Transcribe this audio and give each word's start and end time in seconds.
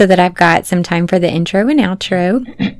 so 0.00 0.06
that 0.06 0.18
I've 0.18 0.32
got 0.32 0.64
some 0.64 0.82
time 0.82 1.06
for 1.06 1.18
the 1.18 1.30
intro 1.30 1.68
and 1.68 1.78
outro. 1.78 2.79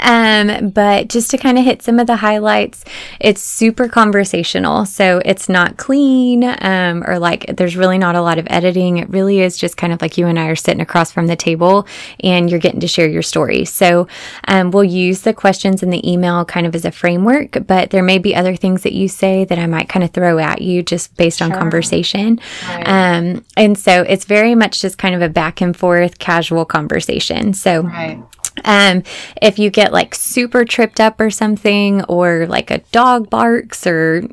Um, 0.00 0.70
but 0.70 1.08
just 1.08 1.30
to 1.30 1.38
kind 1.38 1.58
of 1.58 1.64
hit 1.64 1.82
some 1.82 1.98
of 1.98 2.06
the 2.06 2.16
highlights, 2.16 2.84
it's 3.20 3.40
super 3.40 3.88
conversational. 3.88 4.86
So 4.86 5.20
it's 5.24 5.48
not 5.48 5.76
clean 5.76 6.44
um, 6.44 7.04
or 7.06 7.18
like 7.18 7.56
there's 7.56 7.76
really 7.76 7.98
not 7.98 8.14
a 8.14 8.22
lot 8.22 8.38
of 8.38 8.46
editing. 8.50 8.98
It 8.98 9.08
really 9.10 9.40
is 9.40 9.56
just 9.56 9.76
kind 9.76 9.92
of 9.92 10.00
like 10.00 10.18
you 10.18 10.26
and 10.26 10.38
I 10.38 10.48
are 10.48 10.56
sitting 10.56 10.80
across 10.80 11.12
from 11.12 11.26
the 11.26 11.36
table 11.36 11.86
and 12.20 12.50
you're 12.50 12.60
getting 12.60 12.80
to 12.80 12.88
share 12.88 13.08
your 13.08 13.22
story. 13.22 13.64
So 13.64 14.08
um, 14.46 14.70
we'll 14.70 14.84
use 14.84 15.22
the 15.22 15.34
questions 15.34 15.82
in 15.82 15.90
the 15.90 16.10
email 16.10 16.44
kind 16.44 16.66
of 16.66 16.74
as 16.74 16.84
a 16.84 16.90
framework, 16.90 17.66
but 17.66 17.90
there 17.90 18.02
may 18.02 18.18
be 18.18 18.34
other 18.34 18.56
things 18.56 18.82
that 18.82 18.92
you 18.92 19.08
say 19.08 19.44
that 19.44 19.58
I 19.58 19.66
might 19.66 19.88
kind 19.88 20.04
of 20.04 20.10
throw 20.10 20.38
at 20.38 20.62
you 20.62 20.82
just 20.82 21.16
based 21.16 21.42
on 21.42 21.52
conversation. 21.52 22.40
Right. 22.66 22.88
Um, 22.88 23.44
and 23.56 23.78
so 23.78 24.02
it's 24.02 24.24
very 24.24 24.54
much 24.54 24.80
just 24.80 24.98
kind 24.98 25.14
of 25.14 25.22
a 25.22 25.28
back 25.28 25.60
and 25.60 25.76
forth 25.76 26.18
casual 26.18 26.64
conversation. 26.64 27.54
So 27.54 27.82
right. 27.82 28.22
Um, 28.64 29.02
if 29.40 29.58
you 29.58 29.70
get 29.70 29.92
like 29.92 30.14
super 30.14 30.64
tripped 30.64 31.00
up 31.00 31.20
or 31.20 31.30
something, 31.30 32.04
or 32.04 32.46
like 32.46 32.70
a 32.70 32.78
dog 32.92 33.30
barks 33.30 33.86
or 33.86 34.28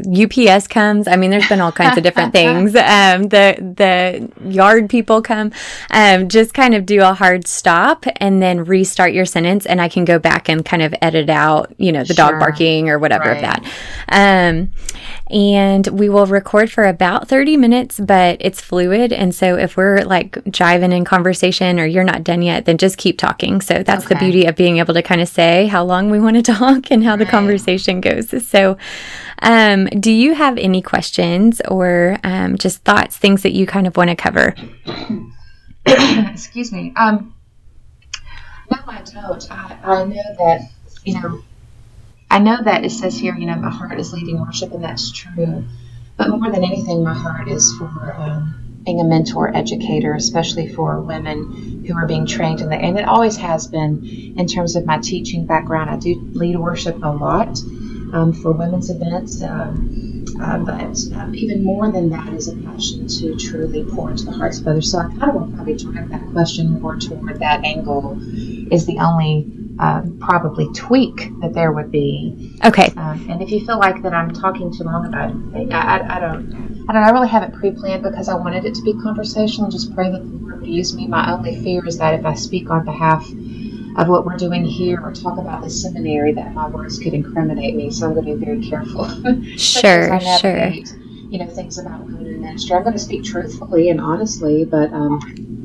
UPS 0.00 0.66
comes, 0.66 1.08
I 1.08 1.16
mean, 1.16 1.30
there's 1.30 1.48
been 1.48 1.60
all 1.60 1.72
kinds 1.72 1.96
of 1.96 2.02
different 2.02 2.32
things. 2.40 2.74
Um, 2.74 3.24
the 3.24 3.56
the 3.58 4.50
yard 4.50 4.90
people 4.90 5.22
come. 5.22 5.52
Um, 5.90 6.28
just 6.28 6.54
kind 6.54 6.74
of 6.74 6.86
do 6.86 7.02
a 7.02 7.14
hard 7.14 7.46
stop 7.46 8.04
and 8.16 8.42
then 8.42 8.64
restart 8.64 9.12
your 9.12 9.26
sentence, 9.26 9.66
and 9.66 9.80
I 9.80 9.88
can 9.88 10.04
go 10.04 10.18
back 10.18 10.48
and 10.48 10.64
kind 10.64 10.82
of 10.82 10.94
edit 11.02 11.30
out, 11.30 11.72
you 11.78 11.92
know, 11.92 12.02
the 12.02 12.14
sure. 12.14 12.30
dog 12.30 12.40
barking 12.40 12.88
or 12.88 12.98
whatever 12.98 13.24
right. 13.24 13.36
of 13.36 13.42
that. 13.42 13.64
Um, 14.08 14.72
and 15.28 15.86
we 15.88 16.08
will 16.08 16.26
record 16.26 16.70
for 16.70 16.84
about 16.84 17.28
30 17.28 17.56
minutes, 17.56 17.98
but 17.98 18.36
it's 18.40 18.60
fluid. 18.60 19.12
And 19.12 19.34
so 19.34 19.56
if 19.56 19.76
we're 19.76 20.02
like 20.02 20.32
jiving 20.44 20.94
in 20.94 21.04
conversation 21.04 21.80
or 21.80 21.86
you're 21.86 22.04
not 22.04 22.22
done 22.22 22.42
yet, 22.42 22.64
then 22.64 22.78
just 22.78 22.96
keep 22.96 23.18
talking. 23.18 23.60
So 23.60 23.82
that's 23.82 24.04
okay. 24.04 24.14
the 24.14 24.20
beauty 24.20 24.46
of 24.46 24.54
being 24.54 24.78
able 24.78 24.94
to 24.94 25.02
kind 25.02 25.20
of 25.20 25.28
say 25.28 25.66
how 25.66 25.84
long 25.84 26.10
we 26.10 26.20
want 26.20 26.36
to 26.36 26.42
talk 26.54 26.92
and 26.92 27.02
how 27.02 27.10
right. 27.10 27.18
the 27.18 27.26
conversation 27.26 28.00
goes. 28.00 28.46
So, 28.46 28.76
um, 29.42 29.85
do 29.86 30.10
you 30.10 30.34
have 30.34 30.58
any 30.58 30.82
questions 30.82 31.60
or 31.68 32.18
um, 32.24 32.56
just 32.58 32.84
thoughts, 32.84 33.16
things 33.16 33.42
that 33.42 33.52
you 33.52 33.66
kind 33.66 33.86
of 33.86 33.96
want 33.96 34.10
to 34.10 34.16
cover? 34.16 34.54
Excuse 35.86 36.72
me. 36.72 36.92
Um, 36.96 37.34
no, 38.70 38.78
I 38.86 39.02
don't. 39.02 39.50
I, 39.50 39.78
I 39.82 40.04
know 40.04 40.22
that, 40.38 40.70
you 41.04 41.20
know, 41.20 41.42
I 42.30 42.38
know 42.38 42.58
that 42.62 42.84
it 42.84 42.90
says 42.90 43.18
here, 43.18 43.36
you 43.36 43.46
know, 43.46 43.54
my 43.56 43.70
heart 43.70 43.98
is 44.00 44.12
leading 44.12 44.40
worship, 44.40 44.72
and 44.72 44.82
that's 44.82 45.12
true. 45.12 45.64
But 46.16 46.30
more 46.30 46.50
than 46.50 46.64
anything, 46.64 47.04
my 47.04 47.14
heart 47.14 47.48
is 47.48 47.72
for 47.78 48.14
um, 48.18 48.80
being 48.84 49.00
a 49.00 49.04
mentor 49.04 49.54
educator, 49.54 50.14
especially 50.14 50.72
for 50.72 51.00
women 51.00 51.84
who 51.86 51.94
are 51.96 52.06
being 52.06 52.26
trained 52.26 52.60
in 52.60 52.68
the, 52.68 52.76
and 52.76 52.98
it 52.98 53.06
always 53.06 53.36
has 53.36 53.66
been 53.68 54.04
in 54.36 54.46
terms 54.46 54.76
of 54.76 54.86
my 54.86 54.98
teaching 54.98 55.46
background. 55.46 55.90
I 55.90 55.96
do 55.96 56.20
lead 56.32 56.58
worship 56.58 56.96
a 57.02 57.10
lot 57.10 57.58
um, 58.16 58.32
for 58.32 58.52
women's 58.52 58.90
events, 58.90 59.42
um, 59.42 60.24
uh, 60.40 60.58
but 60.58 60.96
um, 61.14 61.34
even 61.34 61.62
more 61.62 61.90
than 61.92 62.08
that 62.10 62.32
is 62.32 62.48
a 62.48 62.56
passion 62.56 63.06
to 63.06 63.36
truly 63.36 63.84
pour 63.84 64.10
into 64.10 64.24
the 64.24 64.32
hearts 64.32 64.58
of 64.58 64.66
others. 64.66 64.90
So 64.90 64.98
I 64.98 65.04
kind 65.04 65.24
of 65.24 65.34
will 65.34 65.52
probably 65.54 65.76
drive 65.76 66.08
that 66.10 66.26
question 66.32 66.80
more 66.80 66.96
toward 66.96 67.40
that 67.40 67.64
angle. 67.64 68.18
Is 68.72 68.86
the 68.86 68.98
only 68.98 69.46
um, 69.78 70.18
probably 70.18 70.72
tweak 70.72 71.30
that 71.40 71.52
there 71.52 71.70
would 71.70 71.92
be. 71.92 72.58
Okay. 72.64 72.92
Um, 72.96 73.26
and 73.30 73.42
if 73.42 73.50
you 73.50 73.64
feel 73.64 73.78
like 73.78 74.02
that 74.02 74.14
I'm 74.14 74.32
talking 74.32 74.72
too 74.72 74.84
long 74.84 75.06
about 75.06 75.30
it, 75.30 75.72
I, 75.72 75.98
I, 75.98 76.16
I 76.16 76.20
don't. 76.20 76.86
I 76.88 76.92
don't. 76.92 77.02
I 77.02 77.10
really 77.10 77.28
haven't 77.28 77.54
pre-planned 77.54 78.02
because 78.02 78.28
I 78.28 78.34
wanted 78.34 78.64
it 78.64 78.74
to 78.74 78.82
be 78.82 78.94
conversational 78.94 79.64
and 79.64 79.72
just 79.72 79.94
pray 79.94 80.10
that 80.10 80.18
the 80.18 80.38
Lord 80.38 80.60
would 80.60 80.70
use 80.70 80.94
me. 80.94 81.06
My 81.06 81.32
only 81.32 81.62
fear 81.62 81.86
is 81.86 81.98
that 81.98 82.18
if 82.18 82.24
I 82.24 82.34
speak 82.34 82.70
on 82.70 82.84
behalf 82.84 83.28
of 83.96 84.08
what 84.08 84.26
we're 84.26 84.36
doing 84.36 84.64
here 84.64 85.00
or 85.00 85.12
talk 85.12 85.38
about 85.38 85.62
the 85.62 85.70
seminary, 85.70 86.32
that 86.32 86.52
my 86.52 86.68
words 86.68 86.98
could 86.98 87.14
incriminate 87.14 87.74
me. 87.74 87.90
So 87.90 88.06
I'm 88.06 88.14
going 88.14 88.26
to 88.26 88.36
be 88.36 88.44
very 88.44 88.66
careful. 88.66 89.08
sure. 89.56 90.20
Sure. 90.20 90.68
You 91.28 91.38
know 91.40 91.46
things 91.46 91.78
about 91.78 92.04
women 92.04 92.26
in 92.26 92.40
ministry. 92.40 92.76
I'm 92.76 92.82
going 92.82 92.94
to 92.94 92.98
speak 93.00 93.24
truthfully 93.24 93.90
and 93.90 94.00
honestly, 94.00 94.64
but. 94.64 94.92
Um, 94.92 95.55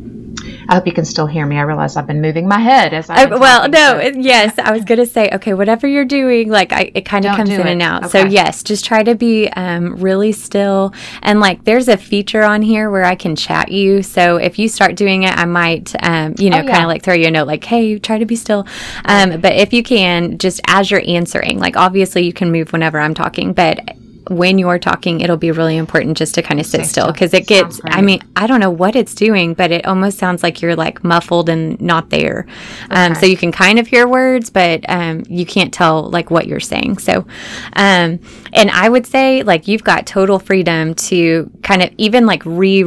I 0.71 0.75
hope 0.75 0.87
you 0.87 0.93
can 0.93 1.03
still 1.03 1.27
hear 1.27 1.45
me. 1.45 1.57
I 1.57 1.63
realize 1.63 1.97
I've 1.97 2.07
been 2.07 2.21
moving 2.21 2.47
my 2.47 2.59
head 2.59 2.93
as 2.93 3.09
I. 3.09 3.25
Uh, 3.25 3.37
well, 3.37 3.67
no, 3.67 3.99
so. 3.99 4.17
yes, 4.17 4.57
I 4.57 4.71
was 4.71 4.85
going 4.85 4.99
to 4.99 5.05
say, 5.05 5.29
okay, 5.33 5.53
whatever 5.53 5.85
you're 5.85 6.05
doing, 6.05 6.49
like 6.49 6.71
I, 6.71 6.89
it 6.95 7.01
kind 7.03 7.25
of 7.25 7.35
comes 7.35 7.49
in 7.49 7.59
it. 7.59 7.67
and 7.67 7.81
out. 7.81 8.05
Okay. 8.05 8.21
So 8.21 8.25
yes, 8.25 8.63
just 8.63 8.85
try 8.85 9.03
to 9.03 9.13
be 9.13 9.49
um, 9.49 9.97
really 9.97 10.31
still. 10.31 10.93
And 11.23 11.41
like, 11.41 11.65
there's 11.65 11.89
a 11.89 11.97
feature 11.97 12.43
on 12.43 12.61
here 12.61 12.89
where 12.89 13.03
I 13.03 13.15
can 13.15 13.35
chat 13.35 13.69
you. 13.69 14.01
So 14.01 14.37
if 14.37 14.57
you 14.57 14.69
start 14.69 14.95
doing 14.95 15.23
it, 15.23 15.37
I 15.37 15.43
might, 15.43 15.93
um, 16.01 16.35
you 16.37 16.49
know, 16.49 16.59
oh, 16.59 16.61
yeah. 16.61 16.71
kind 16.71 16.83
of 16.83 16.87
like 16.87 17.03
throw 17.03 17.15
you 17.15 17.27
a 17.27 17.31
note, 17.31 17.47
like, 17.47 17.65
hey, 17.65 17.99
try 17.99 18.17
to 18.17 18.25
be 18.25 18.37
still. 18.37 18.65
Um, 19.03 19.41
but 19.41 19.53
if 19.55 19.73
you 19.73 19.83
can, 19.83 20.37
just 20.37 20.61
as 20.69 20.89
you're 20.89 21.03
answering, 21.05 21.59
like 21.59 21.75
obviously 21.75 22.23
you 22.23 22.31
can 22.31 22.49
move 22.49 22.71
whenever 22.71 22.97
I'm 22.97 23.13
talking, 23.13 23.51
but 23.51 23.97
when 24.29 24.59
you're 24.59 24.79
talking, 24.79 25.21
it'll 25.21 25.37
be 25.37 25.51
really 25.51 25.77
important 25.77 26.17
just 26.17 26.35
to 26.35 26.41
kind 26.41 26.59
of 26.59 26.65
sit 26.65 26.85
still 26.85 27.11
because 27.11 27.33
it 27.33 27.47
gets, 27.47 27.81
I 27.85 28.01
mean, 28.01 28.21
I 28.35 28.47
don't 28.47 28.59
know 28.59 28.69
what 28.69 28.95
it's 28.95 29.15
doing, 29.15 29.53
but 29.53 29.71
it 29.71 29.85
almost 29.85 30.17
sounds 30.17 30.43
like 30.43 30.61
you're 30.61 30.75
like 30.75 31.03
muffled 31.03 31.49
and 31.49 31.79
not 31.81 32.09
there. 32.09 32.45
Um, 32.89 32.91
okay. 32.91 33.05
Um, 33.05 33.15
so 33.15 33.25
you 33.25 33.37
can 33.37 33.51
kind 33.51 33.79
of 33.79 33.87
hear 33.87 34.07
words, 34.07 34.49
but 34.49 34.83
um, 34.89 35.23
you 35.27 35.45
can't 35.45 35.73
tell 35.73 36.09
like 36.09 36.29
what 36.29 36.47
you're 36.47 36.59
saying. 36.59 36.99
So, 36.99 37.25
um, 37.73 38.19
and 38.53 38.69
I 38.71 38.89
would 38.89 39.07
say 39.07 39.43
like 39.43 39.67
you've 39.67 39.83
got 39.83 40.05
total 40.05 40.39
freedom 40.39 40.93
to 40.95 41.49
kind 41.63 41.81
of 41.81 41.89
even 41.97 42.25
like 42.25 42.45
re 42.45 42.83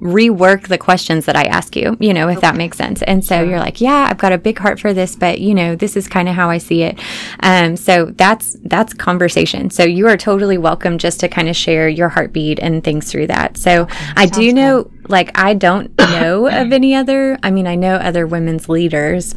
rework 0.00 0.68
the 0.68 0.78
questions 0.78 1.26
that 1.26 1.36
I 1.36 1.44
ask 1.44 1.76
you, 1.76 1.96
you 2.00 2.14
know, 2.14 2.28
if 2.28 2.38
okay. 2.38 2.46
that 2.46 2.56
makes 2.56 2.78
sense. 2.78 3.02
And 3.02 3.24
so 3.24 3.42
you're 3.42 3.58
like, 3.58 3.80
yeah, 3.80 4.08
I've 4.10 4.18
got 4.18 4.32
a 4.32 4.38
big 4.38 4.58
heart 4.58 4.80
for 4.80 4.94
this, 4.94 5.14
but 5.14 5.40
you 5.40 5.54
know, 5.54 5.76
this 5.76 5.96
is 5.96 6.08
kind 6.08 6.28
of 6.28 6.34
how 6.34 6.48
I 6.48 6.58
see 6.58 6.82
it. 6.82 6.98
Um, 7.40 7.76
so 7.76 8.06
that's 8.06 8.56
that's 8.64 8.94
conversation. 8.94 9.70
So 9.70 9.84
you 9.84 10.08
are 10.08 10.16
totally 10.16 10.58
welcome 10.58 10.98
just 10.98 11.20
to 11.20 11.28
kind 11.28 11.48
of 11.48 11.56
share 11.56 11.88
your 11.88 12.08
heartbeat 12.08 12.58
and 12.58 12.82
things 12.82 13.10
through 13.10 13.26
that. 13.28 13.56
So 13.56 13.82
okay. 13.82 13.94
I 14.16 14.26
do 14.26 14.52
know, 14.52 14.84
good. 14.84 15.10
like, 15.10 15.38
I 15.38 15.54
don't 15.54 15.96
know 15.98 16.46
of 16.46 16.72
any 16.72 16.94
other. 16.94 17.38
I 17.42 17.50
mean, 17.50 17.66
I 17.66 17.74
know 17.74 17.96
other 17.96 18.26
women's 18.26 18.68
leaders 18.68 19.34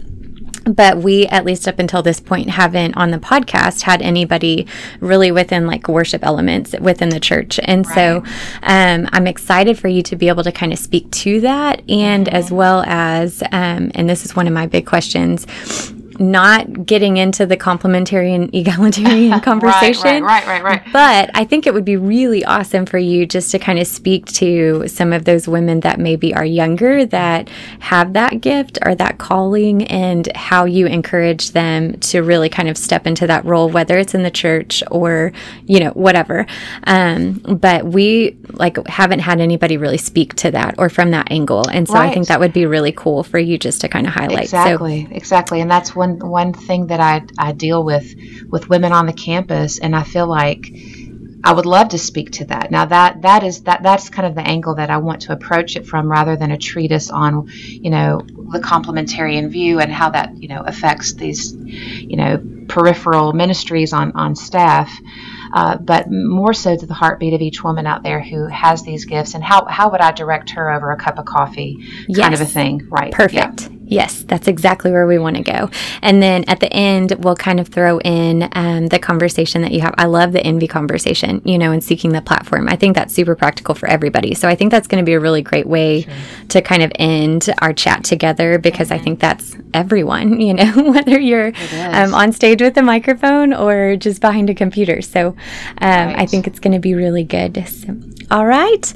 but 0.65 0.97
we 0.97 1.25
at 1.27 1.45
least 1.45 1.67
up 1.67 1.79
until 1.79 2.01
this 2.01 2.19
point 2.19 2.49
haven't 2.49 2.95
on 2.95 3.11
the 3.11 3.17
podcast 3.17 3.81
had 3.81 4.01
anybody 4.01 4.67
really 4.99 5.31
within 5.31 5.67
like 5.67 5.87
worship 5.87 6.23
elements 6.23 6.75
within 6.79 7.09
the 7.09 7.19
church 7.19 7.59
and 7.63 7.85
right. 7.87 7.95
so 7.95 8.23
um, 8.63 9.07
i'm 9.11 9.27
excited 9.27 9.77
for 9.77 9.87
you 9.87 10.01
to 10.01 10.15
be 10.15 10.27
able 10.27 10.43
to 10.43 10.51
kind 10.51 10.73
of 10.73 10.79
speak 10.79 11.09
to 11.11 11.41
that 11.41 11.81
and 11.89 12.27
mm-hmm. 12.27 12.35
as 12.35 12.51
well 12.51 12.83
as 12.85 13.41
um, 13.51 13.91
and 13.95 14.09
this 14.09 14.25
is 14.25 14.35
one 14.35 14.47
of 14.47 14.53
my 14.53 14.65
big 14.65 14.85
questions 14.85 15.45
not 16.19 16.85
getting 16.85 17.17
into 17.17 17.45
the 17.45 17.57
complementarian 17.57 18.33
and 18.33 18.55
egalitarian 18.55 19.39
conversation. 19.41 20.23
right, 20.23 20.45
right, 20.45 20.63
right, 20.63 20.63
right, 20.63 20.93
But 20.93 21.31
I 21.33 21.45
think 21.45 21.67
it 21.67 21.73
would 21.73 21.85
be 21.85 21.97
really 21.97 22.43
awesome 22.45 22.85
for 22.85 22.97
you 22.97 23.25
just 23.25 23.51
to 23.51 23.59
kind 23.59 23.79
of 23.79 23.87
speak 23.87 24.25
to 24.33 24.87
some 24.87 25.13
of 25.13 25.25
those 25.25 25.47
women 25.47 25.81
that 25.81 25.99
maybe 25.99 26.33
are 26.33 26.45
younger 26.45 27.05
that 27.05 27.49
have 27.79 28.13
that 28.13 28.41
gift 28.41 28.79
or 28.85 28.95
that 28.95 29.17
calling 29.17 29.83
and 29.87 30.29
how 30.35 30.65
you 30.65 30.87
encourage 30.87 31.51
them 31.51 31.99
to 31.99 32.21
really 32.21 32.49
kind 32.49 32.69
of 32.69 32.77
step 32.77 33.07
into 33.07 33.27
that 33.27 33.43
role, 33.45 33.69
whether 33.69 33.97
it's 33.97 34.13
in 34.13 34.23
the 34.23 34.31
church 34.31 34.83
or, 34.91 35.31
you 35.65 35.79
know, 35.79 35.91
whatever. 35.91 36.45
Um, 36.85 37.33
but 37.33 37.85
we 37.85 38.37
like 38.51 38.85
haven't 38.87 39.19
had 39.19 39.39
anybody 39.39 39.77
really 39.77 39.97
speak 39.97 40.35
to 40.35 40.51
that 40.51 40.75
or 40.77 40.89
from 40.89 41.11
that 41.11 41.31
angle. 41.31 41.67
And 41.67 41.87
so 41.87 41.95
right. 41.95 42.09
I 42.09 42.13
think 42.13 42.27
that 42.27 42.39
would 42.39 42.53
be 42.53 42.65
really 42.65 42.91
cool 42.91 43.23
for 43.23 43.39
you 43.39 43.57
just 43.57 43.81
to 43.81 43.87
kind 43.87 44.07
of 44.07 44.13
highlight. 44.13 44.43
Exactly, 44.43 45.05
so, 45.05 45.15
exactly. 45.15 45.61
And 45.61 45.69
that's 45.69 45.95
what 45.95 46.02
one 46.03 46.19
one 46.19 46.53
thing 46.53 46.87
that 46.87 46.99
I 46.99 47.15
I 47.37 47.51
deal 47.53 47.83
with 47.83 48.07
with 48.49 48.69
women 48.69 48.91
on 48.91 49.05
the 49.05 49.13
campus, 49.13 49.79
and 49.79 49.95
I 49.95 50.03
feel 50.03 50.27
like 50.27 50.71
I 51.45 51.51
would 51.53 51.65
love 51.65 51.89
to 51.89 51.97
speak 51.97 52.31
to 52.31 52.45
that. 52.45 52.71
Now 52.71 52.85
that 52.85 53.21
that 53.21 53.43
is 53.43 53.63
that 53.63 53.83
that's 53.83 54.09
kind 54.09 54.27
of 54.27 54.35
the 54.35 54.47
angle 54.55 54.75
that 54.75 54.89
I 54.89 54.97
want 54.97 55.21
to 55.23 55.33
approach 55.33 55.75
it 55.75 55.85
from, 55.85 56.11
rather 56.11 56.35
than 56.35 56.51
a 56.51 56.57
treatise 56.57 57.09
on, 57.09 57.49
you 57.85 57.89
know, 57.89 58.21
the 58.53 58.59
complementarian 58.59 59.49
view 59.49 59.79
and 59.79 59.91
how 59.91 60.09
that 60.11 60.29
you 60.41 60.47
know 60.47 60.61
affects 60.65 61.13
these, 61.13 61.53
you 61.53 62.17
know, 62.17 62.41
peripheral 62.67 63.33
ministries 63.33 63.93
on 63.93 64.11
on 64.13 64.35
staff. 64.35 64.91
Uh, 65.53 65.77
but 65.77 66.09
more 66.09 66.53
so 66.53 66.75
to 66.75 66.85
the 66.87 66.95
heartbeat 66.95 67.33
of 67.33 67.41
each 67.41 67.63
woman 67.63 67.85
out 67.85 68.01
there 68.01 68.19
who 68.19 68.47
has 68.47 68.81
these 68.81 69.05
gifts 69.05 69.35
and 69.35 69.43
how, 69.43 69.63
how 69.65 69.91
would 69.91 70.01
I 70.01 70.11
direct 70.11 70.49
her 70.49 70.71
over 70.71 70.89
a 70.89 70.97
cup 70.97 71.19
of 71.19 71.25
coffee 71.25 71.77
kind 72.15 72.33
of 72.33 72.41
a 72.41 72.45
thing, 72.45 72.87
right? 72.89 73.13
Perfect. 73.13 73.61
Yeah. 73.61 73.72
Yes, 73.93 74.23
that's 74.23 74.47
exactly 74.47 74.91
where 74.91 75.07
we 75.07 75.17
want 75.17 75.37
to 75.37 75.43
go. 75.43 75.69
And 76.01 76.21
then 76.21 76.43
at 76.45 76.59
the 76.59 76.71
end, 76.71 77.13
we'll 77.19 77.35
kind 77.35 77.59
of 77.59 77.67
throw 77.67 77.99
in 77.99 78.49
um, 78.53 78.87
the 78.87 78.99
conversation 78.99 79.61
that 79.61 79.71
you 79.71 79.81
have. 79.81 79.93
I 79.97 80.05
love 80.05 80.31
the 80.31 80.41
envy 80.41 80.67
conversation, 80.67 81.41
you 81.45 81.57
know, 81.57 81.71
and 81.71 81.83
seeking 81.83 82.11
the 82.11 82.21
platform. 82.21 82.67
I 82.69 82.75
think 82.75 82.95
that's 82.95 83.13
super 83.13 83.35
practical 83.35 83.75
for 83.75 83.87
everybody. 83.87 84.33
So 84.33 84.47
I 84.47 84.55
think 84.55 84.71
that's 84.71 84.87
going 84.87 85.03
to 85.03 85.05
be 85.05 85.13
a 85.13 85.19
really 85.19 85.41
great 85.41 85.67
way 85.67 86.01
sure. 86.01 86.13
to 86.49 86.61
kind 86.61 86.83
of 86.83 86.91
end 86.95 87.49
our 87.61 87.73
chat 87.73 88.03
together 88.03 88.57
because 88.57 88.89
mm-hmm. 88.89 89.01
I 89.01 89.03
think 89.03 89.19
that's 89.19 89.55
everyone, 89.73 90.39
you 90.47 90.53
know, 90.53 90.71
whether 90.91 91.19
you're 91.19 91.53
um, 91.91 92.13
on 92.13 92.31
stage 92.31 92.61
with 92.61 92.77
a 92.77 92.81
microphone 92.81 93.53
or 93.53 93.95
just 93.95 94.21
behind 94.21 94.49
a 94.49 94.55
computer. 94.55 95.01
So 95.01 95.29
um, 95.29 95.35
right. 95.79 96.19
I 96.19 96.25
think 96.25 96.47
it's 96.47 96.59
going 96.59 96.73
to 96.73 96.79
be 96.79 96.93
really 96.95 97.23
good. 97.23 97.67
So, 97.67 97.95
all 98.31 98.45
right. 98.45 98.93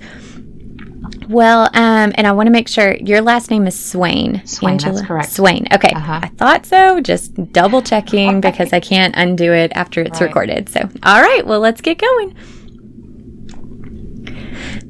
Well, 1.30 1.64
um, 1.74 2.14
and 2.16 2.26
I 2.26 2.32
want 2.32 2.48
to 2.48 2.52
make 2.52 2.68
sure 2.68 2.96
your 2.96 3.22
last 3.22 3.52
name 3.52 3.68
is 3.68 3.78
Swain. 3.78 4.42
Swain, 4.46 4.74
Angela. 4.74 4.94
that's 4.94 5.08
correct. 5.08 5.32
Swain. 5.32 5.68
Okay, 5.74 5.92
uh-huh. 5.94 6.22
I 6.24 6.28
thought 6.30 6.66
so. 6.66 7.02
Just 7.02 7.52
double 7.52 7.82
checking 7.82 8.42
because 8.48 8.74
I 8.74 8.80
can't 8.80 9.14
undo 9.18 9.54
it 9.54 9.72
after 9.76 10.02
it's 10.02 10.22
right. 10.22 10.28
recorded. 10.28 10.70
So, 10.70 10.82
all 11.04 11.22
right. 11.22 11.46
Well, 11.46 11.60
let's 11.60 11.82
get 11.82 11.98
going. 11.98 12.36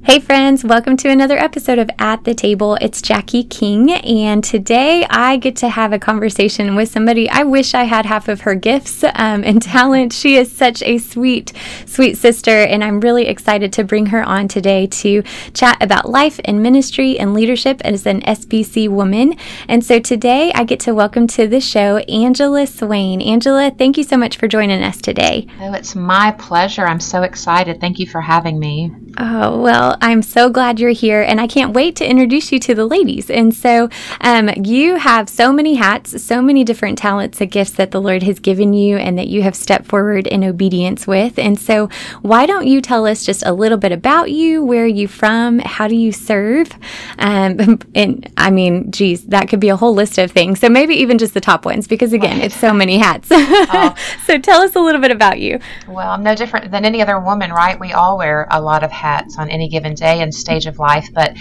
Hey, 0.07 0.21
friends, 0.21 0.63
welcome 0.63 0.95
to 0.95 1.09
another 1.09 1.38
episode 1.38 1.80
of 1.80 1.89
At 2.00 2.24
the 2.24 2.33
Table. 2.33 2.75
It's 2.80 3.01
Jackie 3.01 3.44
King, 3.44 3.92
and 3.92 4.42
today 4.42 5.06
I 5.09 5.36
get 5.36 5.57
to 5.57 5.68
have 5.68 5.92
a 5.92 6.00
conversation 6.00 6.75
with 6.75 6.88
somebody 6.88 7.30
I 7.30 7.44
wish 7.44 7.74
I 7.74 7.83
had 7.83 8.06
half 8.06 8.30
of 8.30 8.39
her 8.42 8.56
gifts 8.56 9.04
um, 9.04 9.44
and 9.44 9.62
talent. 9.77 10.13
She 10.13 10.38
is 10.38 10.50
such 10.50 10.81
a 10.83 10.98
sweet, 11.00 11.51
sweet 11.86 12.15
sister, 12.15 12.51
and 12.51 12.86
I'm 12.86 13.01
really 13.01 13.27
excited 13.27 13.74
to 13.74 13.83
bring 13.83 14.06
her 14.06 14.24
on 14.24 14.48
today 14.48 14.88
to 14.88 15.24
chat 15.54 15.75
about 15.83 16.09
life 16.09 16.39
and 16.45 16.63
ministry 16.63 17.19
and 17.19 17.33
leadership 17.33 17.81
as 17.81 18.06
an 18.06 18.21
SBC 18.21 18.88
woman. 18.88 19.36
And 19.68 19.83
so 19.83 20.00
today 20.00 20.54
I 20.56 20.63
get 20.63 20.80
to 20.81 20.95
welcome 20.95 21.27
to 21.27 21.50
the 21.50 21.59
show 21.59 21.98
Angela 21.98 22.65
Swain. 22.65 23.21
Angela, 23.21 23.71
thank 23.77 23.98
you 23.98 24.06
so 24.06 24.15
much 24.15 24.38
for 24.38 24.48
joining 24.48 24.83
us 24.83 25.01
today. 25.01 25.48
Oh, 25.59 25.74
it's 25.74 25.95
my 25.95 26.31
pleasure. 26.31 26.86
I'm 26.86 27.01
so 27.01 27.24
excited. 27.24 27.81
Thank 27.81 28.00
you 28.00 28.07
for 28.07 28.21
having 28.21 28.57
me. 28.57 28.95
Oh, 29.19 29.59
well, 29.59 29.97
I'm 29.99 30.21
so 30.21 30.47
glad 30.47 30.79
you're 30.79 30.91
here, 30.91 31.23
and 31.23 31.41
I 31.41 31.47
can't 31.47 31.73
wait 31.73 31.95
to 31.95 32.07
introduce 32.07 32.51
you 32.51 32.59
to 32.59 32.75
the 32.75 32.85
ladies. 32.85 33.31
And 33.31 33.53
so, 33.53 33.89
um, 34.21 34.51
you 34.63 34.97
have 34.97 35.27
so 35.27 35.51
many 35.51 35.73
hats, 35.73 36.21
so 36.21 36.39
many 36.39 36.63
different 36.63 36.99
talents 36.99 37.41
and 37.41 37.49
gifts 37.49 37.71
that 37.71 37.89
the 37.89 37.99
Lord 37.99 38.21
has 38.21 38.39
given 38.39 38.73
you, 38.73 38.97
and 38.97 39.17
that 39.17 39.27
you 39.27 39.41
have 39.41 39.55
stepped 39.55 39.87
forward 39.87 40.27
in 40.27 40.43
obedience 40.43 41.07
with. 41.07 41.39
And 41.39 41.59
so, 41.59 41.89
why 42.21 42.45
don't 42.45 42.67
you 42.67 42.79
tell 42.79 43.07
us 43.07 43.25
just 43.25 43.43
a 43.43 43.53
little 43.53 43.79
bit 43.79 43.91
about 43.91 44.29
you? 44.29 44.63
Where 44.63 44.83
are 44.83 44.87
you 44.87 45.07
from? 45.07 45.59
How 45.59 45.87
do 45.87 45.95
you 45.95 46.11
serve? 46.11 46.69
Um, 47.17 47.79
and 47.95 48.31
I 48.37 48.51
mean, 48.51 48.91
geez, 48.91 49.23
that 49.25 49.49
could 49.49 49.59
be 49.59 49.69
a 49.69 49.77
whole 49.77 49.95
list 49.95 50.19
of 50.19 50.29
things. 50.29 50.59
So 50.59 50.69
maybe 50.69 50.93
even 50.93 51.17
just 51.17 51.33
the 51.33 51.41
top 51.41 51.65
ones, 51.65 51.87
because 51.87 52.13
again, 52.13 52.37
right. 52.37 52.45
it's 52.45 52.55
so 52.55 52.71
many 52.71 52.99
hats. 52.99 53.29
oh. 53.31 53.95
so 54.27 54.37
tell 54.37 54.61
us 54.61 54.75
a 54.75 54.79
little 54.79 55.01
bit 55.01 55.09
about 55.09 55.39
you. 55.39 55.59
Well, 55.87 56.11
I'm 56.11 56.21
no 56.21 56.35
different 56.35 56.69
than 56.69 56.85
any 56.85 57.01
other 57.01 57.19
woman, 57.19 57.51
right? 57.51 57.79
We 57.79 57.93
all 57.93 58.19
wear 58.19 58.45
a 58.51 58.61
lot 58.61 58.83
of 58.83 58.91
hats 58.91 59.06
on 59.38 59.50
any 59.50 59.69
given 59.69 59.94
day 59.94 60.21
and 60.21 60.33
stage 60.33 60.65
of 60.65 60.80
life, 60.80 61.09
but 61.13 61.36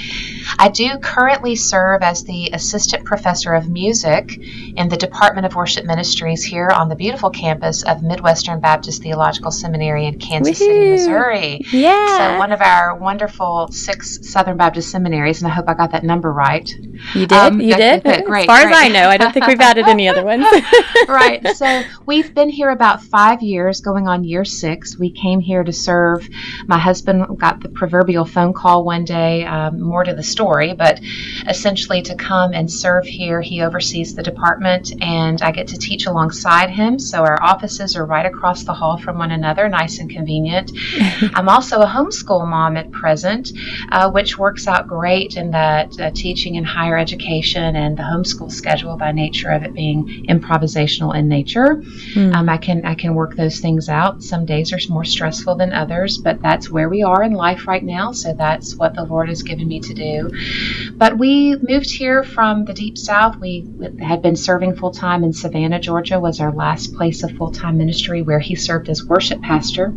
I 0.59 0.69
do 0.69 0.99
currently 0.99 1.57
serve 1.57 2.03
as 2.03 2.25
the 2.25 2.51
assistant 2.53 3.05
professor 3.05 3.55
of 3.55 3.69
music 3.69 4.39
in 4.77 4.89
the 4.89 4.97
Department 4.97 5.47
of 5.47 5.55
Worship 5.55 5.85
Ministries 5.85 6.45
here 6.45 6.69
on 6.69 6.89
the 6.89 6.97
beautiful 6.97 7.31
campus 7.31 7.83
of 7.83 8.03
Midwestern 8.03 8.61
Baptist 8.61 9.03
Theological 9.03 9.51
Seminary 9.51 10.07
in 10.07 10.19
Kansas 10.19 10.59
Woo-hoo. 10.61 10.73
City, 10.73 10.91
Missouri. 10.91 11.61
Yeah. 11.73 12.35
So, 12.35 12.39
one 12.39 12.53
of 12.53 12.61
our 12.61 12.97
wonderful 12.97 13.69
six 13.69 14.31
Southern 14.31 14.57
Baptist 14.57 14.91
seminaries, 14.91 15.43
and 15.43 15.51
I 15.51 15.55
hope 15.55 15.69
I 15.69 15.75
got 15.75 15.93
that 15.93 16.05
number 16.05 16.33
right. 16.33 16.69
You 17.15 17.27
did? 17.27 17.33
Um, 17.33 17.61
you 17.61 17.75
did? 17.75 18.03
Great. 18.25 18.43
As 18.43 18.47
far 18.47 18.63
great. 18.63 18.75
as 18.75 18.85
I 18.85 18.89
know, 18.89 19.09
I 19.09 19.17
don't 19.17 19.33
think 19.33 19.47
we've 19.47 19.61
added 19.61 19.87
any 19.87 20.09
other 20.09 20.25
ones. 20.25 20.47
right. 21.09 21.47
So, 21.57 21.83
we've 22.07 22.35
been 22.35 22.49
here 22.49 22.71
about 22.71 23.03
five 23.03 23.43
years, 23.43 23.81
going 23.81 24.09
on 24.09 24.25
year 24.25 24.45
six. 24.45 24.99
We 24.99 25.11
came 25.11 25.41
here 25.41 25.65
to 25.65 25.73
serve. 25.73 26.29
My 26.67 26.79
husband 26.79 27.39
got 27.39 27.56
the 27.61 27.69
proverbial 27.69 28.25
phone 28.25 28.53
call 28.53 28.67
call 28.67 28.85
one 28.85 29.05
day, 29.05 29.45
um, 29.45 29.81
more 29.81 30.03
to 30.03 30.13
the 30.13 30.23
story, 30.23 30.75
but 30.75 31.01
essentially 31.49 32.03
to 32.03 32.17
come 32.17 32.53
and 32.53 32.69
serve 32.71 33.05
here. 33.07 33.41
He 33.41 33.63
oversees 33.63 34.15
the 34.15 34.25
department, 34.25 34.93
and 35.01 35.41
I 35.41 35.53
get 35.53 35.69
to 35.69 35.79
teach 35.79 36.07
alongside 36.07 36.71
him. 36.71 36.99
So 36.99 37.19
our 37.23 37.41
offices 37.41 37.95
are 37.95 38.05
right 38.05 38.27
across 38.27 38.65
the 38.65 38.75
hall 38.75 38.99
from 38.99 39.19
one 39.19 39.31
another, 39.31 39.69
nice 39.69 40.01
and 40.01 40.11
convenient. 40.11 40.73
I'm 41.35 41.49
also 41.49 41.81
a 41.81 41.87
homeschool 41.87 42.45
mom 42.49 42.77
at 42.77 42.91
present, 42.91 43.53
uh, 43.93 44.11
which 44.11 44.37
works 44.37 44.67
out 44.67 44.89
great 44.89 45.37
in 45.37 45.53
that 45.53 45.99
uh, 46.01 46.11
teaching 46.13 46.57
in 46.57 46.65
higher 46.65 46.99
education 46.99 47.77
and 47.77 47.97
the 47.97 48.03
homeschool 48.03 48.51
schedule 48.51 48.97
by 48.97 49.13
nature 49.13 49.51
of 49.51 49.63
it 49.63 49.75
being 49.75 50.27
improvisational 50.29 51.17
in 51.17 51.29
nature. 51.29 51.77
Mm. 52.15 52.35
Um, 52.35 52.49
I 52.49 52.57
can 52.57 52.85
I 52.85 52.97
can 52.97 53.15
work 53.15 53.37
those 53.37 53.61
things 53.61 53.89
out. 53.89 54.25
Some 54.25 54.45
days 54.45 54.73
are 54.73 54.81
more 54.89 55.05
stressful 55.05 55.55
than 55.55 55.73
others, 55.73 56.19
but 56.19 56.43
that's 56.43 56.69
where 56.69 56.89
we 56.89 57.05
are 57.05 57.23
in 57.23 57.33
life 57.33 57.46
right 57.67 57.83
now. 57.83 58.13
So 58.13 58.35
that's 58.35 58.77
what 58.77 58.95
the 58.95 59.05
Lord 59.05 59.29
has 59.29 59.43
given 59.43 59.69
me 59.69 59.81
to 59.81 59.95
do. 59.95 60.93
But 60.95 61.19
we 61.19 61.57
moved 61.57 61.91
here 61.91 62.23
from 62.23 62.65
the 62.65 62.75
deep 62.75 62.99
south. 62.99 63.37
We 63.37 63.67
had 64.01 64.23
been 64.23 64.37
serving 64.37 64.77
full 64.77 64.91
time 64.91 65.25
in 65.25 65.33
Savannah, 65.33 65.81
Georgia, 65.81 66.19
was 66.19 66.41
our 66.41 66.53
last 66.53 66.95
place 66.95 67.23
of 67.23 67.33
full 67.33 67.53
time 67.53 67.79
ministry 67.79 68.23
where 68.23 68.41
he 68.41 68.55
served 68.55 68.89
as 68.89 69.05
worship 69.05 69.41
pastor. 69.43 69.95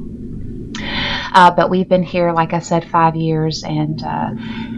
Uh, 1.33 1.51
but 1.51 1.69
we've 1.69 1.87
been 1.87 2.03
here, 2.03 2.31
like 2.31 2.53
I 2.53 2.59
said, 2.59 2.89
five 2.89 3.15
years, 3.15 3.63
and 3.63 4.01
uh, 4.03 4.29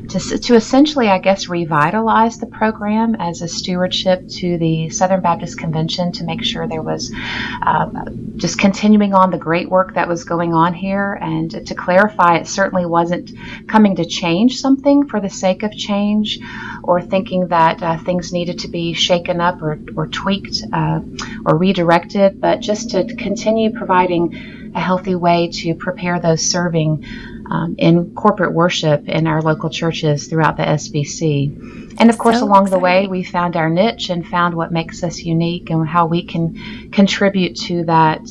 to, 0.09 0.37
to 0.39 0.55
essentially, 0.55 1.07
I 1.07 1.19
guess, 1.19 1.47
revitalize 1.47 2.37
the 2.39 2.45
program 2.47 3.15
as 3.15 3.41
a 3.41 3.47
stewardship 3.47 4.27
to 4.27 4.57
the 4.57 4.89
Southern 4.89 5.21
Baptist 5.21 5.57
Convention 5.57 6.11
to 6.13 6.23
make 6.23 6.43
sure 6.43 6.67
there 6.67 6.81
was 6.81 7.13
uh, 7.61 7.89
just 8.35 8.59
continuing 8.59 9.13
on 9.13 9.31
the 9.31 9.37
great 9.37 9.69
work 9.69 9.93
that 9.95 10.07
was 10.07 10.23
going 10.23 10.53
on 10.53 10.73
here. 10.73 11.13
And 11.13 11.65
to 11.67 11.75
clarify, 11.75 12.37
it 12.37 12.47
certainly 12.47 12.85
wasn't 12.85 13.31
coming 13.67 13.95
to 13.95 14.05
change 14.05 14.59
something 14.59 15.07
for 15.07 15.19
the 15.19 15.29
sake 15.29 15.63
of 15.63 15.71
change 15.71 16.39
or 16.83 17.01
thinking 17.01 17.47
that 17.47 17.81
uh, 17.81 17.97
things 17.99 18.33
needed 18.33 18.59
to 18.59 18.67
be 18.67 18.93
shaken 18.93 19.39
up 19.39 19.61
or, 19.61 19.79
or 19.95 20.07
tweaked 20.07 20.63
uh, 20.73 20.99
or 21.45 21.57
redirected, 21.57 22.41
but 22.41 22.59
just 22.59 22.91
to 22.91 23.05
continue 23.15 23.71
providing 23.71 24.60
a 24.73 24.79
healthy 24.79 25.15
way 25.15 25.49
to 25.49 25.75
prepare 25.75 26.19
those 26.19 26.41
serving 26.41 27.05
um, 27.49 27.75
in 27.77 28.15
corporate 28.15 28.53
worship 28.53 29.07
in 29.09 29.27
our 29.27 29.41
local 29.41 29.69
churches 29.69 30.27
throughout 30.27 30.57
the 30.57 30.63
SBC. 30.63 31.97
And 31.99 32.09
of 32.09 32.17
course, 32.17 32.39
so 32.39 32.45
along 32.45 32.63
exciting. 32.63 32.71
the 32.71 32.83
way, 32.83 33.07
we 33.07 33.23
found 33.23 33.57
our 33.57 33.69
niche 33.69 34.09
and 34.09 34.25
found 34.25 34.55
what 34.55 34.71
makes 34.71 35.03
us 35.03 35.19
unique 35.19 35.69
and 35.69 35.87
how 35.87 36.05
we 36.05 36.23
can 36.23 36.89
contribute 36.91 37.55
to 37.61 37.83
that 37.85 38.21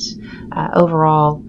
uh, 0.51 0.69
overall 0.73 1.43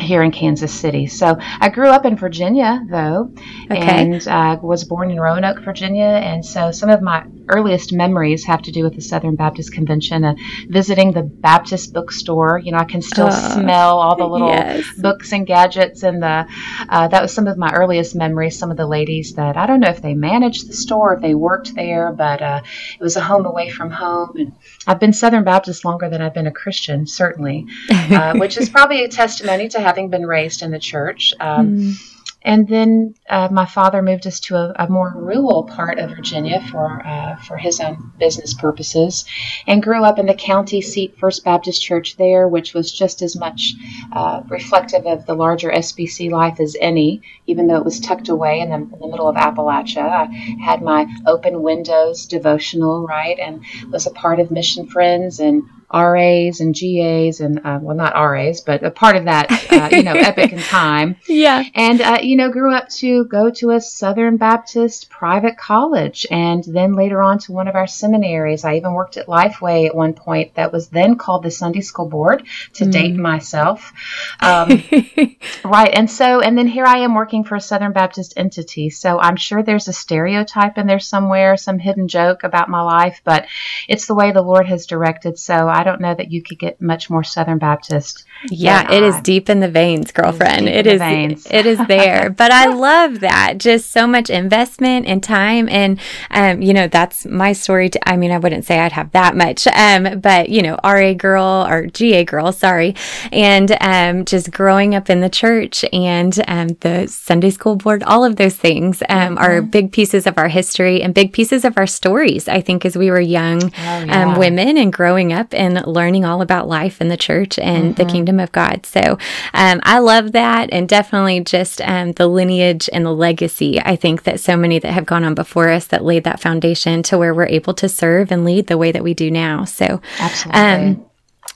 here 0.00 0.22
in 0.22 0.30
Kansas 0.30 0.72
City. 0.72 1.06
So 1.06 1.36
I 1.60 1.68
grew 1.68 1.88
up 1.88 2.04
in 2.04 2.16
Virginia, 2.16 2.84
though, 2.88 3.32
okay. 3.70 3.80
and 3.80 4.26
uh, 4.26 4.58
was 4.62 4.84
born 4.84 5.10
in 5.10 5.20
Roanoke, 5.20 5.60
Virginia. 5.60 6.04
And 6.04 6.44
so 6.44 6.72
some 6.72 6.88
of 6.88 7.02
my 7.02 7.26
earliest 7.48 7.92
memories 7.92 8.44
have 8.44 8.62
to 8.62 8.72
do 8.72 8.84
with 8.84 8.94
the 8.94 9.00
Southern 9.00 9.36
Baptist 9.36 9.72
Convention, 9.72 10.24
and 10.24 10.38
visiting 10.68 11.12
the 11.12 11.22
Baptist 11.22 11.92
bookstore. 11.92 12.58
You 12.58 12.72
know, 12.72 12.78
I 12.78 12.84
can 12.84 13.02
still 13.02 13.26
uh, 13.26 13.54
smell 13.54 13.98
all 13.98 14.16
the 14.16 14.26
little 14.26 14.48
yes. 14.48 14.86
books 14.98 15.32
and 15.32 15.46
gadgets, 15.46 16.02
and 16.02 16.22
the 16.22 16.46
uh, 16.88 17.08
that 17.08 17.22
was 17.22 17.32
some 17.32 17.46
of 17.46 17.56
my 17.56 17.72
earliest 17.72 18.14
memories. 18.14 18.58
Some 18.58 18.70
of 18.70 18.76
the 18.76 18.86
ladies 18.86 19.34
that 19.34 19.56
I 19.56 19.66
don't 19.66 19.80
know 19.80 19.90
if 19.90 20.02
they 20.02 20.14
managed 20.14 20.68
the 20.68 20.74
store, 20.74 21.14
if 21.14 21.22
they 21.22 21.34
worked 21.34 21.74
there, 21.74 22.12
but 22.12 22.42
uh, 22.42 22.62
it 22.98 23.02
was 23.02 23.16
a 23.16 23.20
home 23.20 23.46
away 23.46 23.70
from 23.70 23.90
home. 23.90 24.36
And 24.36 24.52
I've 24.86 25.00
been 25.00 25.12
Southern 25.12 25.44
Baptist 25.44 25.84
longer 25.84 26.08
than 26.08 26.22
I've 26.22 26.34
been 26.34 26.46
a 26.46 26.52
Christian, 26.52 27.06
certainly, 27.06 27.66
uh, 27.90 28.34
which 28.36 28.56
is 28.56 28.68
probably 28.68 29.04
a 29.04 29.08
testimony 29.08 29.68
to 29.68 29.80
having 29.80 30.10
been 30.10 30.26
raised 30.26 30.62
in 30.62 30.70
the 30.70 30.78
church. 30.78 31.32
Um, 31.40 31.76
mm. 31.76 32.11
And 32.44 32.66
then 32.66 33.14
uh, 33.28 33.48
my 33.50 33.66
father 33.66 34.02
moved 34.02 34.26
us 34.26 34.40
to 34.40 34.56
a, 34.56 34.74
a, 34.76 34.88
more 34.88 35.12
rural 35.14 35.64
part 35.64 35.98
of 35.98 36.10
Virginia 36.10 36.60
for 36.70 37.00
uh, 37.06 37.36
for 37.36 37.56
his 37.56 37.80
own 37.80 38.12
business 38.18 38.52
purposes, 38.52 39.24
and 39.66 39.82
grew 39.82 40.04
up 40.04 40.18
in 40.18 40.26
the 40.26 40.34
county 40.34 40.80
seat 40.80 41.16
First 41.18 41.44
Baptist 41.44 41.82
Church 41.82 42.16
there, 42.16 42.48
which 42.48 42.74
was 42.74 42.92
just 42.92 43.22
as 43.22 43.36
much 43.36 43.74
uh, 44.12 44.42
reflective 44.48 45.06
of 45.06 45.24
the 45.26 45.34
larger 45.34 45.70
SBC 45.70 46.30
life 46.30 46.58
as 46.60 46.76
any, 46.80 47.22
even 47.46 47.66
though 47.66 47.76
it 47.76 47.84
was 47.84 48.00
tucked 48.00 48.28
away 48.28 48.60
in 48.60 48.70
the, 48.70 48.76
in 48.76 48.98
the 49.00 49.08
middle 49.08 49.28
of 49.28 49.36
Appalachia. 49.36 50.02
I 50.02 50.24
had 50.64 50.82
my 50.82 51.06
open 51.26 51.62
windows 51.62 52.26
devotional, 52.26 53.06
right, 53.06 53.38
and 53.38 53.64
was 53.90 54.06
a 54.06 54.10
part 54.10 54.40
of 54.40 54.50
Mission 54.50 54.86
Friends 54.88 55.38
and 55.38 55.62
RAs 55.92 56.60
and 56.60 56.74
GAs 56.74 57.40
and 57.40 57.60
uh, 57.64 57.78
well, 57.82 57.96
not 57.96 58.14
RAs, 58.14 58.60
but 58.60 58.82
a 58.82 58.90
part 58.90 59.16
of 59.16 59.24
that, 59.26 59.50
uh, 59.72 59.88
you 59.94 60.02
know, 60.02 60.12
epic 60.16 60.52
in 60.52 60.58
time. 60.58 61.16
Yeah. 61.28 61.62
And 61.74 62.00
uh, 62.00 62.18
you 62.22 62.36
know, 62.36 62.50
grew 62.50 62.74
up 62.74 62.88
to 62.90 63.24
go 63.26 63.50
to 63.50 63.70
a 63.70 63.80
Southern 63.80 64.36
Baptist 64.36 65.10
private 65.10 65.56
college, 65.56 66.26
and 66.30 66.64
then 66.64 66.94
later 66.94 67.22
on 67.22 67.38
to 67.40 67.52
one 67.52 67.68
of 67.68 67.74
our 67.74 67.86
seminaries. 67.86 68.64
I 68.64 68.76
even 68.76 68.94
worked 68.94 69.16
at 69.16 69.26
Lifeway 69.26 69.86
at 69.86 69.94
one 69.94 70.14
point, 70.14 70.54
that 70.54 70.72
was 70.72 70.88
then 70.88 71.16
called 71.16 71.42
the 71.42 71.50
Sunday 71.50 71.80
School 71.80 72.08
Board, 72.08 72.44
to 72.74 72.84
mm. 72.84 72.92
date 72.92 73.14
myself. 73.16 73.92
Um, 74.40 74.82
right. 75.64 75.90
And 75.92 76.10
so, 76.10 76.40
and 76.40 76.56
then 76.56 76.66
here 76.66 76.86
I 76.86 76.98
am 76.98 77.14
working 77.14 77.44
for 77.44 77.56
a 77.56 77.60
Southern 77.60 77.92
Baptist 77.92 78.34
entity. 78.36 78.90
So 78.90 79.18
I'm 79.18 79.36
sure 79.36 79.62
there's 79.62 79.88
a 79.88 79.92
stereotype 79.92 80.78
in 80.78 80.86
there 80.86 81.00
somewhere, 81.00 81.56
some 81.56 81.78
hidden 81.78 82.08
joke 82.08 82.44
about 82.44 82.68
my 82.68 82.82
life, 82.82 83.20
but 83.24 83.46
it's 83.88 84.06
the 84.06 84.14
way 84.14 84.32
the 84.32 84.42
Lord 84.42 84.66
has 84.66 84.86
directed. 84.86 85.38
So 85.38 85.68
I 85.68 85.81
I 85.82 85.84
don't 85.84 86.00
know 86.00 86.14
that 86.14 86.30
you 86.30 86.44
could 86.44 86.60
get 86.60 86.80
much 86.80 87.10
more 87.10 87.24
Southern 87.24 87.58
Baptist. 87.58 88.24
Yeah, 88.50 88.90
it 88.90 89.02
is 89.02 89.20
deep 89.20 89.48
in 89.48 89.60
the 89.60 89.68
veins, 89.68 90.10
girlfriend. 90.10 90.68
It 90.68 90.86
is. 90.86 91.00
It 91.00 91.32
is, 91.32 91.46
it 91.50 91.66
is 91.66 91.78
there. 91.86 92.30
but 92.36 92.50
I 92.50 92.66
love 92.66 93.20
that. 93.20 93.58
Just 93.58 93.92
so 93.92 94.06
much 94.06 94.30
investment 94.30 95.06
and 95.06 95.22
time, 95.22 95.68
and 95.68 96.00
um, 96.30 96.60
you 96.60 96.74
know, 96.74 96.88
that's 96.88 97.24
my 97.26 97.52
story. 97.52 97.88
To, 97.90 98.08
I 98.08 98.16
mean, 98.16 98.32
I 98.32 98.38
wouldn't 98.38 98.64
say 98.64 98.80
I'd 98.80 98.92
have 98.92 99.12
that 99.12 99.36
much, 99.36 99.66
um, 99.68 100.20
but 100.20 100.48
you 100.48 100.62
know, 100.62 100.76
RA 100.84 101.12
girl 101.14 101.66
or 101.68 101.86
GA 101.86 102.24
girl, 102.24 102.52
sorry, 102.52 102.96
and 103.30 103.76
um, 103.80 104.24
just 104.24 104.50
growing 104.50 104.94
up 104.94 105.08
in 105.08 105.20
the 105.20 105.30
church 105.30 105.84
and 105.92 106.42
um, 106.48 106.68
the 106.80 107.06
Sunday 107.06 107.50
school 107.50 107.76
board, 107.76 108.02
all 108.02 108.24
of 108.24 108.36
those 108.36 108.56
things 108.56 109.02
um, 109.08 109.36
mm-hmm. 109.36 109.38
are 109.38 109.62
big 109.62 109.92
pieces 109.92 110.26
of 110.26 110.36
our 110.38 110.48
history 110.48 111.02
and 111.02 111.14
big 111.14 111.32
pieces 111.32 111.64
of 111.64 111.78
our 111.78 111.86
stories. 111.86 112.48
I 112.48 112.60
think 112.60 112.84
as 112.84 112.96
we 112.96 113.10
were 113.10 113.20
young 113.20 113.62
oh, 113.64 113.70
yeah. 113.78 114.32
um, 114.32 114.38
women 114.38 114.76
and 114.76 114.92
growing 114.92 115.32
up 115.32 115.54
and 115.54 115.86
learning 115.86 116.24
all 116.24 116.42
about 116.42 116.68
life 116.68 117.00
in 117.00 117.08
the 117.08 117.16
church 117.16 117.58
and 117.58 117.94
mm-hmm. 117.94 118.02
the 118.02 118.04
kingdom 118.10 118.31
of 118.40 118.52
God. 118.52 118.86
So 118.86 119.18
um, 119.54 119.80
I 119.82 119.98
love 119.98 120.32
that, 120.32 120.70
and 120.72 120.88
definitely 120.88 121.40
just 121.40 121.80
um, 121.82 122.12
the 122.12 122.26
lineage 122.26 122.88
and 122.92 123.04
the 123.04 123.14
legacy. 123.14 123.80
I 123.80 123.96
think 123.96 124.24
that 124.24 124.40
so 124.40 124.56
many 124.56 124.78
that 124.78 124.92
have 124.92 125.06
gone 125.06 125.24
on 125.24 125.34
before 125.34 125.68
us 125.68 125.86
that 125.86 126.04
laid 126.04 126.24
that 126.24 126.40
foundation 126.40 127.02
to 127.04 127.18
where 127.18 127.34
we're 127.34 127.46
able 127.46 127.74
to 127.74 127.88
serve 127.88 128.30
and 128.32 128.44
lead 128.44 128.66
the 128.66 128.78
way 128.78 128.92
that 128.92 129.04
we 129.04 129.14
do 129.14 129.30
now. 129.30 129.64
So 129.64 130.00
absolutely. 130.18 130.60
Um, 130.60 131.06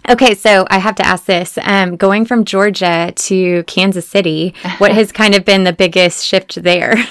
Okay, 0.08 0.34
so 0.34 0.66
I 0.70 0.78
have 0.78 0.94
to 0.96 1.06
ask 1.06 1.24
this. 1.24 1.58
Um, 1.62 1.96
going 1.96 2.26
from 2.26 2.44
Georgia 2.44 3.12
to 3.14 3.64
Kansas 3.64 4.06
City, 4.06 4.54
what 4.78 4.92
has 4.94 5.10
kind 5.10 5.34
of 5.34 5.44
been 5.44 5.64
the 5.64 5.72
biggest 5.72 6.24
shift 6.24 6.62
there? 6.62 6.94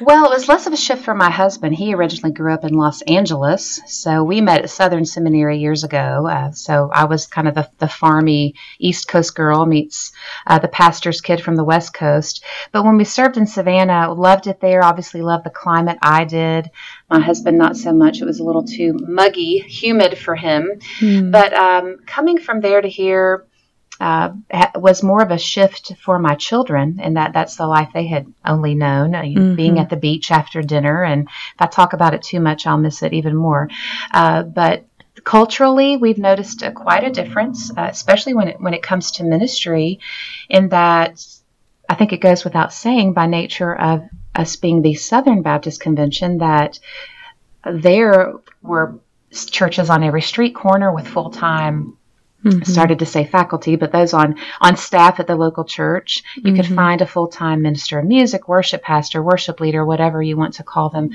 Well, 0.00 0.26
it 0.26 0.30
was 0.30 0.48
less 0.48 0.66
of 0.66 0.72
a 0.72 0.76
shift 0.76 1.04
for 1.04 1.14
my 1.14 1.30
husband. 1.30 1.74
He 1.74 1.94
originally 1.94 2.34
grew 2.34 2.52
up 2.52 2.64
in 2.64 2.74
Los 2.74 3.00
Angeles, 3.02 3.80
so 3.86 4.22
we 4.22 4.40
met 4.40 4.62
at 4.62 4.70
Southern 4.70 5.06
Seminary 5.06 5.58
years 5.58 5.84
ago. 5.84 6.26
Uh, 6.26 6.50
so 6.52 6.90
I 6.92 7.04
was 7.04 7.26
kind 7.26 7.48
of 7.48 7.54
the, 7.54 7.70
the 7.78 7.86
farmy 7.86 8.54
East 8.78 9.08
Coast 9.08 9.34
girl 9.34 9.64
meets 9.64 10.12
uh, 10.46 10.58
the 10.58 10.68
pastor's 10.68 11.20
kid 11.20 11.40
from 11.40 11.56
the 11.56 11.64
West 11.64 11.94
Coast. 11.94 12.44
But 12.72 12.84
when 12.84 12.98
we 12.98 13.04
served 13.04 13.38
in 13.38 13.46
Savannah, 13.46 14.12
loved 14.12 14.46
it 14.46 14.60
there. 14.60 14.84
Obviously, 14.84 15.22
loved 15.22 15.44
the 15.44 15.50
climate. 15.50 15.98
I 16.02 16.24
did. 16.24 16.70
My 17.08 17.20
husband, 17.20 17.56
not 17.56 17.76
so 17.76 17.92
much. 17.92 18.20
It 18.20 18.26
was 18.26 18.40
a 18.40 18.44
little 18.44 18.64
too 18.64 18.98
muggy, 19.00 19.58
humid 19.58 20.18
for 20.18 20.34
him. 20.34 20.80
Mm. 21.00 21.30
But 21.32 21.54
um, 21.54 21.98
coming 22.06 22.38
from 22.38 22.60
there 22.60 22.82
to 22.82 22.88
here, 22.88 23.46
uh, 24.00 24.30
was 24.74 25.02
more 25.02 25.22
of 25.22 25.30
a 25.30 25.38
shift 25.38 25.92
for 26.02 26.18
my 26.18 26.34
children, 26.34 26.98
and 27.00 27.16
that 27.16 27.32
that's 27.32 27.56
the 27.56 27.66
life 27.66 27.90
they 27.94 28.06
had 28.06 28.32
only 28.44 28.74
known. 28.74 29.14
Uh, 29.14 29.22
mm-hmm. 29.22 29.54
Being 29.54 29.78
at 29.78 29.90
the 29.90 29.96
beach 29.96 30.30
after 30.30 30.62
dinner, 30.62 31.02
and 31.02 31.28
if 31.28 31.60
I 31.60 31.66
talk 31.66 31.92
about 31.92 32.14
it 32.14 32.22
too 32.22 32.40
much, 32.40 32.66
I'll 32.66 32.78
miss 32.78 33.02
it 33.02 33.12
even 33.12 33.34
more. 33.34 33.68
Uh, 34.12 34.42
but 34.42 34.84
culturally, 35.24 35.96
we've 35.96 36.18
noticed 36.18 36.62
a, 36.62 36.70
quite 36.72 37.04
a 37.04 37.10
difference, 37.10 37.70
uh, 37.70 37.88
especially 37.90 38.34
when 38.34 38.48
it 38.48 38.60
when 38.60 38.74
it 38.74 38.82
comes 38.82 39.12
to 39.12 39.24
ministry, 39.24 40.00
in 40.48 40.68
that 40.70 41.24
I 41.88 41.94
think 41.94 42.12
it 42.12 42.20
goes 42.20 42.44
without 42.44 42.72
saying 42.72 43.12
by 43.12 43.26
nature 43.26 43.74
of 43.74 44.02
us 44.34 44.56
being 44.56 44.82
the 44.82 44.94
Southern 44.94 45.42
Baptist 45.42 45.80
Convention 45.80 46.38
that 46.38 46.78
there 47.64 48.34
were 48.62 48.98
churches 49.32 49.90
on 49.90 50.02
every 50.02 50.22
street 50.22 50.54
corner 50.54 50.92
with 50.92 51.06
full 51.06 51.30
time 51.30 51.96
Mm-hmm. 52.46 52.62
started 52.62 53.00
to 53.00 53.06
say 53.06 53.24
faculty, 53.24 53.74
but 53.74 53.90
those 53.90 54.14
on 54.14 54.36
on 54.60 54.76
staff 54.76 55.18
at 55.18 55.26
the 55.26 55.34
local 55.34 55.64
church. 55.64 56.22
You 56.36 56.42
mm-hmm. 56.42 56.56
could 56.56 56.66
find 56.66 57.00
a 57.00 57.06
full 57.06 57.26
time 57.26 57.60
minister 57.60 57.98
of 57.98 58.04
music, 58.04 58.46
worship 58.46 58.82
pastor, 58.82 59.20
worship 59.20 59.58
leader, 59.58 59.84
whatever 59.84 60.22
you 60.22 60.36
want 60.36 60.54
to 60.54 60.62
call 60.62 60.88
them, 60.90 61.10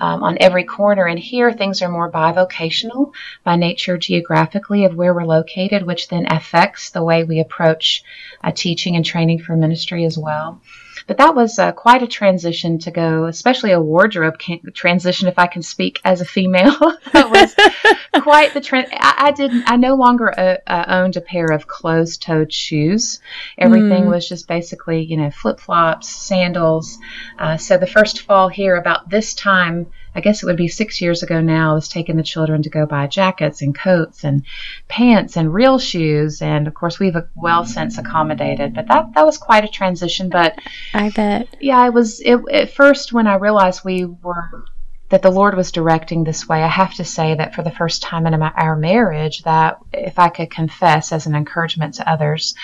um, 0.00 0.22
on 0.22 0.38
every 0.40 0.64
corner. 0.64 1.04
And 1.04 1.18
here 1.18 1.52
things 1.52 1.82
are 1.82 1.90
more 1.90 2.10
bivocational 2.10 3.12
by 3.44 3.56
nature 3.56 3.98
geographically 3.98 4.86
of 4.86 4.94
where 4.94 5.12
we're 5.12 5.24
located, 5.24 5.82
which 5.82 6.08
then 6.08 6.32
affects 6.32 6.90
the 6.90 7.04
way 7.04 7.24
we 7.24 7.40
approach 7.40 8.02
uh, 8.42 8.50
teaching 8.50 8.96
and 8.96 9.04
training 9.04 9.40
for 9.40 9.56
ministry 9.56 10.06
as 10.06 10.16
well. 10.16 10.62
But 11.06 11.18
that 11.18 11.34
was 11.34 11.58
uh, 11.58 11.72
quite 11.72 12.02
a 12.02 12.06
transition 12.06 12.78
to 12.80 12.90
go, 12.90 13.26
especially 13.26 13.72
a 13.72 13.80
wardrobe 13.80 14.38
can- 14.38 14.60
transition, 14.74 15.28
if 15.28 15.38
I 15.38 15.46
can 15.46 15.62
speak 15.62 16.00
as 16.04 16.20
a 16.20 16.24
female. 16.24 16.76
that 17.12 17.30
was 17.30 18.22
quite 18.22 18.54
the 18.54 18.60
trend. 18.60 18.88
I, 18.92 19.14
I 19.28 19.30
didn't. 19.32 19.64
I 19.66 19.76
no 19.76 19.94
longer 19.94 20.32
uh, 20.38 20.56
uh, 20.66 20.84
owned 20.88 21.16
a 21.16 21.20
pair 21.20 21.46
of 21.46 21.66
closed-toed 21.66 22.52
shoes. 22.52 23.20
Everything 23.58 24.04
mm. 24.04 24.10
was 24.10 24.28
just 24.28 24.48
basically, 24.48 25.02
you 25.02 25.16
know, 25.16 25.30
flip-flops, 25.30 26.08
sandals. 26.08 26.98
Uh, 27.38 27.56
so 27.56 27.78
the 27.78 27.86
first 27.86 28.22
fall 28.22 28.48
here, 28.48 28.76
about 28.76 29.08
this 29.10 29.34
time 29.34 29.86
I 30.14 30.20
guess 30.20 30.42
it 30.42 30.46
would 30.46 30.56
be 30.56 30.68
six 30.68 31.00
years 31.00 31.22
ago 31.22 31.40
now, 31.40 31.72
I 31.72 31.74
was 31.74 31.88
taking 31.88 32.16
the 32.16 32.22
children 32.22 32.62
to 32.62 32.70
go 32.70 32.86
buy 32.86 33.06
jackets 33.06 33.62
and 33.62 33.74
coats 33.74 34.24
and 34.24 34.44
pants 34.88 35.36
and 35.36 35.52
real 35.52 35.78
shoes. 35.78 36.42
And 36.42 36.66
of 36.66 36.74
course, 36.74 36.98
we've 36.98 37.16
well 37.34 37.64
since 37.64 37.98
accommodated, 37.98 38.74
but 38.74 38.88
that, 38.88 39.14
that 39.14 39.26
was 39.26 39.38
quite 39.38 39.64
a 39.64 39.68
transition. 39.68 40.28
But 40.28 40.58
I 40.94 41.10
bet. 41.10 41.48
Yeah, 41.60 41.86
it 41.86 41.92
was 41.92 42.20
it, 42.20 42.40
at 42.52 42.72
first 42.72 43.12
when 43.12 43.26
I 43.26 43.36
realized 43.36 43.84
we 43.84 44.04
were 44.04 44.64
that 45.10 45.22
the 45.22 45.30
Lord 45.30 45.56
was 45.56 45.72
directing 45.72 46.24
this 46.24 46.48
way. 46.48 46.62
I 46.62 46.68
have 46.68 46.94
to 46.94 47.04
say 47.04 47.34
that 47.34 47.54
for 47.54 47.62
the 47.62 47.70
first 47.70 48.00
time 48.00 48.26
in 48.26 48.42
our 48.42 48.76
marriage, 48.76 49.42
that 49.42 49.78
if 49.92 50.18
I 50.18 50.28
could 50.28 50.50
confess 50.50 51.12
as 51.12 51.26
an 51.26 51.34
encouragement 51.34 51.94
to 51.94 52.08
others, 52.08 52.54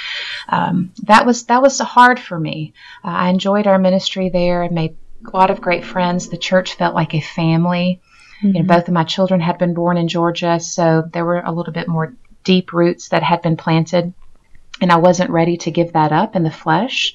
um, 0.48 0.92
that 1.02 1.26
was 1.26 1.44
that 1.46 1.60
was 1.60 1.78
hard 1.80 2.18
for 2.18 2.38
me. 2.38 2.72
Uh, 3.04 3.08
I 3.08 3.28
enjoyed 3.28 3.66
our 3.66 3.78
ministry 3.78 4.30
there 4.30 4.62
and 4.62 4.74
made 4.74 4.96
a 5.32 5.36
lot 5.36 5.50
of 5.50 5.60
great 5.60 5.84
friends. 5.84 6.28
The 6.28 6.36
church 6.36 6.74
felt 6.74 6.94
like 6.94 7.14
a 7.14 7.20
family. 7.20 8.00
Mm-hmm. 8.38 8.46
You 8.46 8.52
know, 8.52 8.60
mm-hmm. 8.60 8.68
both 8.68 8.88
of 8.88 8.94
my 8.94 9.04
children 9.04 9.40
had 9.40 9.58
been 9.58 9.74
born 9.74 9.96
in 9.96 10.08
Georgia, 10.08 10.60
so 10.60 11.04
there 11.12 11.24
were 11.24 11.40
a 11.40 11.52
little 11.52 11.72
bit 11.72 11.88
more 11.88 12.14
deep 12.44 12.72
roots 12.72 13.08
that 13.08 13.22
had 13.22 13.42
been 13.42 13.56
planted, 13.56 14.12
and 14.80 14.92
I 14.92 14.96
wasn't 14.96 15.30
ready 15.30 15.56
to 15.58 15.70
give 15.70 15.92
that 15.92 16.12
up 16.12 16.36
in 16.36 16.42
the 16.42 16.50
flesh. 16.50 17.14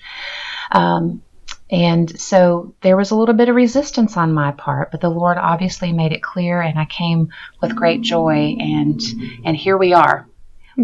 Um, 0.71 1.21
and 1.69 2.19
so 2.19 2.73
there 2.81 2.97
was 2.97 3.11
a 3.11 3.15
little 3.15 3.35
bit 3.35 3.47
of 3.47 3.55
resistance 3.55 4.17
on 4.17 4.33
my 4.33 4.51
part, 4.51 4.91
but 4.91 4.99
the 4.99 5.09
Lord 5.09 5.37
obviously 5.37 5.93
made 5.93 6.11
it 6.11 6.21
clear, 6.21 6.59
and 6.61 6.77
I 6.77 6.85
came 6.85 7.29
with 7.61 7.75
great 7.75 8.01
joy, 8.01 8.57
and 8.59 8.99
and 9.45 9.55
here 9.55 9.77
we 9.77 9.93
are 9.93 10.27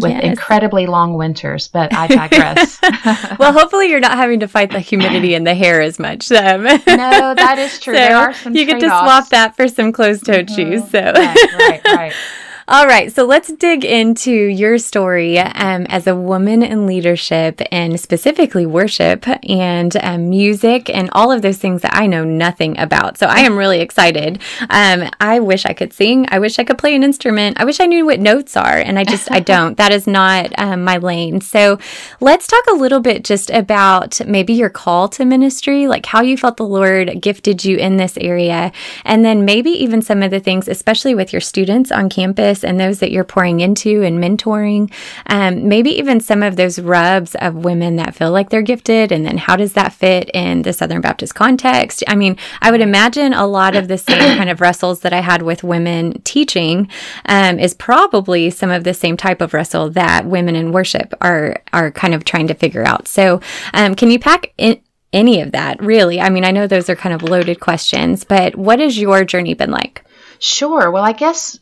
with 0.00 0.12
yes. 0.12 0.24
incredibly 0.24 0.86
long 0.86 1.14
winters, 1.14 1.68
but 1.68 1.92
I 1.94 2.06
digress. 2.28 2.78
well, 3.38 3.52
hopefully 3.52 3.88
you're 3.88 4.00
not 4.00 4.16
having 4.16 4.40
to 4.40 4.48
fight 4.48 4.70
the 4.70 4.80
humidity 4.80 5.34
in 5.34 5.44
the 5.44 5.54
hair 5.54 5.80
as 5.80 5.98
much. 5.98 6.30
Um, 6.32 6.64
no, 6.64 6.78
that 6.86 7.56
is 7.58 7.78
true. 7.80 7.94
So 7.94 8.00
there 8.00 8.16
are 8.16 8.34
some 8.34 8.54
You 8.54 8.64
get 8.66 8.80
to 8.80 8.86
swap 8.86 9.28
that 9.30 9.56
for 9.56 9.68
some 9.68 9.92
closed-toed 9.92 10.48
mm-hmm. 10.48 10.54
shoes. 10.54 10.90
So 10.90 11.00
right, 11.00 11.52
right, 11.58 11.84
right. 11.84 12.12
All 12.70 12.86
right, 12.86 13.10
so 13.10 13.24
let's 13.24 13.50
dig 13.50 13.82
into 13.82 14.30
your 14.30 14.76
story 14.76 15.38
um, 15.38 15.86
as 15.86 16.06
a 16.06 16.14
woman 16.14 16.62
in 16.62 16.84
leadership 16.84 17.62
and 17.72 17.98
specifically 17.98 18.66
worship 18.66 19.24
and 19.48 19.96
um, 20.02 20.28
music 20.28 20.90
and 20.90 21.08
all 21.12 21.32
of 21.32 21.40
those 21.40 21.56
things 21.56 21.80
that 21.80 21.96
I 21.96 22.06
know 22.06 22.24
nothing 22.24 22.78
about. 22.78 23.16
So 23.16 23.26
I 23.26 23.38
am 23.38 23.56
really 23.56 23.80
excited. 23.80 24.42
Um, 24.68 25.08
I 25.18 25.40
wish 25.40 25.64
I 25.64 25.72
could 25.72 25.94
sing. 25.94 26.26
I 26.28 26.40
wish 26.40 26.58
I 26.58 26.64
could 26.64 26.76
play 26.76 26.94
an 26.94 27.02
instrument. 27.02 27.58
I 27.58 27.64
wish 27.64 27.80
I 27.80 27.86
knew 27.86 28.04
what 28.04 28.20
notes 28.20 28.54
are, 28.54 28.76
and 28.76 28.98
I 28.98 29.04
just 29.04 29.32
I 29.32 29.40
don't. 29.40 29.78
That 29.78 29.90
is 29.90 30.06
not 30.06 30.52
um, 30.58 30.84
my 30.84 30.98
lane. 30.98 31.40
So 31.40 31.78
let's 32.20 32.46
talk 32.46 32.66
a 32.66 32.76
little 32.76 33.00
bit 33.00 33.24
just 33.24 33.48
about 33.48 34.20
maybe 34.26 34.52
your 34.52 34.68
call 34.68 35.08
to 35.08 35.24
ministry, 35.24 35.88
like 35.88 36.04
how 36.04 36.20
you 36.20 36.36
felt 36.36 36.58
the 36.58 36.66
Lord 36.66 37.22
gifted 37.22 37.64
you 37.64 37.78
in 37.78 37.96
this 37.96 38.18
area, 38.18 38.72
and 39.06 39.24
then 39.24 39.46
maybe 39.46 39.70
even 39.70 40.02
some 40.02 40.22
of 40.22 40.30
the 40.30 40.38
things, 40.38 40.68
especially 40.68 41.14
with 41.14 41.32
your 41.32 41.40
students 41.40 41.90
on 41.90 42.10
campus 42.10 42.57
and 42.64 42.78
those 42.78 42.98
that 43.00 43.10
you're 43.10 43.24
pouring 43.24 43.60
into 43.60 44.02
and 44.02 44.22
mentoring. 44.22 44.92
Um, 45.26 45.68
maybe 45.68 45.90
even 45.90 46.20
some 46.20 46.42
of 46.42 46.56
those 46.56 46.78
rubs 46.78 47.34
of 47.36 47.54
women 47.54 47.96
that 47.96 48.14
feel 48.14 48.30
like 48.30 48.50
they're 48.50 48.62
gifted, 48.62 49.12
and 49.12 49.24
then 49.24 49.38
how 49.38 49.56
does 49.56 49.72
that 49.74 49.92
fit 49.92 50.30
in 50.34 50.62
the 50.62 50.72
Southern 50.72 51.00
Baptist 51.00 51.34
context? 51.34 52.02
I 52.06 52.14
mean, 52.14 52.36
I 52.60 52.70
would 52.70 52.80
imagine 52.80 53.32
a 53.32 53.46
lot 53.46 53.76
of 53.76 53.88
the 53.88 53.98
same 53.98 54.18
kind 54.38 54.50
of 54.50 54.60
wrestles 54.60 55.00
that 55.00 55.12
I 55.12 55.20
had 55.20 55.42
with 55.42 55.62
women 55.62 56.20
teaching 56.22 56.88
um, 57.26 57.58
is 57.58 57.74
probably 57.74 58.50
some 58.50 58.70
of 58.70 58.84
the 58.84 58.94
same 58.94 59.16
type 59.16 59.40
of 59.40 59.54
wrestle 59.54 59.90
that 59.90 60.26
women 60.26 60.56
in 60.56 60.72
worship 60.72 61.14
are 61.20 61.62
are 61.72 61.90
kind 61.90 62.14
of 62.14 62.24
trying 62.24 62.48
to 62.48 62.54
figure 62.54 62.86
out. 62.86 63.08
So, 63.08 63.40
um, 63.74 63.94
can 63.94 64.10
you 64.10 64.18
pack 64.18 64.52
in? 64.58 64.80
Any 65.10 65.40
of 65.40 65.52
that, 65.52 65.82
really? 65.82 66.20
I 66.20 66.28
mean, 66.28 66.44
I 66.44 66.50
know 66.50 66.66
those 66.66 66.90
are 66.90 66.94
kind 66.94 67.14
of 67.14 67.22
loaded 67.22 67.60
questions, 67.60 68.24
but 68.24 68.56
what 68.56 68.78
has 68.78 68.98
your 68.98 69.24
journey 69.24 69.54
been 69.54 69.70
like? 69.70 70.04
Sure. 70.38 70.90
Well, 70.90 71.02
I 71.02 71.12
guess 71.12 71.58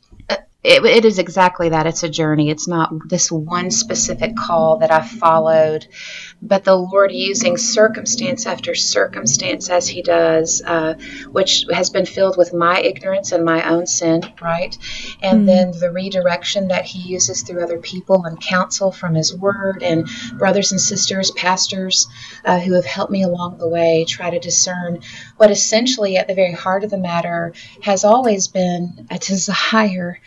it, 0.67 0.85
it 0.85 1.05
is 1.05 1.21
exactly 1.21 1.69
that. 1.69 1.87
It's 1.87 2.03
a 2.03 2.09
journey. 2.09 2.51
It's 2.51 2.67
not 2.67 2.91
this 3.09 3.31
one 3.31 3.71
specific 3.71 4.35
call 4.35 4.79
that 4.79 4.91
I 4.91 5.07
followed, 5.07 5.87
but 6.43 6.65
the 6.65 6.75
Lord 6.75 7.13
using 7.13 7.57
circumstance 7.57 8.47
after 8.47 8.75
circumstance 8.75 9.71
as 9.71 9.87
He 9.87 10.03
does, 10.03 10.61
uh, 10.67 10.95
which 11.31 11.67
has 11.71 11.91
been 11.91 12.05
filled 12.05 12.37
with 12.37 12.53
my 12.53 12.81
ignorance 12.81 13.31
and 13.31 13.45
my 13.45 13.63
own 13.69 13.87
sin, 13.87 14.23
right? 14.43 14.77
And 15.23 15.39
mm-hmm. 15.39 15.47
then 15.47 15.71
the 15.71 15.93
redirection 15.93 16.67
that 16.69 16.85
He 16.85 16.99
uses 16.99 17.43
through 17.43 17.63
other 17.63 17.79
people 17.79 18.25
and 18.25 18.41
counsel 18.41 18.91
from 18.91 19.15
His 19.15 19.33
Word 19.33 19.85
and 19.85 20.09
brothers 20.37 20.73
and 20.73 20.81
sisters, 20.81 21.31
pastors 21.31 22.09
uh, 22.45 22.59
who 22.59 22.73
have 22.73 22.87
helped 22.87 23.13
me 23.13 23.23
along 23.23 23.59
the 23.59 23.69
way 23.69 24.05
try 24.05 24.31
to 24.31 24.41
discern 24.41 24.99
what 25.37 25.53
essentially 25.53 26.17
at 26.17 26.27
the 26.27 26.35
very 26.35 26.53
heart 26.53 26.83
of 26.83 26.91
the 26.91 26.99
matter 26.99 27.53
has 27.83 28.03
always 28.03 28.49
been 28.49 29.07
a 29.13 29.19
desire 29.27 30.19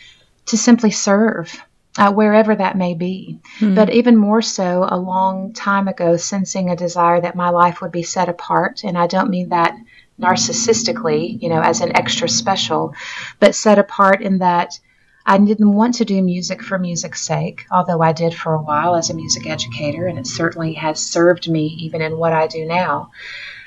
to 0.50 0.56
simply 0.56 0.90
serve. 0.90 1.60
uh, 1.98 2.12
wherever 2.12 2.54
that 2.54 2.76
may 2.76 2.94
be. 2.94 3.40
Mm-hmm. 3.58 3.74
But 3.74 3.92
even 3.92 4.16
more 4.16 4.42
so, 4.42 4.86
a 4.88 4.96
long 4.96 5.52
time 5.52 5.88
ago, 5.88 6.16
sensing 6.16 6.70
a 6.70 6.76
desire 6.76 7.20
that 7.20 7.34
my 7.34 7.50
life 7.50 7.80
would 7.80 7.92
be 7.92 8.04
set 8.04 8.28
apart. 8.28 8.84
And 8.84 8.96
I 8.96 9.06
don't 9.06 9.30
mean 9.30 9.48
that 9.48 9.76
narcissistically, 10.20 11.42
you 11.42 11.48
know, 11.48 11.60
as 11.60 11.80
an 11.80 11.96
extra 11.96 12.28
special, 12.28 12.94
but 13.40 13.54
set 13.54 13.78
apart 13.78 14.22
in 14.22 14.38
that 14.38 14.78
I 15.26 15.38
didn't 15.38 15.72
want 15.72 15.94
to 15.96 16.04
do 16.04 16.22
music 16.22 16.62
for 16.62 16.78
music's 16.78 17.22
sake, 17.22 17.66
although 17.70 18.00
I 18.00 18.12
did 18.12 18.34
for 18.34 18.54
a 18.54 18.62
while 18.62 18.94
as 18.94 19.10
a 19.10 19.14
music 19.14 19.46
educator, 19.46 20.06
and 20.06 20.18
it 20.18 20.26
certainly 20.26 20.74
has 20.74 21.00
served 21.00 21.50
me 21.50 21.66
even 21.80 22.02
in 22.02 22.16
what 22.16 22.32
I 22.32 22.46
do 22.46 22.66
now. 22.66 23.10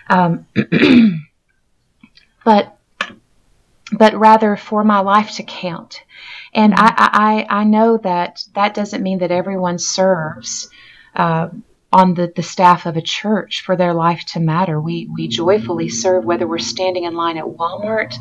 Um, 0.10 0.48
but 2.46 2.78
but 3.92 4.16
rather 4.16 4.56
for 4.56 4.84
my 4.84 5.00
life 5.00 5.32
to 5.36 5.44
count. 5.44 6.02
And 6.54 6.74
I, 6.76 7.46
I, 7.50 7.62
I 7.62 7.64
know 7.64 7.98
that 7.98 8.44
that 8.54 8.74
doesn't 8.74 9.04
mean 9.04 9.20
that 9.20 9.32
everyone 9.32 9.80
serves. 9.80 10.70
Uh, 11.16 11.50
on 11.94 12.16
the, 12.16 12.34
the 12.36 12.42
staff 12.42 12.88
of 12.88 12.98
a 12.98 13.02
church 13.02 13.62
for 13.62 13.76
their 13.76 13.94
life 13.94 14.26
to 14.26 14.40
matter. 14.40 14.82
We, 14.82 15.08
we 15.14 15.28
joyfully 15.28 15.90
serve 15.90 16.26
whether 16.26 16.48
we're 16.48 16.58
standing 16.58 17.04
in 17.04 17.14
line 17.14 17.38
at 17.38 17.46
Walmart, 17.46 18.16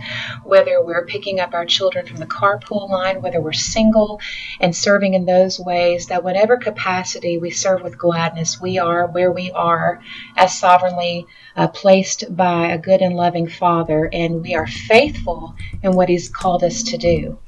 whether 0.45 0.85
we're 0.85 1.07
picking 1.07 1.41
up 1.41 1.55
our 1.55 1.65
children 1.65 2.07
from 2.07 2.19
the 2.19 2.27
carpool 2.27 2.91
line, 2.91 3.23
whether 3.23 3.41
we're 3.41 3.53
single 3.53 4.21
and 4.61 4.77
serving 4.77 5.15
in 5.15 5.25
those 5.25 5.59
ways, 5.59 6.09
that 6.09 6.23
whatever 6.23 6.59
capacity 6.59 7.39
we 7.39 7.51
serve 7.51 7.83
with 7.83 7.97
gladness, 7.97 8.61
we 8.61 8.79
are 8.79 9.07
where 9.07 9.33
we 9.33 9.51
are 9.53 10.03
as 10.37 10.57
sovereignly 10.57 11.27
uh, 11.57 11.67
placed 11.69 12.37
by 12.37 12.73
a 12.73 12.79
good 12.79 13.01
and 13.01 13.17
loving 13.17 13.49
Father, 13.49 14.09
and 14.13 14.43
we 14.43 14.55
are 14.55 14.67
faithful 14.67 15.55
in 15.83 15.93
what 15.93 16.11
He's 16.11 16.29
called 16.29 16.63
us 16.63 16.83
to 16.83 16.99
do. 16.99 17.39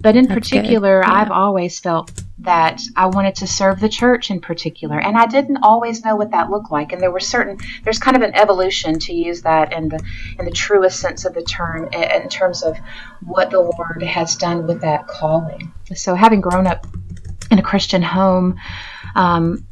But 0.00 0.16
in 0.16 0.26
That's 0.26 0.38
particular, 0.38 1.00
yeah. 1.02 1.12
I've 1.12 1.30
always 1.30 1.78
felt 1.78 2.12
that 2.40 2.80
I 2.96 3.06
wanted 3.06 3.34
to 3.36 3.46
serve 3.46 3.80
the 3.80 3.88
church 3.88 4.30
in 4.30 4.40
particular, 4.40 4.98
and 5.00 5.16
I 5.16 5.26
didn't 5.26 5.58
always 5.62 6.04
know 6.04 6.16
what 6.16 6.30
that 6.30 6.50
looked 6.50 6.70
like. 6.70 6.92
And 6.92 7.00
there 7.00 7.10
were 7.10 7.20
certain, 7.20 7.58
there's 7.84 7.98
kind 7.98 8.16
of 8.16 8.22
an 8.22 8.34
evolution 8.34 8.98
to 9.00 9.12
use 9.12 9.42
that 9.42 9.72
in 9.72 9.88
the 9.88 10.00
in 10.38 10.44
the 10.44 10.50
truest 10.50 11.00
sense 11.00 11.24
of 11.24 11.34
the 11.34 11.42
term, 11.42 11.88
in 11.92 12.28
terms 12.28 12.62
of 12.62 12.78
what 13.24 13.50
the 13.50 13.60
Lord 13.60 14.02
has 14.02 14.36
done 14.36 14.66
with 14.66 14.80
that 14.82 15.06
calling. 15.08 15.72
So, 15.94 16.14
having 16.14 16.40
grown 16.40 16.66
up 16.66 16.86
in 17.50 17.58
a 17.58 17.62
Christian 17.62 18.02
home. 18.02 18.58
Um, 19.14 19.66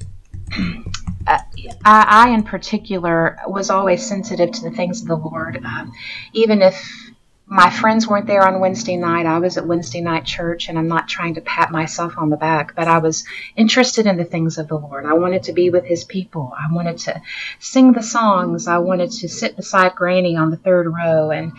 I, 1.29 1.43
I, 1.85 2.31
in 2.31 2.45
particular, 2.45 3.39
was 3.47 3.69
always 3.69 4.07
sensitive 4.07 4.53
to 4.53 4.63
the 4.63 4.71
things 4.71 5.03
of 5.03 5.09
the 5.09 5.17
Lord, 5.17 5.61
um, 5.65 5.93
even 6.33 6.63
if 6.63 7.06
my 7.49 7.71
friends 7.71 8.09
weren't 8.09 8.27
there 8.27 8.47
on 8.47 8.59
Wednesday 8.59 8.97
night. 8.97 9.25
I 9.25 9.39
was 9.39 9.57
at 9.57 9.67
Wednesday 9.67 10.01
night 10.01 10.25
church, 10.25 10.69
and 10.69 10.77
I'm 10.77 10.89
not 10.89 11.09
trying 11.09 11.35
to 11.35 11.41
pat 11.41 11.71
myself 11.71 12.15
on 12.19 12.29
the 12.29 12.37
back, 12.37 12.75
but 12.75 12.89
I 12.89 12.99
was 12.99 13.25
interested 13.55 14.07
in 14.07 14.17
the 14.17 14.25
things 14.25 14.59
of 14.59 14.67
the 14.67 14.77
Lord. 14.77 15.07
I 15.07 15.15
wanted 15.15 15.45
to 15.45 15.53
be 15.53 15.71
with 15.71 15.85
His 15.85 16.03
people. 16.03 16.53
I 16.59 16.73
wanted 16.75 16.99
to 16.99 17.23
sing 17.61 17.93
the 17.93 18.03
songs. 18.03 18.67
I 18.67 18.79
wanted 18.79 19.13
to 19.13 19.29
sit 19.29 19.55
beside 19.57 19.95
Granny 19.95 20.37
on 20.37 20.51
the 20.51 20.57
third 20.57 20.93
row, 20.93 21.31
and 21.31 21.53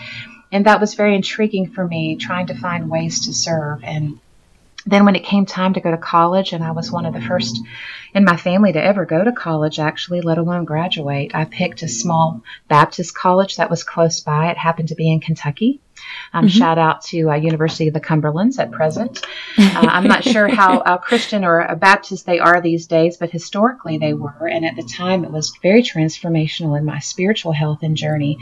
and 0.51 0.65
that 0.65 0.81
was 0.81 0.93
very 0.93 1.15
intriguing 1.15 1.69
for 1.69 1.87
me, 1.87 2.17
trying 2.17 2.47
to 2.47 2.55
find 2.55 2.89
ways 2.89 3.25
to 3.25 3.33
serve. 3.33 3.83
And 3.83 4.19
then 4.85 5.05
when 5.05 5.15
it 5.15 5.23
came 5.23 5.45
time 5.45 5.73
to 5.73 5.81
go 5.81 5.91
to 5.91 5.97
college, 5.97 6.51
and 6.51 6.63
I 6.63 6.71
was 6.71 6.91
one 6.91 7.05
of 7.05 7.13
the 7.13 7.21
first 7.21 7.59
in 8.17 8.25
my 8.25 8.35
family 8.35 8.73
to 8.73 8.83
ever 8.83 9.05
go 9.05 9.23
to 9.23 9.31
college, 9.31 9.79
actually, 9.79 10.21
let 10.21 10.39
alone 10.39 10.65
graduate. 10.65 11.31
I 11.35 11.45
picked 11.45 11.83
a 11.83 11.87
small 11.87 12.41
Baptist 12.67 13.15
college 13.15 13.57
that 13.57 13.69
was 13.69 13.83
close 13.83 14.19
by. 14.21 14.49
It 14.49 14.57
happened 14.57 14.89
to 14.89 14.95
be 14.95 15.11
in 15.11 15.19
Kentucky. 15.19 15.79
Um, 16.33 16.45
mm-hmm. 16.45 16.57
Shout 16.57 16.77
out 16.77 17.03
to 17.03 17.29
uh, 17.29 17.35
University 17.35 17.87
of 17.87 17.93
the 17.93 17.99
Cumberlands 17.99 18.59
at 18.59 18.71
present. 18.71 19.25
Uh, 19.57 19.87
I'm 19.87 20.07
not 20.07 20.23
sure 20.33 20.47
how 20.47 20.79
uh, 20.79 20.97
Christian 20.97 21.43
or 21.43 21.59
a 21.59 21.75
Baptist 21.75 22.25
they 22.25 22.39
are 22.39 22.59
these 22.59 22.87
days, 22.87 23.17
but 23.17 23.29
historically 23.29 23.97
they 23.99 24.13
were. 24.13 24.47
And 24.47 24.65
at 24.65 24.75
the 24.75 24.83
time, 24.83 25.23
it 25.23 25.31
was 25.31 25.53
very 25.61 25.83
transformational 25.83 26.77
in 26.77 26.85
my 26.85 26.99
spiritual 26.99 27.51
health 27.51 27.79
and 27.83 27.95
journey 27.95 28.37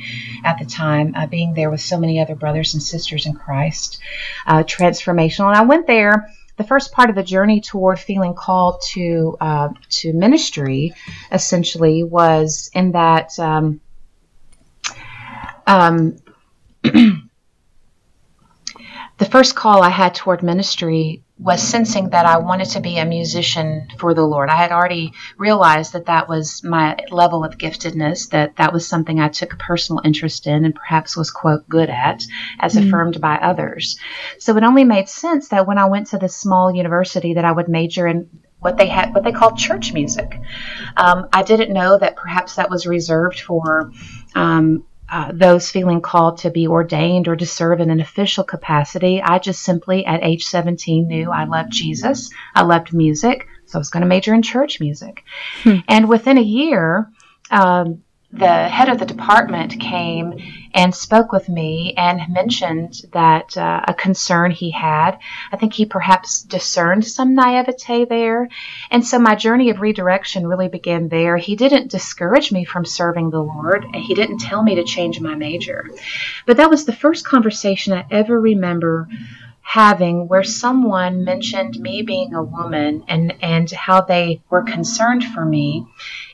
at 0.46 0.58
the 0.58 0.66
time, 0.66 1.14
uh, 1.16 1.28
being 1.28 1.54
there 1.54 1.70
with 1.70 1.82
so 1.82 2.00
many 2.00 2.20
other 2.20 2.36
brothers 2.36 2.74
and 2.74 2.82
sisters 2.82 3.26
in 3.26 3.34
Christ. 3.34 4.00
Uh, 4.48 4.64
transformational. 4.64 5.48
And 5.48 5.58
I 5.58 5.64
went 5.64 5.86
there 5.86 6.30
the 6.58 6.64
first 6.64 6.92
part 6.92 7.10
of 7.10 7.16
the 7.16 7.24
journey 7.24 7.60
toward 7.60 8.00
feeling 8.00 8.34
called 8.34 8.82
to 8.94 9.38
uh, 9.42 9.70
to 9.90 10.14
ministry 10.14 10.94
essentially 11.32 12.04
was 12.04 12.70
in 12.74 12.94
that 12.94 13.38
um, 13.40 13.82
um, 15.68 16.18
the 16.84 17.20
first 19.30 19.56
call 19.56 19.82
I 19.84 19.90
had 19.90 20.16
toward 20.16 20.44
ministry 20.44 21.25
was 21.38 21.62
sensing 21.62 22.10
that 22.12 22.26
I 22.26 22.38
wanted 22.38 22.70
to 22.70 22.80
be 22.80 22.98
a 22.98 23.06
musician 23.06 23.90
for 23.98 24.14
the 24.14 24.26
Lord. 24.26 24.50
I 24.50 24.56
had 24.56 24.72
already 24.72 25.12
realized 25.38 25.92
that 25.94 26.06
that 26.06 26.30
was 26.30 26.64
my 26.64 26.96
level 27.12 27.44
of 27.44 27.58
giftedness, 27.58 28.30
that 28.30 28.56
that 28.56 28.72
was 28.72 28.88
something 28.88 29.20
I 29.20 29.28
took 29.28 29.52
a 29.52 29.58
personal 29.58 30.02
interest 30.06 30.48
in 30.48 30.64
and 30.64 30.74
perhaps 30.74 31.18
was, 31.18 31.32
quote, 31.32 31.68
good 31.68 31.90
at, 31.90 32.24
as 32.60 32.76
mm-hmm. 32.76 32.88
affirmed 32.88 33.20
by 33.20 33.36
others. 33.36 34.00
So 34.40 34.56
it 34.56 34.64
only 34.64 34.86
made 34.86 35.10
sense 35.10 35.50
that 35.50 35.68
when 35.68 35.78
I 35.78 35.86
went 35.86 36.08
to 36.08 36.18
this 36.18 36.38
small 36.38 36.74
university 36.74 37.34
that 37.34 37.46
I 37.46 37.52
would 37.52 37.68
major 37.68 38.08
in 38.08 38.30
what 38.60 38.78
they 38.78 38.88
had, 38.88 39.14
what 39.14 39.24
they 39.24 39.32
called 39.32 39.58
church 39.58 39.94
music. 39.94 40.40
Um, 40.98 41.28
I 41.32 41.44
didn't 41.44 41.72
know 41.72 42.00
that 42.00 42.16
perhaps 42.16 42.56
that 42.56 42.70
was 42.70 42.88
reserved 42.88 43.40
for 43.40 43.92
um, 44.34 44.86
uh, 45.10 45.32
those 45.34 45.70
feeling 45.70 46.02
called 46.02 46.40
to 46.40 46.50
be 46.50 46.68
ordained 46.68 47.28
or 47.28 47.36
to 47.36 47.46
serve 47.46 47.80
in 47.80 47.92
an 47.92 48.00
official 48.00 48.44
capacity. 48.44 49.22
I 49.22 49.40
just 49.40 49.62
simply, 49.62 50.06
at 50.06 50.24
age 50.24 50.46
17, 50.46 51.08
knew 51.08 51.32
I 51.32 51.46
loved 51.46 51.72
Jesus. 51.72 52.30
I 52.56 52.64
loved 52.64 52.94
music, 52.94 53.48
so 53.66 53.78
I 53.78 53.80
was 53.80 53.90
going 53.90 54.02
to 54.02 54.08
major 54.08 54.34
in 54.34 54.42
church 54.42 54.80
music. 54.80 55.24
Hmm. 55.64 55.78
And 55.88 56.10
within 56.10 56.38
a 56.38 56.42
year, 56.42 57.10
um, 57.52 58.04
the 58.38 58.68
head 58.68 58.90
of 58.90 59.00
the 59.00 59.06
department 59.06 59.80
came 59.80 60.40
and 60.74 60.94
spoke 60.94 61.32
with 61.32 61.48
me 61.48 61.94
and 61.96 62.22
mentioned 62.30 63.02
that 63.14 63.56
uh, 63.58 63.82
a 63.88 63.94
concern 63.94 64.52
he 64.52 64.72
had. 64.72 65.18
I 65.52 65.58
think 65.58 65.74
he 65.74 65.86
perhaps 65.86 66.42
discerned 66.42 67.06
some 67.06 67.34
naivete 67.34 68.06
there. 68.06 68.50
And 68.92 69.06
so 69.06 69.18
my 69.18 69.36
journey 69.36 69.70
of 69.70 69.80
redirection 69.80 70.48
really 70.48 70.68
began 70.68 71.08
there. 71.08 71.38
He 71.38 71.56
didn't 71.56 71.92
discourage 71.92 72.52
me 72.52 72.66
from 72.66 72.84
serving 72.84 73.30
the 73.30 73.42
Lord, 73.42 73.86
and 73.86 73.96
he 74.04 74.14
didn't 74.14 74.40
tell 74.40 74.62
me 74.62 74.76
to 74.76 74.84
change 74.84 75.22
my 75.22 75.36
major. 75.36 75.90
But 76.46 76.58
that 76.58 76.70
was 76.70 76.86
the 76.86 76.94
first 76.94 77.26
conversation 77.26 77.94
I 77.94 78.06
ever 78.12 78.40
remember 78.40 79.08
having 79.62 80.28
where 80.28 80.44
someone 80.44 81.24
mentioned 81.24 81.80
me 81.80 82.04
being 82.04 82.36
a 82.36 82.44
woman 82.44 83.04
and, 83.08 83.34
and 83.42 83.70
how 83.72 84.00
they 84.00 84.40
were 84.50 84.62
concerned 84.62 85.24
for 85.24 85.44
me. 85.44 85.86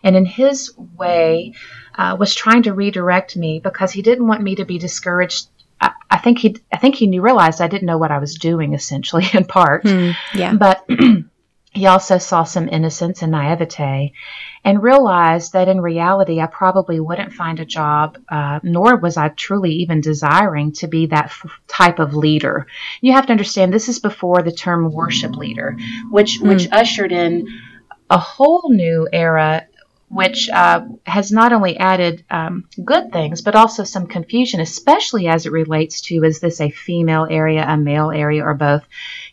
And 0.03 0.17
in 0.17 0.25
his 0.25 0.77
way, 0.97 1.53
uh, 1.95 2.15
was 2.19 2.33
trying 2.33 2.63
to 2.63 2.73
redirect 2.73 3.35
me 3.35 3.59
because 3.59 3.91
he 3.91 4.01
didn't 4.01 4.27
want 4.27 4.41
me 4.41 4.55
to 4.55 4.65
be 4.65 4.77
discouraged. 4.77 5.47
I, 5.79 5.91
I 6.09 6.17
think 6.17 6.39
he, 6.39 6.57
I 6.71 6.77
think 6.77 6.95
he 6.95 7.07
knew, 7.07 7.21
realized 7.21 7.61
I 7.61 7.67
didn't 7.67 7.87
know 7.87 7.97
what 7.97 8.11
I 8.11 8.19
was 8.19 8.35
doing, 8.35 8.73
essentially, 8.73 9.25
in 9.33 9.45
part. 9.45 9.83
Hmm, 9.83 10.11
yeah. 10.33 10.53
But 10.53 10.85
he 11.71 11.85
also 11.85 12.17
saw 12.17 12.43
some 12.43 12.67
innocence 12.69 13.21
and 13.21 13.31
naivete, 13.31 14.13
and 14.63 14.83
realized 14.83 15.53
that 15.53 15.67
in 15.67 15.81
reality, 15.81 16.39
I 16.39 16.45
probably 16.45 16.99
wouldn't 16.99 17.33
find 17.33 17.59
a 17.59 17.65
job, 17.65 18.17
uh, 18.29 18.59
nor 18.61 18.97
was 18.97 19.17
I 19.17 19.29
truly 19.29 19.71
even 19.75 20.01
desiring 20.01 20.73
to 20.73 20.87
be 20.87 21.07
that 21.07 21.25
f- 21.25 21.59
type 21.67 21.99
of 21.99 22.13
leader. 22.13 22.67
You 22.99 23.13
have 23.13 23.25
to 23.27 23.31
understand 23.31 23.73
this 23.73 23.89
is 23.89 23.99
before 23.99 24.43
the 24.43 24.51
term 24.51 24.91
worship 24.91 25.35
leader, 25.35 25.77
which 26.09 26.41
mm. 26.41 26.49
which 26.49 26.67
ushered 26.71 27.11
in 27.11 27.47
a 28.09 28.17
whole 28.17 28.69
new 28.69 29.07
era 29.11 29.65
which 30.11 30.49
uh, 30.49 30.85
has 31.05 31.31
not 31.31 31.53
only 31.53 31.77
added 31.77 32.23
um, 32.29 32.67
good 32.83 33.13
things, 33.13 33.41
but 33.41 33.55
also 33.55 33.85
some 33.85 34.07
confusion, 34.07 34.59
especially 34.59 35.27
as 35.27 35.45
it 35.45 35.53
relates 35.53 36.01
to 36.01 36.23
is 36.23 36.41
this 36.41 36.59
a 36.59 36.69
female 36.69 37.25
area, 37.29 37.65
a 37.65 37.77
male 37.77 38.11
area, 38.11 38.43
or 38.43 38.53
both. 38.53 38.83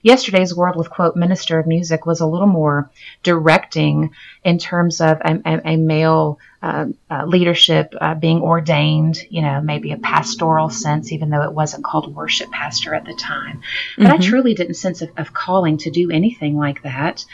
Yesterday's 0.02 0.54
World 0.54 0.76
with 0.76 0.88
quote 0.88 1.16
Minister 1.16 1.58
of 1.58 1.66
Music 1.66 2.06
was 2.06 2.20
a 2.20 2.26
little 2.26 2.46
more 2.46 2.90
directing 3.24 4.10
in 4.44 4.58
terms 4.58 5.00
of 5.00 5.20
a, 5.20 5.40
a, 5.44 5.72
a 5.72 5.76
male 5.76 6.38
uh, 6.62 6.86
uh, 7.10 7.24
leadership 7.24 7.94
uh, 8.00 8.14
being 8.14 8.40
ordained, 8.40 9.18
you 9.30 9.42
know, 9.42 9.60
maybe 9.60 9.90
a 9.90 9.96
pastoral 9.96 10.70
sense, 10.70 11.10
even 11.10 11.30
though 11.30 11.42
it 11.42 11.52
wasn't 11.52 11.84
called 11.84 12.14
worship 12.14 12.50
pastor 12.52 12.94
at 12.94 13.04
the 13.04 13.14
time. 13.14 13.62
But 13.96 14.04
mm-hmm. 14.04 14.22
I 14.22 14.24
truly 14.24 14.54
didn't 14.54 14.74
sense 14.74 15.02
of, 15.02 15.10
of 15.16 15.32
calling 15.32 15.78
to 15.78 15.90
do 15.90 16.10
anything 16.10 16.56
like 16.56 16.82
that. 16.82 17.24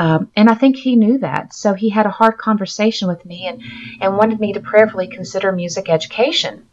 Um, 0.00 0.30
and 0.34 0.48
I 0.48 0.54
think 0.54 0.76
he 0.76 0.96
knew 0.96 1.18
that. 1.18 1.52
So 1.52 1.74
he 1.74 1.90
had 1.90 2.06
a 2.06 2.10
hard 2.10 2.38
conversation 2.38 3.06
with 3.06 3.22
me 3.26 3.46
and, 3.46 3.62
and 4.00 4.16
wanted 4.16 4.40
me 4.40 4.54
to 4.54 4.60
prayerfully 4.60 5.08
consider 5.08 5.52
music 5.52 5.90
education. 5.90 6.69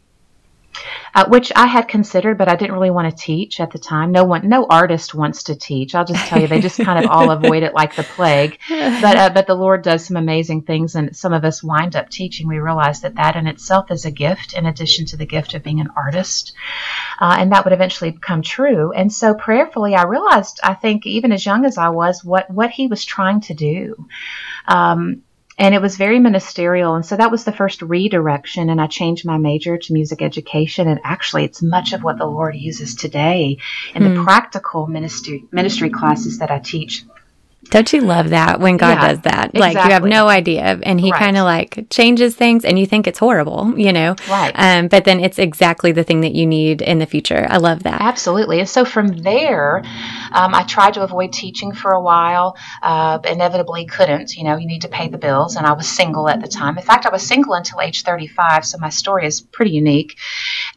Uh, 1.14 1.26
which 1.28 1.52
I 1.54 1.66
had 1.66 1.88
considered, 1.88 2.38
but 2.38 2.48
I 2.48 2.56
didn't 2.56 2.74
really 2.74 2.90
want 2.90 3.10
to 3.10 3.24
teach 3.24 3.60
at 3.60 3.70
the 3.70 3.78
time. 3.78 4.12
No 4.12 4.24
one, 4.24 4.48
no 4.48 4.66
artist 4.68 5.14
wants 5.14 5.44
to 5.44 5.54
teach. 5.54 5.94
I'll 5.94 6.04
just 6.04 6.26
tell 6.26 6.40
you, 6.40 6.46
they 6.46 6.60
just 6.60 6.78
kind 6.84 7.04
of 7.04 7.10
all 7.10 7.30
avoid 7.30 7.62
it 7.62 7.74
like 7.74 7.94
the 7.94 8.02
plague. 8.02 8.58
But 8.68 9.16
uh, 9.16 9.30
but 9.30 9.46
the 9.46 9.54
Lord 9.54 9.82
does 9.82 10.04
some 10.04 10.16
amazing 10.16 10.62
things, 10.62 10.94
and 10.94 11.16
some 11.16 11.32
of 11.32 11.44
us 11.44 11.62
wind 11.62 11.96
up 11.96 12.08
teaching. 12.08 12.48
We 12.48 12.58
realize 12.58 13.00
that 13.00 13.16
that 13.16 13.36
in 13.36 13.46
itself 13.46 13.90
is 13.90 14.04
a 14.04 14.10
gift, 14.10 14.54
in 14.54 14.66
addition 14.66 15.06
to 15.06 15.16
the 15.16 15.26
gift 15.26 15.54
of 15.54 15.62
being 15.62 15.80
an 15.80 15.90
artist, 15.96 16.52
uh, 17.20 17.36
and 17.38 17.52
that 17.52 17.64
would 17.64 17.72
eventually 17.72 18.10
become 18.10 18.42
true. 18.42 18.92
And 18.92 19.12
so 19.12 19.34
prayerfully, 19.34 19.94
I 19.94 20.04
realized, 20.04 20.60
I 20.62 20.74
think, 20.74 21.06
even 21.06 21.32
as 21.32 21.44
young 21.44 21.64
as 21.64 21.78
I 21.78 21.88
was, 21.88 22.24
what 22.24 22.50
what 22.50 22.70
He 22.70 22.86
was 22.86 23.04
trying 23.04 23.40
to 23.42 23.54
do. 23.54 24.06
Um, 24.66 25.22
and 25.58 25.74
it 25.74 25.82
was 25.82 25.96
very 25.96 26.18
ministerial. 26.20 26.94
And 26.94 27.04
so 27.04 27.16
that 27.16 27.30
was 27.30 27.44
the 27.44 27.52
first 27.52 27.82
redirection. 27.82 28.70
And 28.70 28.80
I 28.80 28.86
changed 28.86 29.26
my 29.26 29.38
major 29.38 29.76
to 29.76 29.92
music 29.92 30.22
education. 30.22 30.88
And 30.88 31.00
actually, 31.02 31.44
it's 31.44 31.62
much 31.62 31.92
of 31.92 32.02
what 32.04 32.18
the 32.18 32.26
Lord 32.26 32.54
uses 32.54 32.94
today 32.94 33.58
in 33.94 34.04
the 34.04 34.20
hmm. 34.20 34.24
practical 34.24 34.86
ministry 34.86 35.44
ministry 35.50 35.90
classes 35.90 36.38
that 36.38 36.50
I 36.50 36.60
teach. 36.60 37.04
Don't 37.70 37.92
you 37.92 38.00
love 38.00 38.30
that 38.30 38.60
when 38.60 38.76
God 38.76 38.98
yeah, 38.98 39.08
does 39.08 39.20
that? 39.22 39.54
Like 39.54 39.72
exactly. 39.72 39.88
you 39.88 39.92
have 39.92 40.04
no 40.04 40.28
idea, 40.28 40.80
and 40.82 41.00
He 41.00 41.10
right. 41.10 41.18
kind 41.18 41.36
of 41.36 41.44
like 41.44 41.86
changes 41.90 42.34
things, 42.34 42.64
and 42.64 42.78
you 42.78 42.86
think 42.86 43.06
it's 43.06 43.18
horrible, 43.18 43.78
you 43.78 43.92
know? 43.92 44.14
Right. 44.28 44.52
Um, 44.54 44.88
but 44.88 45.04
then 45.04 45.20
it's 45.20 45.38
exactly 45.38 45.92
the 45.92 46.04
thing 46.04 46.22
that 46.22 46.34
you 46.34 46.46
need 46.46 46.80
in 46.80 46.98
the 46.98 47.04
future. 47.04 47.46
I 47.50 47.58
love 47.58 47.82
that. 47.82 48.00
Absolutely. 48.00 48.60
And 48.60 48.68
so 48.68 48.84
from 48.84 49.08
there, 49.08 49.82
um, 50.32 50.54
I 50.54 50.62
tried 50.64 50.94
to 50.94 51.02
avoid 51.02 51.32
teaching 51.32 51.72
for 51.72 51.92
a 51.92 52.00
while. 52.00 52.56
Uh, 52.82 53.18
inevitably, 53.24 53.86
couldn't. 53.86 54.36
You 54.36 54.44
know, 54.44 54.56
you 54.56 54.66
need 54.66 54.82
to 54.82 54.88
pay 54.88 55.08
the 55.08 55.18
bills, 55.18 55.56
and 55.56 55.66
I 55.66 55.72
was 55.72 55.88
single 55.88 56.28
at 56.28 56.40
the 56.40 56.48
time. 56.48 56.78
In 56.78 56.84
fact, 56.84 57.06
I 57.06 57.10
was 57.10 57.26
single 57.26 57.54
until 57.54 57.80
age 57.80 58.02
35, 58.02 58.64
so 58.64 58.78
my 58.78 58.88
story 58.88 59.26
is 59.26 59.40
pretty 59.40 59.72
unique. 59.72 60.16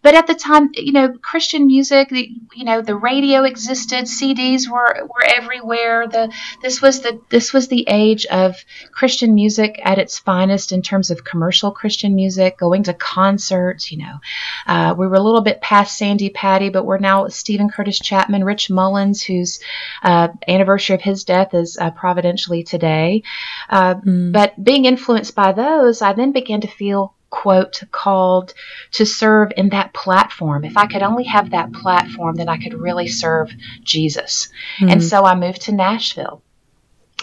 But 0.01 0.15
at 0.15 0.27
the 0.27 0.35
time, 0.35 0.69
you 0.73 0.91
know, 0.91 1.13
Christian 1.21 1.67
music, 1.67 2.09
the, 2.09 2.29
you 2.55 2.65
know, 2.65 2.81
the 2.81 2.95
radio 2.95 3.43
existed, 3.43 4.05
CDs 4.05 4.69
were 4.69 5.05
were 5.05 5.23
everywhere. 5.23 6.07
The 6.07 6.33
this 6.61 6.81
was 6.81 7.01
the 7.01 7.21
this 7.29 7.53
was 7.53 7.67
the 7.67 7.85
age 7.87 8.25
of 8.27 8.55
Christian 8.91 9.35
music 9.35 9.79
at 9.83 9.97
its 9.97 10.19
finest 10.19 10.71
in 10.71 10.81
terms 10.81 11.11
of 11.11 11.23
commercial 11.23 11.71
Christian 11.71 12.15
music, 12.15 12.57
going 12.57 12.83
to 12.83 12.93
concerts. 12.93 13.91
You 13.91 13.99
know, 13.99 14.19
uh, 14.67 14.95
we 14.97 15.07
were 15.07 15.15
a 15.15 15.21
little 15.21 15.41
bit 15.41 15.61
past 15.61 15.97
Sandi 15.97 16.29
Patty, 16.29 16.69
but 16.69 16.85
we're 16.85 16.97
now 16.97 17.27
Steven 17.27 17.69
Curtis 17.69 17.99
Chapman, 17.99 18.43
Rich 18.43 18.69
Mullins, 18.69 19.21
whose 19.41 19.59
uh, 20.03 20.29
anniversary 20.47 20.95
of 20.95 21.01
his 21.01 21.23
death 21.23 21.53
is 21.53 21.77
uh, 21.77 21.91
providentially 21.91 22.63
today. 22.63 23.23
Uh, 23.69 23.95
mm. 23.95 24.31
But 24.31 24.61
being 24.63 24.85
influenced 24.85 25.35
by 25.35 25.51
those, 25.51 26.01
I 26.01 26.13
then 26.13 26.31
began 26.31 26.61
to 26.61 26.67
feel 26.67 27.13
quote 27.29 27.81
called 27.91 28.53
to 28.91 29.05
serve 29.05 29.53
in 29.55 29.69
that 29.69 29.93
platform. 29.93 30.65
If 30.65 30.75
I 30.75 30.85
could 30.85 31.01
only 31.01 31.23
have 31.23 31.51
that 31.51 31.71
platform, 31.71 32.35
then 32.35 32.49
I 32.49 32.57
could 32.57 32.73
really 32.73 33.07
serve 33.07 33.49
Jesus. 33.83 34.49
Mm. 34.79 34.91
And 34.91 35.03
so 35.03 35.23
I 35.23 35.35
moved 35.35 35.61
to 35.63 35.71
Nashville 35.71 36.41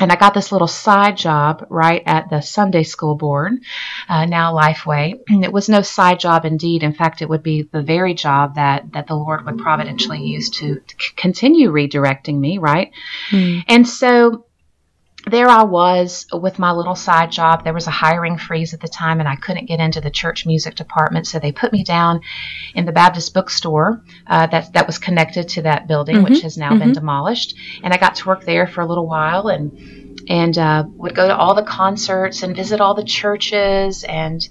and 0.00 0.12
I 0.12 0.16
got 0.16 0.34
this 0.34 0.52
little 0.52 0.68
side 0.68 1.16
job 1.16 1.66
right 1.68 2.02
at 2.06 2.30
the 2.30 2.40
Sunday 2.40 2.82
School 2.82 3.14
Board, 3.14 3.54
uh, 4.08 4.24
now 4.26 4.54
Lifeway. 4.54 5.20
And 5.28 5.44
it 5.44 5.52
was 5.52 5.68
no 5.68 5.82
side 5.82 6.20
job 6.20 6.44
indeed. 6.44 6.82
In 6.82 6.94
fact, 6.94 7.22
it 7.22 7.28
would 7.28 7.42
be 7.42 7.62
the 7.62 7.82
very 7.82 8.14
job 8.14 8.54
that 8.56 8.92
that 8.92 9.06
the 9.06 9.14
Lord 9.14 9.44
would 9.44 9.58
providentially 9.58 10.22
use 10.22 10.50
to, 10.50 10.80
to 10.80 11.14
continue 11.16 11.70
redirecting 11.70 12.38
me, 12.38 12.58
right? 12.58 12.90
Mm. 13.30 13.64
And 13.68 13.88
so 13.88 14.46
there 15.28 15.48
I 15.48 15.62
was 15.64 16.26
with 16.32 16.58
my 16.58 16.72
little 16.72 16.94
side 16.94 17.30
job. 17.30 17.64
There 17.64 17.74
was 17.74 17.86
a 17.86 17.92
hiring 17.92 18.38
freeze 18.38 18.74
at 18.74 18.80
the 18.80 18.88
time, 18.88 19.20
and 19.20 19.28
I 19.28 19.36
couldn't 19.36 19.66
get 19.66 19.80
into 19.80 20.00
the 20.00 20.10
church 20.10 20.46
music 20.46 20.74
department, 20.74 21.26
so 21.26 21.38
they 21.38 21.52
put 21.52 21.72
me 21.72 21.84
down 21.84 22.20
in 22.74 22.84
the 22.84 22.92
Baptist 22.92 23.34
bookstore 23.34 24.02
uh, 24.26 24.46
that 24.48 24.72
that 24.72 24.86
was 24.86 24.98
connected 24.98 25.48
to 25.50 25.62
that 25.62 25.88
building, 25.88 26.16
mm-hmm. 26.16 26.32
which 26.32 26.42
has 26.42 26.56
now 26.56 26.70
mm-hmm. 26.70 26.80
been 26.80 26.92
demolished. 26.92 27.56
And 27.82 27.92
I 27.92 27.96
got 27.96 28.16
to 28.16 28.28
work 28.28 28.44
there 28.44 28.66
for 28.66 28.80
a 28.80 28.86
little 28.86 29.06
while, 29.06 29.48
and 29.48 30.20
and 30.28 30.56
uh, 30.58 30.84
would 30.88 31.14
go 31.14 31.26
to 31.26 31.36
all 31.36 31.54
the 31.54 31.62
concerts 31.62 32.42
and 32.42 32.54
visit 32.54 32.80
all 32.80 32.94
the 32.94 33.04
churches. 33.04 34.04
And 34.04 34.46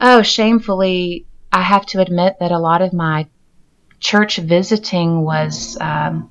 oh, 0.00 0.22
shamefully, 0.22 1.26
I 1.52 1.62
have 1.62 1.86
to 1.86 2.00
admit 2.00 2.36
that 2.40 2.52
a 2.52 2.58
lot 2.58 2.82
of 2.82 2.92
my 2.92 3.28
church 4.00 4.38
visiting 4.38 5.22
was 5.22 5.76
um, 5.80 6.30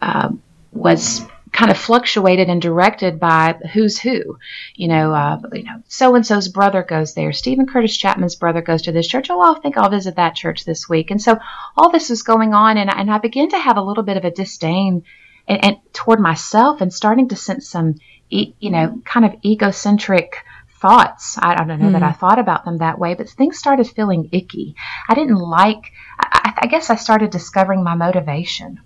uh, 0.00 0.30
was 0.72 1.26
kind 1.56 1.70
of 1.70 1.78
fluctuated 1.78 2.50
and 2.50 2.60
directed 2.60 3.18
by 3.18 3.54
who's 3.72 3.98
who. 3.98 4.38
You 4.74 4.88
know, 4.88 5.12
uh, 5.12 5.40
you 5.54 5.64
know, 5.64 5.82
so 5.88 6.14
and 6.14 6.24
so's 6.24 6.48
brother 6.48 6.82
goes 6.82 7.14
there. 7.14 7.32
Steven 7.32 7.66
Curtis 7.66 7.96
Chapman's 7.96 8.36
brother 8.36 8.60
goes 8.60 8.82
to 8.82 8.92
this 8.92 9.08
church. 9.08 9.28
Oh, 9.30 9.40
I 9.40 9.58
think 9.60 9.78
I'll 9.78 9.88
visit 9.88 10.16
that 10.16 10.34
church 10.34 10.64
this 10.64 10.86
week. 10.88 11.10
And 11.10 11.20
so 11.20 11.38
all 11.76 11.90
this 11.90 12.10
was 12.10 12.22
going 12.22 12.52
on, 12.52 12.76
and, 12.76 12.90
and 12.90 13.10
I 13.10 13.18
began 13.18 13.48
to 13.50 13.58
have 13.58 13.78
a 13.78 13.82
little 13.82 14.04
bit 14.04 14.18
of 14.18 14.24
a 14.24 14.30
disdain 14.30 15.04
and, 15.48 15.64
and 15.64 15.76
toward 15.94 16.20
myself, 16.20 16.82
and 16.82 16.92
starting 16.92 17.28
to 17.30 17.36
sense 17.36 17.68
some, 17.68 17.94
e- 18.28 18.52
you 18.60 18.70
know, 18.70 19.00
kind 19.04 19.24
of 19.24 19.34
egocentric 19.42 20.44
thoughts. 20.80 21.38
I, 21.38 21.54
I 21.54 21.64
don't 21.64 21.80
know 21.80 21.88
mm. 21.88 21.92
that 21.92 22.02
I 22.02 22.10
hmm. 22.10 22.18
thought 22.18 22.38
about 22.38 22.66
them 22.66 22.78
that 22.78 22.98
way, 22.98 23.14
but 23.14 23.30
things 23.30 23.58
started 23.58 23.86
feeling 23.88 24.28
icky. 24.30 24.76
I 25.08 25.14
didn't 25.14 25.36
like. 25.36 25.92
I, 26.20 26.52
I 26.62 26.66
guess 26.66 26.90
I 26.90 26.96
started 26.96 27.30
discovering 27.30 27.82
my 27.82 27.94
motivation. 27.94 28.80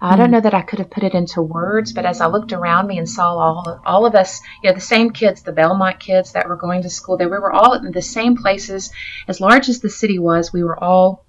I 0.00 0.16
don't 0.16 0.26
hmm. 0.26 0.34
know 0.34 0.40
that 0.40 0.54
I 0.54 0.62
could 0.62 0.78
have 0.78 0.90
put 0.90 1.02
it 1.02 1.14
into 1.14 1.42
words, 1.42 1.92
but 1.92 2.06
as 2.06 2.20
I 2.20 2.26
looked 2.26 2.52
around 2.52 2.86
me 2.86 2.98
and 2.98 3.08
saw 3.08 3.36
all 3.36 3.80
all 3.84 4.06
of 4.06 4.14
us, 4.14 4.40
you 4.62 4.70
know, 4.70 4.74
the 4.74 4.80
same 4.80 5.10
kids, 5.10 5.42
the 5.42 5.52
Belmont 5.52 5.98
kids 5.98 6.32
that 6.32 6.48
were 6.48 6.56
going 6.56 6.82
to 6.82 6.90
school, 6.90 7.16
there 7.16 7.28
we 7.28 7.38
were 7.38 7.52
all 7.52 7.74
in 7.74 7.92
the 7.92 8.02
same 8.02 8.36
places. 8.36 8.92
As 9.26 9.40
large 9.40 9.68
as 9.68 9.80
the 9.80 9.90
city 9.90 10.18
was, 10.18 10.52
we 10.52 10.62
were 10.62 10.82
all 10.82 11.24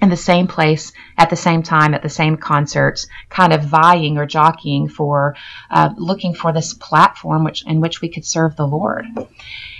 in 0.00 0.10
the 0.10 0.16
same 0.16 0.46
place 0.46 0.92
at 1.16 1.30
the 1.30 1.36
same 1.36 1.62
time 1.62 1.94
at 1.94 2.02
the 2.02 2.08
same 2.08 2.36
concerts, 2.36 3.06
kind 3.30 3.52
of 3.52 3.64
vying 3.64 4.18
or 4.18 4.26
jockeying 4.26 4.88
for 4.88 5.36
uh, 5.70 5.90
looking 5.96 6.34
for 6.34 6.52
this 6.52 6.74
platform 6.74 7.44
which 7.44 7.64
in 7.66 7.80
which 7.80 8.00
we 8.00 8.08
could 8.08 8.24
serve 8.24 8.56
the 8.56 8.66
Lord. 8.66 9.06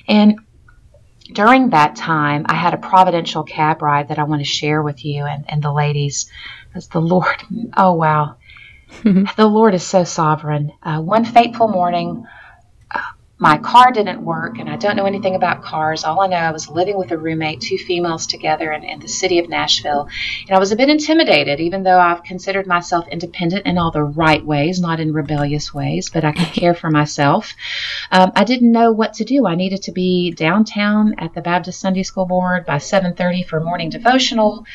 And 0.08 0.40
during 1.32 1.70
that 1.70 1.96
time, 1.96 2.46
I 2.48 2.54
had 2.54 2.72
a 2.72 2.78
providential 2.78 3.42
cab 3.42 3.82
ride 3.82 4.08
that 4.08 4.18
I 4.18 4.24
want 4.24 4.40
to 4.40 4.48
share 4.48 4.82
with 4.82 5.04
you 5.04 5.24
and, 5.24 5.44
and 5.48 5.62
the 5.62 5.72
ladies 5.72 6.30
because 6.76 6.88
the 6.88 7.00
Lord, 7.00 7.42
oh 7.74 7.94
wow, 7.94 8.36
the 9.02 9.46
Lord 9.46 9.72
is 9.72 9.82
so 9.82 10.04
sovereign. 10.04 10.72
Uh, 10.82 11.00
one 11.00 11.24
fateful 11.24 11.68
morning, 11.68 12.26
uh, 12.90 13.00
my 13.38 13.56
car 13.56 13.92
didn't 13.92 14.20
work, 14.20 14.58
and 14.58 14.68
I 14.68 14.76
don't 14.76 14.94
know 14.94 15.06
anything 15.06 15.34
about 15.34 15.62
cars. 15.62 16.04
All 16.04 16.20
I 16.20 16.26
know, 16.26 16.36
I 16.36 16.50
was 16.50 16.68
living 16.68 16.98
with 16.98 17.12
a 17.12 17.16
roommate, 17.16 17.62
two 17.62 17.78
females 17.78 18.26
together 18.26 18.72
in, 18.72 18.84
in 18.84 19.00
the 19.00 19.08
city 19.08 19.38
of 19.38 19.48
Nashville, 19.48 20.06
and 20.46 20.54
I 20.54 20.58
was 20.58 20.70
a 20.70 20.76
bit 20.76 20.90
intimidated, 20.90 21.60
even 21.60 21.82
though 21.82 21.98
I've 21.98 22.24
considered 22.24 22.66
myself 22.66 23.08
independent 23.08 23.64
in 23.64 23.78
all 23.78 23.90
the 23.90 24.02
right 24.02 24.44
ways, 24.44 24.78
not 24.78 25.00
in 25.00 25.14
rebellious 25.14 25.72
ways, 25.72 26.10
but 26.10 26.26
I 26.26 26.32
could 26.32 26.48
care 26.52 26.74
for 26.74 26.90
myself. 26.90 27.54
Um, 28.12 28.32
I 28.36 28.44
didn't 28.44 28.70
know 28.70 28.92
what 28.92 29.14
to 29.14 29.24
do. 29.24 29.46
I 29.46 29.54
needed 29.54 29.84
to 29.84 29.92
be 29.92 30.30
downtown 30.30 31.14
at 31.16 31.32
the 31.32 31.40
Baptist 31.40 31.80
Sunday 31.80 32.02
School 32.02 32.26
Board 32.26 32.66
by 32.66 32.76
7:30 32.76 33.46
for 33.46 33.60
morning 33.60 33.88
devotional 33.88 34.66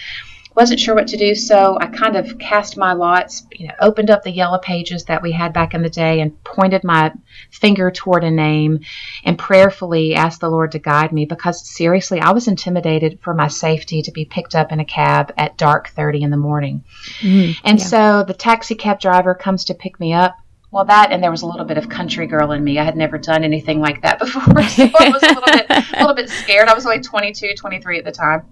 wasn't 0.55 0.79
sure 0.79 0.95
what 0.95 1.07
to 1.07 1.17
do, 1.17 1.33
so 1.33 1.77
I 1.79 1.87
kind 1.87 2.17
of 2.17 2.37
cast 2.37 2.77
my 2.77 2.93
lots, 2.93 3.47
you 3.51 3.67
know, 3.67 3.73
opened 3.79 4.09
up 4.09 4.23
the 4.23 4.31
yellow 4.31 4.57
pages 4.57 5.05
that 5.05 5.21
we 5.21 5.31
had 5.31 5.53
back 5.53 5.73
in 5.73 5.81
the 5.81 5.89
day 5.89 6.19
and 6.19 6.43
pointed 6.43 6.83
my 6.83 7.13
finger 7.51 7.89
toward 7.89 8.23
a 8.23 8.31
name 8.31 8.79
and 9.23 9.37
prayerfully 9.37 10.13
asked 10.13 10.41
the 10.41 10.49
Lord 10.49 10.73
to 10.73 10.79
guide 10.79 11.13
me 11.13 11.25
because 11.25 11.65
seriously, 11.65 12.19
I 12.19 12.31
was 12.31 12.47
intimidated 12.47 13.19
for 13.21 13.33
my 13.33 13.47
safety 13.47 14.01
to 14.01 14.11
be 14.11 14.25
picked 14.25 14.55
up 14.55 14.71
in 14.71 14.79
a 14.79 14.85
cab 14.85 15.33
at 15.37 15.57
dark 15.57 15.89
30 15.89 16.23
in 16.23 16.31
the 16.31 16.37
morning. 16.37 16.83
Mm, 17.21 17.55
and 17.63 17.79
yeah. 17.79 17.85
so 17.85 18.23
the 18.23 18.33
taxi 18.33 18.75
cab 18.75 18.99
driver 18.99 19.33
comes 19.33 19.65
to 19.65 19.73
pick 19.73 19.99
me 19.99 20.13
up 20.13 20.37
well, 20.71 20.85
that 20.85 21.11
and 21.11 21.21
there 21.21 21.31
was 21.31 21.41
a 21.41 21.45
little 21.45 21.65
bit 21.65 21.77
of 21.77 21.89
country 21.89 22.25
girl 22.27 22.53
in 22.53 22.63
me. 22.63 22.79
I 22.79 22.85
had 22.85 22.95
never 22.95 23.17
done 23.17 23.43
anything 23.43 23.81
like 23.81 24.01
that 24.03 24.19
before, 24.19 24.41
so 24.63 24.89
I 24.97 25.09
was 25.09 25.21
a 25.21 25.27
little 25.27 25.41
bit, 25.43 25.65
a 25.69 25.99
little 25.99 26.15
bit 26.15 26.29
scared. 26.29 26.69
I 26.69 26.73
was 26.73 26.85
only 26.85 27.01
22, 27.01 27.55
23 27.55 27.99
at 27.99 28.05
the 28.05 28.11
time. 28.11 28.43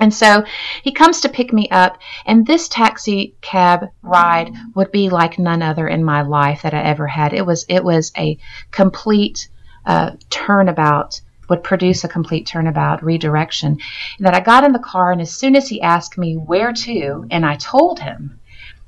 And 0.00 0.12
so 0.12 0.44
he 0.82 0.90
comes 0.90 1.20
to 1.20 1.28
pick 1.28 1.52
me 1.52 1.68
up, 1.70 1.98
and 2.26 2.46
this 2.46 2.68
taxi 2.68 3.36
cab 3.40 3.86
ride 4.02 4.50
would 4.74 4.90
be 4.90 5.08
like 5.08 5.38
none 5.38 5.62
other 5.62 5.86
in 5.86 6.02
my 6.02 6.22
life 6.22 6.62
that 6.62 6.74
I 6.74 6.82
ever 6.82 7.06
had. 7.06 7.32
It 7.32 7.46
was 7.46 7.64
it 7.68 7.84
was 7.84 8.10
a 8.18 8.36
complete 8.72 9.48
uh, 9.86 10.12
turnabout, 10.30 11.20
would 11.48 11.62
produce 11.62 12.02
a 12.02 12.08
complete 12.08 12.44
turnabout, 12.44 13.04
redirection. 13.04 13.78
And 14.18 14.26
that 14.26 14.34
I 14.34 14.40
got 14.40 14.64
in 14.64 14.72
the 14.72 14.78
car, 14.80 15.12
and 15.12 15.20
as 15.20 15.32
soon 15.32 15.54
as 15.54 15.68
he 15.68 15.80
asked 15.80 16.18
me 16.18 16.34
where 16.34 16.72
to, 16.72 17.26
and 17.30 17.46
I 17.46 17.54
told 17.54 18.00
him, 18.00 18.40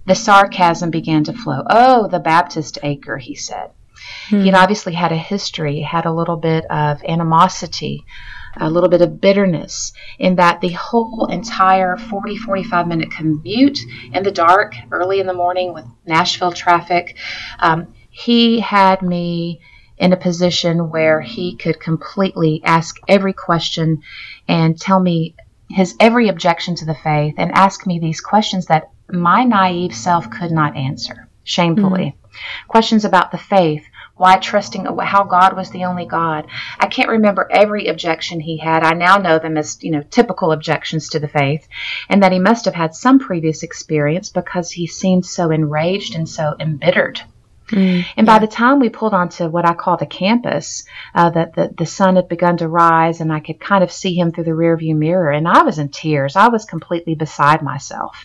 the 0.07 0.15
sarcasm 0.15 0.91
began 0.91 1.23
to 1.25 1.33
flow. 1.33 1.63
Oh, 1.71 2.09
the 2.09 2.19
Baptist 2.21 2.79
acre, 2.83 3.19
he 3.19 3.37
said. 3.37 3.71
Hmm. 4.29 4.41
He 4.41 4.47
had 4.47 4.57
obviously 4.57 4.95
had 4.95 5.13
a 5.13 5.17
history, 5.17 5.81
had 5.81 6.07
a 6.07 6.13
little 6.13 6.37
bit 6.37 6.65
of 6.71 7.03
animosity 7.05 8.05
a 8.59 8.71
little 8.71 8.89
bit 8.89 9.03
of 9.03 9.21
bitterness 9.21 9.93
in 10.19 10.37
that 10.37 10.61
the 10.61 10.71
whole 10.71 11.27
entire 11.31 11.97
40 11.97 12.37
45 12.37 12.89
minute 12.89 13.11
commute 13.11 13.79
in 14.13 14.23
the 14.23 14.31
dark 14.31 14.75
early 14.91 15.21
in 15.21 15.27
the 15.27 15.35
morning 15.35 15.73
with 15.73 15.85
Nashville 16.07 16.53
traffic, 16.53 17.17
um, 17.59 17.93
he 18.11 18.61
had 18.61 19.03
me 19.03 19.61
in 19.99 20.13
a 20.13 20.17
position 20.17 20.91
where 20.91 21.21
he 21.21 21.57
could 21.57 21.81
completely 21.81 22.61
ask 22.65 22.97
every 23.09 23.33
question 23.33 24.03
and 24.49 24.79
tell 24.79 25.01
me 25.01 25.35
his 25.69 25.97
every 25.99 26.29
objection 26.29 26.75
to 26.77 26.85
the 26.85 26.95
faith 26.95 27.35
and 27.39 27.51
ask 27.53 27.87
me 27.87 27.99
these 27.99 28.21
questions 28.21 28.67
that 28.67 28.91
my 29.11 29.45
naive 29.45 29.95
self 29.95 30.31
could 30.31 30.51
not 30.51 30.77
answer, 30.77 31.29
shamefully. 31.45 32.17
Mm-hmm. 32.17 32.69
Questions 32.69 33.05
about 33.05 33.33
the 33.33 33.39
faith, 33.39 33.85
why 34.17 34.37
trusting 34.37 34.85
how 34.85 35.25
God 35.25 35.57
was 35.57 35.71
the 35.71 35.85
only 35.85 36.07
God. 36.07 36.47
I 36.79 36.87
can't 36.87 37.11
remember 37.11 37.49
every 37.51 37.89
objection 37.89 38.41
he 38.41 38.57
had. 38.57 38.83
I 38.83 38.95
now 38.95 39.19
know 39.19 39.39
them 39.39 39.57
as, 39.57 39.79
you 39.83 39.91
know, 39.91 40.03
typical 40.03 40.53
objections 40.53 41.11
to 41.11 41.19
the 41.19 41.29
faith, 41.29 41.69
and 42.09 42.23
that 42.23 42.33
he 42.33 42.39
must 42.39 42.65
have 42.65 42.75
had 42.75 42.95
some 42.95 43.19
previous 43.19 43.63
experience 43.63 44.31
because 44.31 44.71
he 44.71 44.87
seemed 44.87 45.27
so 45.27 45.51
enraged 45.51 46.15
and 46.15 46.29
so 46.29 46.55
embittered. 46.59 47.21
Mm, 47.71 48.07
and 48.17 48.27
by 48.27 48.39
the 48.39 48.47
time 48.47 48.79
we 48.79 48.89
pulled 48.89 49.13
onto 49.13 49.49
what 49.49 49.67
I 49.67 49.75
call 49.75 49.97
the 49.97 50.07
campus, 50.07 50.85
uh, 51.15 51.31
that 51.31 51.55
the, 51.55 51.75
the 51.77 51.87
sun 51.87 52.15
had 52.15 52.29
begun 52.29 52.57
to 52.59 52.69
rise, 52.69 53.21
and 53.21 53.33
I 53.33 53.41
could 53.41 53.59
kind 53.59 53.83
of 53.83 53.91
see 53.91 54.15
him 54.15 54.31
through 54.31 54.45
the 54.45 54.51
rearview 54.53 54.97
mirror, 54.97 55.33
and 55.33 55.49
I 55.49 55.63
was 55.63 55.79
in 55.79 55.89
tears. 55.89 56.37
I 56.37 56.49
was 56.49 56.65
completely 56.65 57.17
beside 57.17 57.63
myself, 57.63 58.25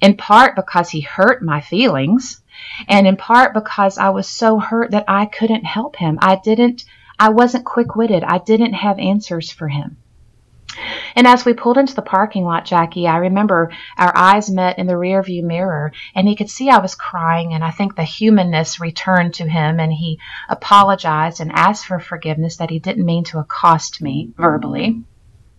in 0.00 0.16
part 0.16 0.54
because 0.54 0.88
he 0.88 1.00
hurt 1.00 1.42
my 1.42 1.60
feelings, 1.60 2.40
and 2.88 3.06
in 3.06 3.16
part 3.16 3.54
because 3.54 3.98
I 3.98 4.10
was 4.10 4.28
so 4.28 4.58
hurt 4.58 4.90
that 4.92 5.04
I 5.08 5.26
couldn't 5.26 5.64
help 5.64 5.96
him. 5.96 6.18
I 6.20 6.36
didn't, 6.42 6.84
I 7.18 7.30
wasn't 7.30 7.64
quick 7.64 7.96
witted. 7.96 8.24
I 8.24 8.38
didn't 8.38 8.74
have 8.74 8.98
answers 8.98 9.50
for 9.50 9.68
him. 9.68 9.96
And 11.16 11.26
as 11.26 11.44
we 11.44 11.52
pulled 11.52 11.78
into 11.78 11.94
the 11.94 12.02
parking 12.02 12.44
lot, 12.44 12.64
Jackie, 12.64 13.08
I 13.08 13.16
remember 13.16 13.72
our 13.98 14.16
eyes 14.16 14.50
met 14.50 14.78
in 14.78 14.86
the 14.86 14.94
rearview 14.94 15.42
mirror, 15.42 15.92
and 16.14 16.28
he 16.28 16.36
could 16.36 16.48
see 16.48 16.70
I 16.70 16.78
was 16.78 16.94
crying, 16.94 17.54
and 17.54 17.64
I 17.64 17.70
think 17.70 17.96
the 17.96 18.04
humanness 18.04 18.80
returned 18.80 19.34
to 19.34 19.48
him, 19.48 19.80
and 19.80 19.92
he 19.92 20.20
apologized 20.48 21.40
and 21.40 21.50
asked 21.52 21.86
for 21.86 21.98
forgiveness 21.98 22.56
that 22.58 22.70
he 22.70 22.78
didn't 22.78 23.04
mean 23.04 23.24
to 23.24 23.38
accost 23.38 24.00
me 24.00 24.30
verbally. 24.36 25.02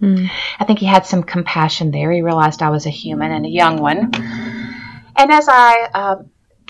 Mm. 0.01 0.29
I 0.59 0.65
think 0.65 0.79
he 0.79 0.85
had 0.85 1.05
some 1.05 1.23
compassion 1.23 1.91
there. 1.91 2.11
He 2.11 2.21
realized 2.21 2.63
I 2.63 2.69
was 2.69 2.85
a 2.85 2.89
human 2.89 3.31
and 3.31 3.45
a 3.45 3.49
young 3.49 3.77
one. 3.77 4.11
And 5.15 5.31
as 5.31 5.47
I 5.47 5.89
uh, 5.93 6.15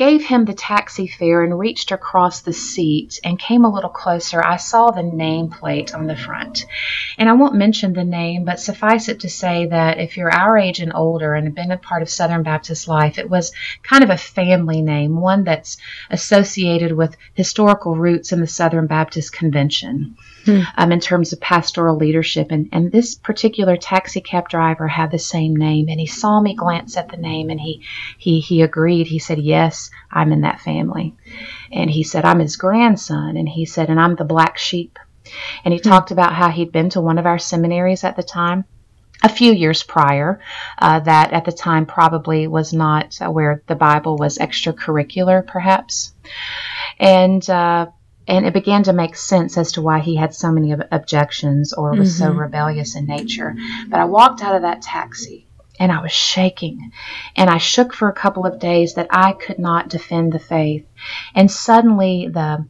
gave 0.01 0.25
him 0.25 0.45
the 0.45 0.53
taxi 0.55 1.05
fare 1.05 1.43
and 1.43 1.59
reached 1.59 1.91
across 1.91 2.41
the 2.41 2.51
seat 2.51 3.19
and 3.23 3.37
came 3.37 3.63
a 3.63 3.71
little 3.71 3.87
closer, 3.87 4.43
I 4.43 4.57
saw 4.57 4.89
the 4.89 5.03
nameplate 5.03 5.93
on 5.93 6.07
the 6.07 6.15
front. 6.15 6.65
And 7.19 7.29
I 7.29 7.33
won't 7.33 7.53
mention 7.53 7.93
the 7.93 8.03
name, 8.03 8.43
but 8.43 8.59
suffice 8.59 9.09
it 9.09 9.19
to 9.19 9.29
say 9.29 9.67
that 9.67 9.99
if 9.99 10.17
you're 10.17 10.33
our 10.33 10.57
age 10.57 10.79
and 10.79 10.91
older 10.91 11.35
and 11.35 11.45
have 11.45 11.53
been 11.53 11.71
a 11.71 11.77
part 11.77 12.01
of 12.01 12.09
Southern 12.09 12.41
Baptist 12.41 12.87
life, 12.87 13.19
it 13.19 13.29
was 13.29 13.51
kind 13.83 14.03
of 14.03 14.09
a 14.09 14.17
family 14.17 14.81
name, 14.81 15.21
one 15.21 15.43
that's 15.43 15.77
associated 16.09 16.93
with 16.93 17.15
historical 17.35 17.95
roots 17.95 18.31
in 18.31 18.41
the 18.41 18.47
Southern 18.47 18.87
Baptist 18.87 19.31
Convention 19.33 20.17
hmm. 20.45 20.61
um, 20.77 20.91
in 20.91 20.99
terms 20.99 21.33
of 21.33 21.39
pastoral 21.39 21.97
leadership. 21.97 22.47
And, 22.51 22.69
and 22.71 22.91
this 22.91 23.15
particular 23.15 23.77
taxi 23.77 24.21
cab 24.21 24.49
driver 24.49 24.87
had 24.87 25.11
the 25.11 25.19
same 25.19 25.55
name, 25.55 25.87
and 25.89 25.99
he 25.99 26.07
saw 26.07 26.39
me 26.39 26.55
glance 26.55 26.97
at 26.97 27.09
the 27.09 27.17
name, 27.17 27.49
and 27.49 27.59
he 27.59 27.83
he 28.17 28.39
he 28.39 28.61
agreed. 28.61 29.07
He 29.07 29.19
said, 29.19 29.39
"Yes, 29.39 29.89
I'm 30.11 30.31
in 30.31 30.41
that 30.41 30.61
family," 30.61 31.15
and 31.71 31.89
he 31.89 32.03
said, 32.03 32.25
"I'm 32.25 32.39
his 32.39 32.55
grandson," 32.55 33.37
and 33.37 33.47
he 33.47 33.65
said, 33.65 33.89
"And 33.89 33.99
I'm 33.99 34.15
the 34.15 34.23
black 34.25 34.57
sheep." 34.57 34.99
And 35.63 35.73
he 35.73 35.79
hmm. 35.79 35.89
talked 35.89 36.11
about 36.11 36.33
how 36.33 36.49
he'd 36.49 36.71
been 36.71 36.89
to 36.91 37.01
one 37.01 37.17
of 37.17 37.25
our 37.25 37.39
seminaries 37.39 38.03
at 38.03 38.15
the 38.15 38.23
time 38.23 38.65
a 39.23 39.29
few 39.29 39.53
years 39.53 39.83
prior, 39.83 40.39
uh, 40.79 40.99
that 41.01 41.31
at 41.31 41.45
the 41.45 41.51
time 41.51 41.85
probably 41.85 42.47
was 42.47 42.73
not 42.73 43.17
uh, 43.21 43.29
where 43.29 43.61
the 43.67 43.75
Bible 43.75 44.17
was 44.17 44.37
extracurricular, 44.37 45.45
perhaps. 45.45 46.13
And 46.99 47.47
uh, 47.49 47.87
and 48.31 48.45
it 48.45 48.53
began 48.53 48.83
to 48.83 48.93
make 48.93 49.17
sense 49.17 49.57
as 49.57 49.73
to 49.73 49.81
why 49.81 49.99
he 49.99 50.15
had 50.15 50.33
so 50.33 50.51
many 50.53 50.73
objections 50.91 51.73
or 51.73 51.91
was 51.91 52.15
mm-hmm. 52.15 52.31
so 52.31 52.33
rebellious 52.33 52.95
in 52.95 53.05
nature. 53.05 53.53
But 53.89 53.99
I 53.99 54.05
walked 54.05 54.41
out 54.41 54.55
of 54.55 54.61
that 54.61 54.81
taxi 54.81 55.47
and 55.77 55.91
I 55.91 56.01
was 56.01 56.13
shaking. 56.13 56.91
And 57.35 57.49
I 57.49 57.57
shook 57.57 57.93
for 57.93 58.07
a 58.07 58.13
couple 58.13 58.45
of 58.45 58.57
days 58.57 58.93
that 58.93 59.07
I 59.09 59.33
could 59.33 59.59
not 59.59 59.89
defend 59.89 60.31
the 60.31 60.39
faith. 60.39 60.85
And 61.35 61.51
suddenly 61.51 62.29
the 62.31 62.65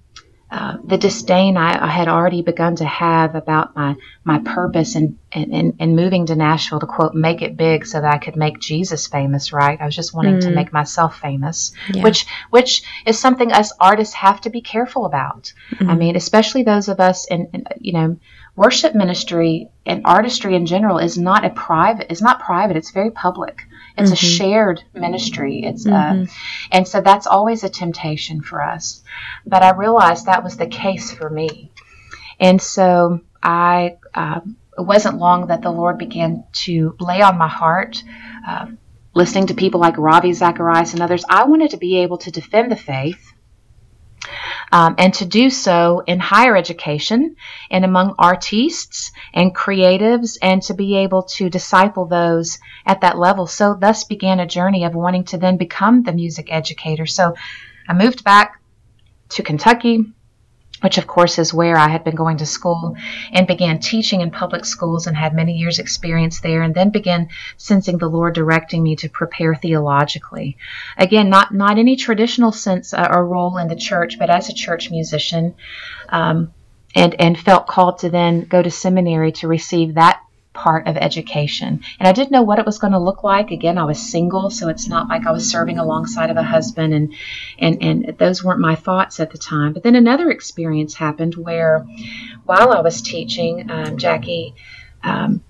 uh, 0.51 0.75
the 0.83 0.97
disdain 0.97 1.55
I, 1.55 1.81
I, 1.81 1.87
had 1.87 2.09
already 2.09 2.41
begun 2.41 2.75
to 2.75 2.85
have 2.85 3.35
about 3.35 3.73
my, 3.73 3.95
my 4.25 4.39
purpose 4.39 4.95
and 4.95 5.17
in, 5.31 5.53
in, 5.53 5.75
in, 5.79 5.95
moving 5.95 6.25
to 6.25 6.35
Nashville 6.35 6.81
to 6.81 6.85
quote, 6.85 7.13
make 7.15 7.41
it 7.41 7.55
big 7.55 7.85
so 7.85 8.01
that 8.01 8.13
I 8.13 8.17
could 8.17 8.35
make 8.35 8.59
Jesus 8.59 9.07
famous, 9.07 9.53
right? 9.53 9.79
I 9.79 9.85
was 9.85 9.95
just 9.95 10.13
wanting 10.13 10.35
mm. 10.35 10.41
to 10.41 10.51
make 10.51 10.73
myself 10.73 11.17
famous, 11.17 11.71
yeah. 11.93 12.03
which, 12.03 12.25
which 12.49 12.83
is 13.05 13.17
something 13.17 13.53
us 13.53 13.71
artists 13.79 14.13
have 14.15 14.41
to 14.41 14.49
be 14.49 14.59
careful 14.59 15.05
about. 15.05 15.53
Mm. 15.75 15.87
I 15.87 15.95
mean, 15.95 16.15
especially 16.17 16.63
those 16.63 16.89
of 16.89 16.99
us 16.99 17.27
in, 17.27 17.47
in, 17.53 17.63
you 17.79 17.93
know, 17.93 18.17
worship 18.57 18.93
ministry 18.93 19.69
and 19.85 20.01
artistry 20.03 20.55
in 20.55 20.65
general 20.65 20.97
is 20.97 21.17
not 21.17 21.45
a 21.45 21.49
private, 21.51 22.11
is 22.11 22.21
not 22.21 22.41
private. 22.41 22.75
It's 22.75 22.91
very 22.91 23.11
public. 23.11 23.61
It's 23.97 24.11
mm-hmm. 24.11 24.13
a 24.13 24.15
shared 24.15 24.83
ministry. 24.93 25.63
It's 25.63 25.85
uh, 25.85 25.89
mm-hmm. 25.89 26.23
uh, 26.23 26.25
and 26.71 26.87
so 26.87 27.01
that's 27.01 27.27
always 27.27 27.63
a 27.63 27.69
temptation 27.69 28.41
for 28.41 28.61
us. 28.61 29.03
But 29.45 29.63
I 29.63 29.71
realized 29.71 30.25
that 30.25 30.43
was 30.43 30.57
the 30.57 30.67
case 30.67 31.11
for 31.11 31.29
me, 31.29 31.71
and 32.39 32.61
so 32.61 33.21
I. 33.41 33.97
Uh, 34.13 34.41
it 34.77 34.85
wasn't 34.85 35.17
long 35.17 35.47
that 35.47 35.61
the 35.61 35.69
Lord 35.69 35.97
began 35.97 36.45
to 36.53 36.95
lay 36.99 37.21
on 37.21 37.37
my 37.37 37.47
heart. 37.47 38.01
Uh, 38.47 38.67
listening 39.13 39.47
to 39.47 39.53
people 39.53 39.79
like 39.79 39.97
Ravi 39.97 40.33
Zacharias 40.33 40.93
and 40.93 41.01
others, 41.01 41.25
I 41.29 41.43
wanted 41.43 41.71
to 41.71 41.77
be 41.77 41.97
able 41.99 42.17
to 42.19 42.31
defend 42.31 42.71
the 42.71 42.77
faith 42.77 43.30
um, 44.71 44.95
and 44.97 45.13
to 45.15 45.25
do 45.25 45.49
so 45.49 46.03
in 46.05 46.19
higher 46.19 46.55
education 46.55 47.35
and 47.69 47.83
among 47.83 48.15
artists 48.17 49.11
and 49.33 49.55
creatives, 49.55 50.37
and 50.41 50.61
to 50.63 50.73
be 50.73 50.97
able 50.97 51.23
to 51.23 51.49
disciple 51.49 52.05
those 52.05 52.59
at 52.85 53.01
that 53.01 53.17
level. 53.17 53.47
So, 53.47 53.75
thus 53.79 54.03
began 54.03 54.39
a 54.39 54.47
journey 54.47 54.83
of 54.83 54.95
wanting 54.95 55.25
to 55.25 55.37
then 55.37 55.57
become 55.57 56.03
the 56.03 56.13
music 56.13 56.47
educator. 56.51 57.05
So, 57.05 57.35
I 57.87 57.93
moved 57.93 58.23
back 58.23 58.61
to 59.29 59.43
Kentucky 59.43 60.05
which 60.81 60.97
of 60.97 61.07
course 61.07 61.39
is 61.39 61.53
where 61.53 61.77
I 61.77 61.87
had 61.87 62.03
been 62.03 62.15
going 62.15 62.37
to 62.37 62.45
school 62.45 62.95
and 63.31 63.47
began 63.47 63.79
teaching 63.79 64.21
in 64.21 64.31
public 64.31 64.65
schools 64.65 65.07
and 65.07 65.15
had 65.15 65.33
many 65.33 65.53
years 65.53 65.79
experience 65.79 66.41
there 66.41 66.61
and 66.61 66.75
then 66.75 66.89
began 66.89 67.29
sensing 67.57 67.97
the 67.97 68.09
Lord 68.09 68.35
directing 68.35 68.83
me 68.83 68.95
to 68.97 69.09
prepare 69.09 69.55
theologically. 69.55 70.57
Again, 70.97 71.29
not 71.29 71.53
not 71.53 71.77
any 71.77 71.95
traditional 71.95 72.51
sense 72.51 72.93
uh, 72.93 73.07
or 73.09 73.25
role 73.25 73.57
in 73.57 73.67
the 73.67 73.75
church, 73.75 74.19
but 74.19 74.29
as 74.29 74.49
a 74.49 74.53
church 74.53 74.91
musician. 74.91 75.55
Um, 76.09 76.53
and, 76.93 77.15
and 77.21 77.39
felt 77.39 77.67
called 77.67 77.99
to 77.99 78.09
then 78.09 78.41
go 78.41 78.61
to 78.61 78.69
seminary 78.69 79.31
to 79.31 79.47
receive 79.47 79.93
that 79.93 80.19
part 80.53 80.87
of 80.87 80.97
education. 80.97 81.81
And 81.99 82.07
I 82.07 82.11
didn't 82.11 82.31
know 82.31 82.41
what 82.41 82.59
it 82.59 82.65
was 82.65 82.77
going 82.77 82.93
to 82.93 82.99
look 82.99 83.23
like. 83.23 83.51
Again, 83.51 83.77
I 83.77 83.85
was 83.85 84.11
single, 84.11 84.49
so 84.49 84.67
it's 84.67 84.87
not 84.87 85.07
like 85.07 85.25
I 85.25 85.31
was 85.31 85.49
serving 85.49 85.77
alongside 85.77 86.29
of 86.29 86.37
a 86.37 86.43
husband 86.43 86.93
and 86.93 87.13
and 87.57 87.81
and 87.81 88.17
those 88.17 88.43
weren't 88.43 88.59
my 88.59 88.75
thoughts 88.75 89.19
at 89.19 89.31
the 89.31 89.37
time. 89.37 89.73
But 89.73 89.83
then 89.83 89.95
another 89.95 90.29
experience 90.29 90.95
happened 90.95 91.35
where 91.35 91.85
while 92.45 92.71
I 92.71 92.81
was 92.81 93.01
teaching, 93.01 93.71
um, 93.71 93.97
Jackie, 93.97 94.55
um, 95.03 95.43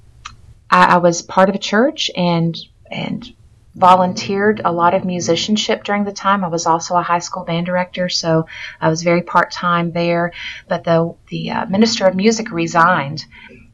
I, 0.70 0.96
I 0.96 0.98
was 0.98 1.22
part 1.22 1.50
of 1.50 1.56
a 1.56 1.60
church 1.60 2.12
and 2.16 2.58
and 2.90 3.34
volunteered 3.76 4.62
a 4.66 4.72
lot 4.72 4.94
of 4.94 5.06
musicianship 5.06 5.84
during 5.84 6.04
the 6.04 6.12
time. 6.12 6.44
I 6.44 6.50
was 6.50 6.66
also 6.66 6.96
a 6.96 7.02
high 7.02 7.20
school 7.20 7.44
band 7.44 7.66
director, 7.66 8.10
so 8.10 8.48
I 8.80 8.90
was 8.90 9.02
very 9.02 9.22
part 9.22 9.52
time 9.52 9.92
there. 9.92 10.34
But 10.68 10.84
the 10.84 11.16
the 11.28 11.52
uh, 11.52 11.66
minister 11.68 12.06
of 12.06 12.16
music 12.16 12.52
resigned, 12.52 13.26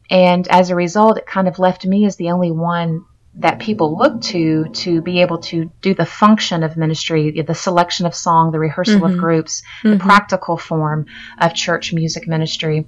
and 0.09 0.47
as 0.47 0.69
a 0.69 0.75
result, 0.75 1.17
it 1.17 1.25
kind 1.25 1.47
of 1.47 1.59
left 1.59 1.85
me 1.85 2.05
as 2.05 2.15
the 2.15 2.31
only 2.31 2.51
one 2.51 3.05
that 3.39 3.59
people 3.59 3.97
look 3.97 4.19
to 4.19 4.65
to 4.69 5.01
be 5.01 5.21
able 5.21 5.37
to 5.37 5.71
do 5.81 5.93
the 5.93 6.05
function 6.05 6.63
of 6.63 6.75
ministry, 6.75 7.41
the 7.41 7.53
selection 7.53 8.05
of 8.05 8.15
song, 8.15 8.51
the 8.51 8.59
rehearsal 8.59 8.95
mm-hmm. 8.95 9.13
of 9.13 9.19
groups, 9.19 9.61
mm-hmm. 9.79 9.91
the 9.91 9.99
practical 9.99 10.57
form 10.57 11.05
of 11.39 11.53
church 11.53 11.93
music 11.93 12.27
ministry. 12.27 12.87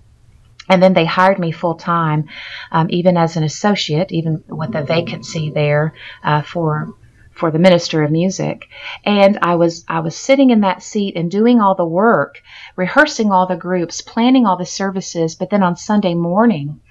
And 0.68 0.82
then 0.82 0.94
they 0.94 1.06
hired 1.06 1.40
me 1.40 1.52
full 1.52 1.76
time, 1.76 2.30
um, 2.72 2.88
even 2.90 3.18
as 3.18 3.36
an 3.36 3.44
associate, 3.44 4.12
even 4.12 4.44
with 4.48 4.76
a 4.76 4.84
vacancy 4.84 5.50
there 5.50 5.94
uh, 6.24 6.42
for 6.42 6.94
for 7.34 7.52
the 7.52 7.60
minister 7.60 8.04
of 8.04 8.12
music. 8.12 8.68
And 9.06 9.40
I 9.42 9.56
was 9.56 9.86
I 9.88 10.00
was 10.00 10.16
sitting 10.16 10.50
in 10.50 10.62
that 10.62 10.84
seat 10.84 11.16
and 11.16 11.32
doing 11.32 11.62
all 11.62 11.76
the 11.76 11.86
work, 11.86 12.42
rehearsing 12.76 13.32
all 13.32 13.48
the 13.48 13.56
groups, 13.56 14.02
planning 14.02 14.46
all 14.46 14.58
the 14.58 14.66
services. 14.66 15.36
But 15.36 15.50
then 15.50 15.64
on 15.64 15.76
Sunday 15.76 16.14
morning, 16.16 16.82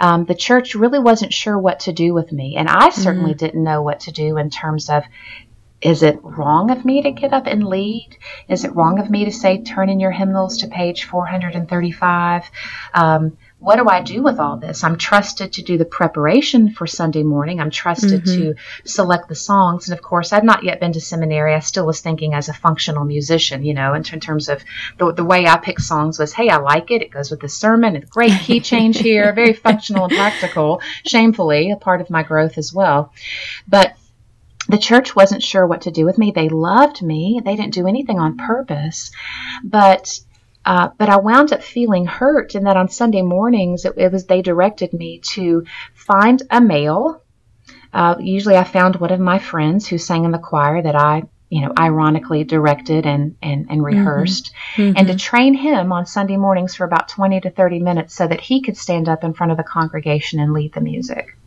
um, 0.00 0.24
the 0.24 0.34
church 0.34 0.74
really 0.74 0.98
wasn't 0.98 1.32
sure 1.32 1.58
what 1.58 1.80
to 1.80 1.92
do 1.92 2.14
with 2.14 2.32
me. 2.32 2.56
And 2.56 2.68
I 2.68 2.90
certainly 2.90 3.32
mm-hmm. 3.32 3.38
didn't 3.46 3.64
know 3.64 3.82
what 3.82 4.00
to 4.00 4.12
do 4.12 4.36
in 4.36 4.50
terms 4.50 4.88
of 4.88 5.04
is 5.80 6.02
it 6.02 6.18
wrong 6.22 6.70
of 6.70 6.84
me 6.84 7.02
to 7.02 7.12
get 7.12 7.32
up 7.32 7.46
and 7.46 7.64
lead? 7.64 8.16
Is 8.48 8.64
it 8.64 8.74
wrong 8.74 8.98
of 8.98 9.10
me 9.10 9.24
to 9.26 9.32
say, 9.32 9.62
turn 9.62 9.88
in 9.88 10.00
your 10.00 10.10
hymnals 10.10 10.58
to 10.58 10.68
page 10.68 11.04
435? 11.04 12.50
Um, 12.94 13.36
what 13.60 13.76
do 13.76 13.88
I 13.88 14.02
do 14.02 14.22
with 14.22 14.38
all 14.38 14.56
this? 14.56 14.84
I'm 14.84 14.96
trusted 14.96 15.54
to 15.54 15.62
do 15.62 15.78
the 15.78 15.84
preparation 15.84 16.70
for 16.70 16.86
Sunday 16.86 17.24
morning. 17.24 17.60
I'm 17.60 17.70
trusted 17.70 18.24
mm-hmm. 18.24 18.40
to 18.40 18.54
select 18.84 19.28
the 19.28 19.34
songs. 19.34 19.88
And 19.88 19.98
of 19.98 20.02
course, 20.02 20.32
I'd 20.32 20.44
not 20.44 20.62
yet 20.62 20.78
been 20.78 20.92
to 20.92 21.00
seminary. 21.00 21.54
I 21.54 21.58
still 21.58 21.84
was 21.84 22.00
thinking 22.00 22.34
as 22.34 22.48
a 22.48 22.52
functional 22.52 23.04
musician, 23.04 23.64
you 23.64 23.74
know, 23.74 23.94
in, 23.94 24.04
in 24.12 24.20
terms 24.20 24.48
of 24.48 24.62
the, 24.98 25.12
the 25.12 25.24
way 25.24 25.46
I 25.46 25.56
pick 25.56 25.80
songs 25.80 26.20
was, 26.20 26.32
hey, 26.32 26.48
I 26.48 26.58
like 26.58 26.92
it. 26.92 27.02
It 27.02 27.10
goes 27.10 27.32
with 27.32 27.40
the 27.40 27.48
sermon. 27.48 27.96
It's 27.96 28.08
great 28.08 28.38
key 28.42 28.60
change 28.72 28.98
here, 28.98 29.32
very 29.32 29.54
functional 29.54 30.04
and 30.04 30.14
practical, 30.14 30.80
shamefully, 31.04 31.72
a 31.72 31.76
part 31.76 32.00
of 32.00 32.10
my 32.10 32.22
growth 32.22 32.58
as 32.58 32.72
well. 32.72 33.12
But 33.66 33.96
the 34.68 34.78
church 34.78 35.16
wasn't 35.16 35.42
sure 35.42 35.66
what 35.66 35.82
to 35.82 35.90
do 35.90 36.04
with 36.04 36.18
me. 36.18 36.30
They 36.30 36.48
loved 36.48 37.02
me. 37.02 37.40
They 37.44 37.56
didn't 37.56 37.74
do 37.74 37.88
anything 37.88 38.20
on 38.20 38.36
purpose. 38.36 39.10
But 39.64 40.20
uh, 40.68 40.90
but 40.98 41.08
I 41.08 41.16
wound 41.16 41.54
up 41.54 41.62
feeling 41.62 42.04
hurt 42.04 42.54
in 42.54 42.64
that 42.64 42.76
on 42.76 42.90
Sunday 42.90 43.22
mornings 43.22 43.86
it, 43.86 43.94
it 43.96 44.12
was 44.12 44.26
they 44.26 44.42
directed 44.42 44.92
me 44.92 45.20
to 45.32 45.64
find 45.94 46.42
a 46.50 46.60
male. 46.60 47.22
Uh, 47.90 48.16
usually, 48.20 48.54
I 48.54 48.64
found 48.64 48.96
one 48.96 49.10
of 49.10 49.18
my 49.18 49.38
friends 49.38 49.88
who 49.88 49.96
sang 49.96 50.26
in 50.26 50.30
the 50.30 50.38
choir 50.38 50.82
that 50.82 50.94
I, 50.94 51.22
you 51.48 51.62
know, 51.62 51.72
ironically 51.78 52.44
directed 52.44 53.06
and 53.06 53.36
and, 53.40 53.68
and 53.70 53.80
mm-hmm. 53.80 53.96
rehearsed, 53.96 54.52
mm-hmm. 54.76 54.92
and 54.94 55.08
to 55.08 55.16
train 55.16 55.54
him 55.54 55.90
on 55.90 56.04
Sunday 56.04 56.36
mornings 56.36 56.74
for 56.74 56.84
about 56.84 57.08
twenty 57.08 57.40
to 57.40 57.48
thirty 57.48 57.78
minutes 57.78 58.14
so 58.14 58.26
that 58.26 58.42
he 58.42 58.60
could 58.60 58.76
stand 58.76 59.08
up 59.08 59.24
in 59.24 59.32
front 59.32 59.52
of 59.52 59.56
the 59.56 59.64
congregation 59.64 60.38
and 60.38 60.52
lead 60.52 60.74
the 60.74 60.82
music. 60.82 61.37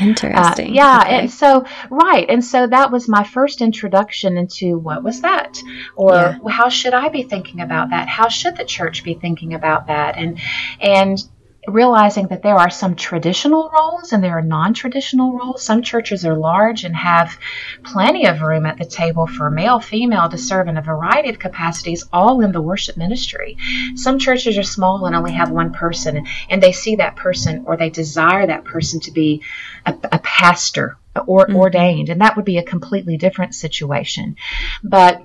Interesting. 0.00 0.70
Uh, 0.70 0.72
yeah, 0.72 1.02
okay. 1.04 1.18
and 1.18 1.30
so 1.30 1.64
right, 1.90 2.26
and 2.28 2.44
so 2.44 2.66
that 2.66 2.90
was 2.90 3.08
my 3.08 3.24
first 3.24 3.60
introduction 3.60 4.36
into 4.36 4.78
what 4.78 5.02
was 5.02 5.20
that, 5.20 5.62
or 5.96 6.14
yeah. 6.14 6.38
how 6.48 6.68
should 6.68 6.94
I 6.94 7.08
be 7.08 7.22
thinking 7.22 7.60
about 7.60 7.90
that? 7.90 8.08
How 8.08 8.28
should 8.28 8.56
the 8.56 8.64
church 8.64 9.04
be 9.04 9.14
thinking 9.14 9.54
about 9.54 9.86
that? 9.86 10.16
And 10.16 10.40
and 10.80 11.18
realizing 11.66 12.28
that 12.28 12.42
there 12.42 12.56
are 12.56 12.70
some 12.70 12.94
traditional 12.94 13.70
roles 13.72 14.12
and 14.12 14.22
there 14.22 14.36
are 14.38 14.42
non 14.42 14.74
traditional 14.74 15.36
roles. 15.36 15.62
Some 15.62 15.82
churches 15.82 16.24
are 16.24 16.36
large 16.36 16.84
and 16.84 16.94
have 16.94 17.38
plenty 17.82 18.26
of 18.26 18.42
room 18.42 18.66
at 18.66 18.78
the 18.78 18.84
table 18.84 19.26
for 19.26 19.50
male, 19.50 19.80
female 19.80 20.28
to 20.28 20.38
serve 20.38 20.68
in 20.68 20.76
a 20.76 20.82
variety 20.82 21.30
of 21.30 21.38
capacities, 21.38 22.04
all 22.12 22.40
in 22.40 22.52
the 22.52 22.60
worship 22.60 22.96
ministry. 22.96 23.56
Some 23.96 24.18
churches 24.18 24.58
are 24.58 24.62
small 24.62 25.06
and 25.06 25.16
only 25.16 25.32
have 25.32 25.50
one 25.50 25.72
person, 25.72 26.26
and 26.50 26.62
they 26.62 26.72
see 26.72 26.96
that 26.96 27.16
person 27.16 27.64
or 27.66 27.76
they 27.76 27.90
desire 27.90 28.46
that 28.46 28.64
person 28.64 29.00
to 29.00 29.10
be 29.10 29.42
a, 29.86 29.94
a 30.12 30.18
pastor 30.18 30.96
or 31.26 31.46
mm-hmm. 31.46 31.56
ordained, 31.56 32.08
and 32.08 32.20
that 32.20 32.36
would 32.36 32.44
be 32.44 32.58
a 32.58 32.62
completely 32.62 33.16
different 33.16 33.54
situation. 33.54 34.36
But 34.82 35.22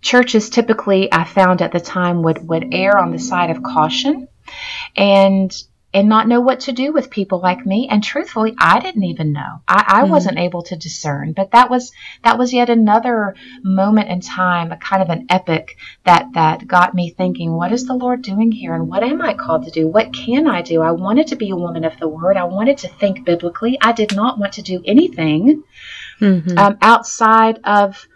churches 0.00 0.50
typically, 0.50 1.12
I 1.12 1.24
found 1.24 1.62
at 1.62 1.72
the 1.72 1.80
time, 1.80 2.22
would, 2.24 2.46
would 2.46 2.74
err 2.74 2.98
on 2.98 3.12
the 3.12 3.18
side 3.18 3.50
of 3.50 3.62
caution 3.62 4.28
and 4.96 5.52
and 5.94 6.08
not 6.08 6.26
know 6.26 6.40
what 6.40 6.60
to 6.60 6.72
do 6.72 6.90
with 6.90 7.10
people 7.10 7.38
like 7.40 7.66
me. 7.66 7.86
And 7.90 8.02
truthfully 8.02 8.54
i 8.58 8.80
didn't 8.80 9.04
even 9.04 9.32
know. 9.32 9.60
I, 9.68 9.84
I 9.86 10.02
mm-hmm. 10.02 10.10
wasn't 10.10 10.38
able 10.38 10.62
to 10.64 10.76
discern 10.76 11.32
but 11.32 11.50
that 11.52 11.70
was 11.70 11.92
that 12.24 12.38
was 12.38 12.52
yet 12.52 12.70
another 12.70 13.34
moment 13.62 14.08
in 14.08 14.20
time 14.20 14.72
a 14.72 14.76
kind 14.76 15.02
of 15.02 15.10
an 15.10 15.26
epic 15.28 15.76
that 16.04 16.28
that 16.34 16.66
got 16.66 16.94
me 16.94 17.10
thinking 17.10 17.52
what 17.52 17.72
is 17.72 17.86
the 17.86 17.94
lord 17.94 18.22
doing 18.22 18.52
here? 18.52 18.74
And 18.74 18.88
what 18.88 19.02
am 19.02 19.20
i 19.20 19.34
called 19.34 19.64
to 19.64 19.70
do? 19.70 19.86
What 19.86 20.12
can 20.12 20.46
i 20.46 20.62
do? 20.62 20.80
I 20.80 20.92
wanted 20.92 21.28
to 21.28 21.36
be 21.36 21.50
a 21.50 21.56
woman 21.56 21.84
of 21.84 21.98
the 21.98 22.08
word. 22.08 22.36
I 22.36 22.44
wanted 22.44 22.78
to 22.78 22.88
think 22.88 23.24
biblically. 23.24 23.78
I 23.80 23.92
did 23.92 24.14
not 24.14 24.38
want 24.38 24.54
to 24.54 24.62
do 24.62 24.82
anything 24.84 25.62
mm-hmm. 26.20 26.58
um, 26.58 26.78
outside 26.80 27.60
of 27.64 28.06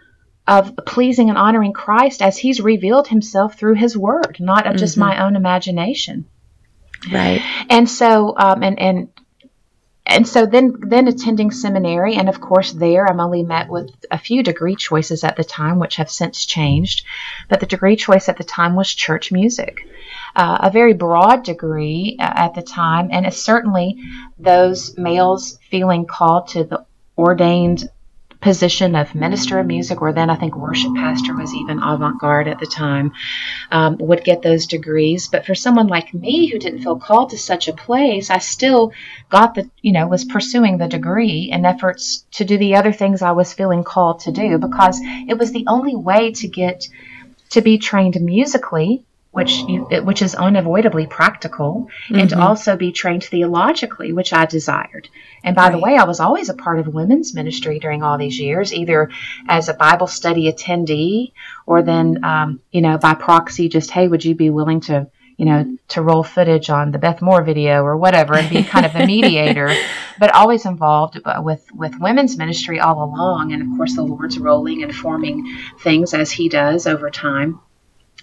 of 0.47 0.75
pleasing 0.85 1.29
and 1.29 1.37
honoring 1.37 1.73
Christ 1.73 2.21
as 2.21 2.37
He's 2.37 2.61
revealed 2.61 3.07
Himself 3.07 3.55
through 3.55 3.75
His 3.75 3.97
Word, 3.97 4.37
not 4.39 4.65
of 4.65 4.77
just 4.77 4.93
mm-hmm. 4.93 5.09
my 5.09 5.25
own 5.25 5.35
imagination. 5.35 6.25
Right. 7.11 7.41
And 7.69 7.89
so, 7.89 8.33
um, 8.37 8.63
and 8.63 8.79
and 8.79 9.09
and 10.05 10.25
so 10.25 10.45
then 10.45 10.73
then 10.79 11.07
attending 11.07 11.51
seminary, 11.51 12.15
and 12.15 12.29
of 12.29 12.39
course 12.39 12.71
there 12.71 13.07
I'm 13.07 13.19
only 13.19 13.43
met 13.43 13.69
with 13.69 13.91
a 14.09 14.17
few 14.17 14.41
degree 14.41 14.75
choices 14.75 15.23
at 15.23 15.35
the 15.35 15.43
time, 15.43 15.79
which 15.79 15.97
have 15.97 16.09
since 16.09 16.45
changed. 16.45 17.05
But 17.49 17.59
the 17.59 17.65
degree 17.65 17.97
choice 17.97 18.29
at 18.29 18.37
the 18.37 18.43
time 18.45 18.75
was 18.75 18.93
church 18.93 19.31
music. 19.31 19.81
Uh, 20.35 20.59
a 20.61 20.71
very 20.71 20.93
broad 20.93 21.43
degree 21.43 22.15
uh, 22.19 22.31
at 22.35 22.55
the 22.55 22.61
time, 22.61 23.09
and 23.11 23.25
it's 23.25 23.41
certainly 23.43 23.97
those 24.39 24.97
males 24.97 25.59
feeling 25.69 26.05
called 26.05 26.47
to 26.49 26.63
the 26.63 26.85
ordained 27.17 27.89
position 28.39 28.95
of 28.95 29.15
minister 29.15 29.59
of 29.59 29.65
music, 29.65 30.01
or 30.01 30.13
then 30.13 30.29
I 30.29 30.35
think 30.35 30.55
worship 30.55 30.93
pastor 30.95 31.35
was 31.35 31.53
even 31.53 31.81
avant 31.81 32.19
garde 32.19 32.47
at 32.47 32.59
the 32.59 32.65
time, 32.65 33.13
um, 33.71 33.97
would 33.97 34.23
get 34.23 34.41
those 34.41 34.67
degrees. 34.67 35.27
But 35.27 35.45
for 35.45 35.55
someone 35.55 35.87
like 35.87 36.13
me 36.13 36.47
who 36.47 36.59
didn't 36.59 36.83
feel 36.83 36.99
called 36.99 37.31
to 37.31 37.37
such 37.37 37.67
a 37.67 37.73
place, 37.73 38.29
I 38.29 38.37
still 38.37 38.93
got 39.29 39.55
the, 39.55 39.69
you 39.81 39.91
know, 39.91 40.07
was 40.07 40.25
pursuing 40.25 40.77
the 40.77 40.87
degree 40.87 41.49
in 41.51 41.65
efforts 41.65 42.25
to 42.33 42.45
do 42.45 42.57
the 42.57 42.75
other 42.75 42.93
things 42.93 43.21
I 43.21 43.31
was 43.31 43.53
feeling 43.53 43.83
called 43.83 44.21
to 44.21 44.31
do 44.31 44.57
because 44.57 44.99
it 45.01 45.37
was 45.37 45.51
the 45.51 45.65
only 45.67 45.95
way 45.95 46.31
to 46.33 46.47
get 46.47 46.87
to 47.49 47.61
be 47.61 47.77
trained 47.77 48.19
musically 48.21 49.03
which 49.37 49.51
you, 49.67 49.83
which 50.01 50.23
is 50.23 50.33
unavoidably 50.33 51.05
practical, 51.05 51.87
mm-hmm. 52.05 52.15
and 52.15 52.29
to 52.31 52.35
mm-hmm. 52.35 52.43
also 52.43 52.75
be 52.75 52.91
trained 52.91 53.23
theologically, 53.23 54.11
which 54.11 54.33
I 54.33 54.47
desired. 54.47 55.09
And 55.43 55.55
by 55.55 55.65
right. 55.65 55.73
the 55.73 55.77
way, 55.77 55.95
I 55.95 56.05
was 56.05 56.19
always 56.19 56.49
a 56.49 56.55
part 56.55 56.79
of 56.79 56.87
women's 56.87 57.35
ministry 57.35 57.77
during 57.77 58.01
all 58.01 58.17
these 58.17 58.39
years, 58.39 58.73
either 58.73 59.11
as 59.47 59.69
a 59.69 59.75
Bible 59.75 60.07
study 60.07 60.51
attendee 60.51 61.33
or 61.67 61.83
then, 61.83 62.25
um, 62.25 62.61
you 62.71 62.81
know, 62.81 62.97
by 62.97 63.13
proxy, 63.13 63.69
just 63.69 63.91
hey, 63.91 64.07
would 64.07 64.25
you 64.25 64.33
be 64.33 64.49
willing 64.49 64.81
to 64.81 65.05
you 65.37 65.45
know, 65.45 65.77
to 65.89 66.01
roll 66.01 66.23
footage 66.23 66.71
on 66.71 66.89
the 66.89 66.97
Beth 66.97 67.21
Moore 67.21 67.43
video 67.43 67.83
or 67.83 67.95
whatever 67.95 68.33
and 68.33 68.49
be 68.49 68.63
kind 68.63 68.87
of 68.87 68.93
the 68.93 69.05
mediator, 69.05 69.71
but 70.19 70.33
always 70.33 70.65
involved 70.65 71.19
with, 71.43 71.63
with 71.75 71.93
women's 71.99 72.37
ministry 72.37 72.79
all 72.79 73.03
along. 73.03 73.53
And 73.53 73.61
of 73.61 73.77
course, 73.77 73.95
the 73.95 74.01
Lord's 74.01 74.39
rolling 74.39 74.81
and 74.81 74.95
forming 74.95 75.45
things 75.81 76.15
as 76.15 76.31
He 76.31 76.49
does 76.49 76.87
over 76.87 77.11
time. 77.11 77.59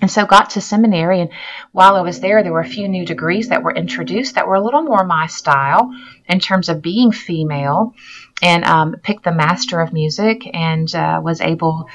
And 0.01 0.11
so 0.11 0.27
got 0.27 0.51
to 0.51 0.61
seminary 0.61 1.21
and 1.21 1.31
while 1.73 1.95
I 1.95 2.01
was 2.01 2.21
there 2.21 2.43
there 2.43 2.53
were 2.53 2.61
a 2.61 2.69
few 2.69 2.89
new 2.89 3.07
degrees 3.07 3.49
that 3.49 3.63
were 3.63 3.73
introduced 3.73 4.35
that 4.35 4.47
were 4.47 4.57
a 4.57 4.65
little 4.65 4.83
more 4.83 5.05
my 5.05 5.29
style 5.29 5.95
in 6.29 6.41
terms 6.41 6.69
of 6.69 6.83
being 6.83 7.13
female 7.13 7.95
and 8.43 8.65
um, 8.65 8.97
picked 9.03 9.25
the 9.25 9.33
master 9.33 9.81
of 9.81 9.93
music 9.93 10.51
and 10.53 10.93
uh, 10.95 11.21
was 11.23 11.41
able 11.41 11.89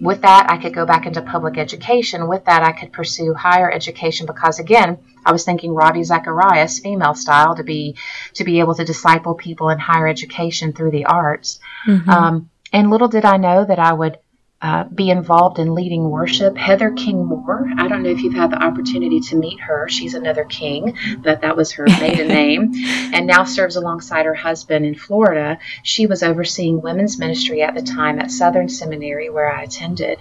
with 0.00 0.22
that 0.22 0.50
I 0.50 0.56
could 0.56 0.74
go 0.74 0.86
back 0.86 1.04
into 1.04 1.20
public 1.20 1.58
education 1.58 2.26
with 2.26 2.46
that 2.46 2.62
I 2.62 2.72
could 2.72 2.92
pursue 2.92 3.34
higher 3.34 3.70
education 3.70 4.26
because 4.26 4.58
again 4.58 4.98
I 5.24 5.32
was 5.32 5.44
thinking 5.44 5.74
Ravi 5.74 6.02
Zacharias 6.04 6.78
female 6.78 7.14
style 7.14 7.54
to 7.56 7.62
be 7.62 7.96
to 8.34 8.44
be 8.44 8.60
able 8.60 8.74
to 8.76 8.84
disciple 8.84 9.34
people 9.34 9.68
in 9.68 9.78
higher 9.78 10.08
education 10.08 10.72
through 10.72 10.92
the 10.92 11.04
arts 11.04 11.60
mm-hmm. 11.86 12.08
um, 12.08 12.50
and 12.72 12.90
little 12.90 13.08
did 13.08 13.26
I 13.26 13.36
know 13.36 13.64
that 13.64 13.78
I 13.78 13.92
would 13.92 14.18
uh, 14.66 14.82
be 14.82 15.10
involved 15.10 15.60
in 15.60 15.76
leading 15.76 16.10
worship. 16.10 16.56
Heather 16.56 16.90
King 16.90 17.24
Moore, 17.24 17.68
I 17.78 17.86
don't 17.86 18.02
know 18.02 18.10
if 18.10 18.20
you've 18.20 18.34
had 18.34 18.50
the 18.50 18.60
opportunity 18.60 19.20
to 19.20 19.36
meet 19.36 19.60
her. 19.60 19.88
She's 19.88 20.14
another 20.14 20.44
King, 20.44 20.98
but 21.18 21.42
that 21.42 21.56
was 21.56 21.70
her 21.72 21.84
maiden 22.00 22.26
name, 22.26 22.72
and 23.12 23.28
now 23.28 23.44
serves 23.44 23.76
alongside 23.76 24.26
her 24.26 24.34
husband 24.34 24.84
in 24.84 24.96
Florida. 24.96 25.60
She 25.84 26.08
was 26.08 26.24
overseeing 26.24 26.82
women's 26.82 27.16
ministry 27.16 27.62
at 27.62 27.76
the 27.76 27.82
time 27.82 28.18
at 28.18 28.32
Southern 28.32 28.68
Seminary, 28.68 29.30
where 29.30 29.48
I 29.48 29.62
attended, 29.62 30.18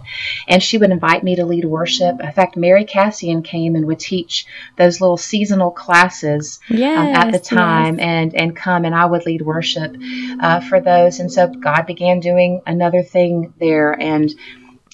and 0.47 0.61
she 0.61 0.77
would 0.77 0.91
invite 0.91 1.23
me 1.23 1.37
to 1.37 1.45
lead 1.45 1.65
worship. 1.65 2.19
In 2.21 2.31
fact, 2.31 2.55
Mary 2.55 2.85
Kassian 2.85 3.43
came 3.43 3.75
and 3.75 3.87
would 3.87 3.99
teach 3.99 4.45
those 4.77 5.01
little 5.01 5.17
seasonal 5.17 5.71
classes 5.71 6.59
yes, 6.69 6.99
um, 6.99 7.15
at 7.15 7.31
the 7.31 7.39
time, 7.39 7.97
yes. 7.97 8.05
and 8.05 8.35
and 8.35 8.55
come 8.55 8.85
and 8.85 8.93
I 8.93 9.07
would 9.07 9.25
lead 9.25 9.41
worship 9.41 9.95
uh, 10.39 10.59
for 10.59 10.79
those. 10.79 11.19
And 11.19 11.31
so 11.31 11.47
God 11.47 11.87
began 11.87 12.19
doing 12.19 12.61
another 12.67 13.01
thing 13.01 13.51
there, 13.59 13.99
and 13.99 14.34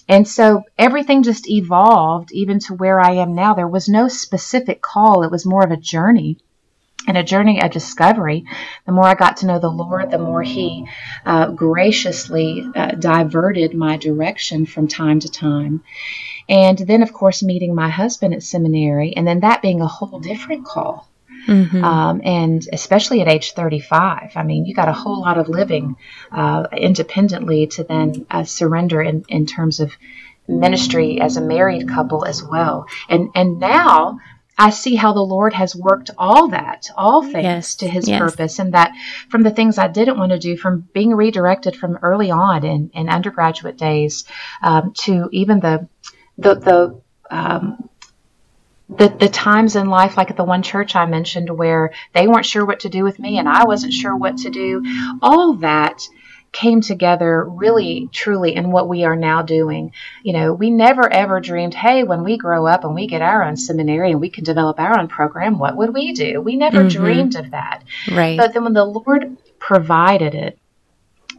and 0.07 0.27
so 0.27 0.63
everything 0.77 1.23
just 1.23 1.49
evolved 1.49 2.31
even 2.31 2.59
to 2.59 2.73
where 2.73 2.99
I 2.99 3.13
am 3.13 3.33
now. 3.33 3.53
There 3.53 3.67
was 3.67 3.87
no 3.87 4.07
specific 4.07 4.81
call. 4.81 5.23
It 5.23 5.31
was 5.31 5.45
more 5.45 5.63
of 5.63 5.71
a 5.71 5.77
journey 5.77 6.37
and 7.07 7.17
a 7.17 7.23
journey 7.23 7.61
of 7.61 7.71
discovery. 7.71 8.45
The 8.85 8.91
more 8.91 9.05
I 9.05 9.15
got 9.15 9.37
to 9.37 9.45
know 9.45 9.59
the 9.59 9.69
Lord, 9.69 10.11
the 10.11 10.17
more 10.17 10.43
He 10.43 10.85
uh, 11.25 11.51
graciously 11.51 12.65
uh, 12.75 12.91
diverted 12.91 13.73
my 13.73 13.97
direction 13.97 14.65
from 14.65 14.87
time 14.87 15.19
to 15.21 15.29
time. 15.29 15.83
And 16.49 16.77
then, 16.77 17.01
of 17.01 17.13
course, 17.13 17.43
meeting 17.43 17.73
my 17.73 17.89
husband 17.89 18.33
at 18.33 18.43
seminary, 18.43 19.15
and 19.15 19.25
then 19.25 19.39
that 19.39 19.61
being 19.61 19.81
a 19.81 19.87
whole 19.87 20.19
different 20.19 20.65
call. 20.65 21.07
Mm-hmm. 21.47 21.83
Um, 21.83 22.21
and 22.23 22.67
especially 22.71 23.21
at 23.21 23.27
age 23.27 23.53
35, 23.53 24.31
I 24.35 24.43
mean, 24.43 24.65
you 24.65 24.73
got 24.73 24.89
a 24.89 24.93
whole 24.93 25.21
lot 25.21 25.37
of 25.37 25.49
living 25.49 25.95
uh, 26.31 26.67
independently 26.71 27.67
to 27.67 27.83
then 27.83 28.25
uh, 28.29 28.43
surrender 28.43 29.01
in, 29.01 29.25
in 29.27 29.45
terms 29.45 29.79
of 29.79 29.91
ministry 30.47 31.21
as 31.21 31.37
a 31.37 31.41
married 31.41 31.87
couple 31.87 32.25
as 32.25 32.43
well. 32.43 32.85
And 33.09 33.29
and 33.35 33.59
now 33.59 34.19
I 34.57 34.69
see 34.69 34.95
how 34.95 35.13
the 35.13 35.21
Lord 35.21 35.53
has 35.53 35.75
worked 35.75 36.11
all 36.17 36.49
that, 36.49 36.89
all 36.95 37.23
things 37.23 37.43
yes, 37.43 37.75
to 37.75 37.87
His 37.87 38.07
yes. 38.07 38.19
purpose, 38.19 38.59
and 38.59 38.73
that 38.73 38.91
from 39.29 39.43
the 39.43 39.51
things 39.51 39.77
I 39.77 39.87
didn't 39.87 40.17
want 40.17 40.31
to 40.33 40.39
do, 40.39 40.57
from 40.57 40.87
being 40.93 41.13
redirected 41.15 41.75
from 41.75 41.97
early 42.01 42.29
on 42.31 42.63
in, 42.63 42.91
in 42.93 43.09
undergraduate 43.09 43.77
days 43.77 44.25
um, 44.61 44.93
to 44.99 45.29
even 45.31 45.61
the 45.61 45.87
the 46.37 46.55
the 46.55 47.01
um, 47.31 47.89
the, 48.97 49.07
the 49.07 49.29
times 49.29 49.75
in 49.75 49.87
life, 49.87 50.17
like 50.17 50.29
at 50.29 50.37
the 50.37 50.43
one 50.43 50.63
church 50.63 50.95
I 50.95 51.05
mentioned, 51.05 51.49
where 51.49 51.91
they 52.13 52.27
weren't 52.27 52.45
sure 52.45 52.65
what 52.65 52.81
to 52.81 52.89
do 52.89 53.03
with 53.03 53.19
me 53.19 53.37
and 53.37 53.47
I 53.47 53.63
wasn't 53.63 53.93
sure 53.93 54.15
what 54.15 54.37
to 54.39 54.49
do, 54.49 54.83
all 55.21 55.53
that 55.55 56.07
came 56.51 56.81
together 56.81 57.45
really 57.45 58.09
truly 58.11 58.55
in 58.55 58.71
what 58.71 58.89
we 58.89 59.05
are 59.05 59.15
now 59.15 59.41
doing. 59.41 59.93
You 60.23 60.33
know, 60.33 60.53
we 60.53 60.69
never 60.69 61.11
ever 61.11 61.39
dreamed, 61.39 61.73
hey, 61.73 62.03
when 62.03 62.23
we 62.23 62.37
grow 62.37 62.67
up 62.67 62.83
and 62.83 62.93
we 62.93 63.07
get 63.07 63.21
our 63.21 63.43
own 63.43 63.55
seminary 63.55 64.11
and 64.11 64.19
we 64.19 64.29
can 64.29 64.43
develop 64.43 64.79
our 64.79 64.99
own 64.99 65.07
program, 65.07 65.57
what 65.57 65.77
would 65.77 65.93
we 65.93 66.11
do? 66.11 66.41
We 66.41 66.57
never 66.57 66.79
mm-hmm. 66.79 67.03
dreamed 67.03 67.35
of 67.35 67.51
that. 67.51 67.83
Right. 68.11 68.37
But 68.37 68.53
then 68.53 68.65
when 68.65 68.73
the 68.73 68.83
Lord 68.83 69.37
provided 69.59 70.35
it, 70.35 70.59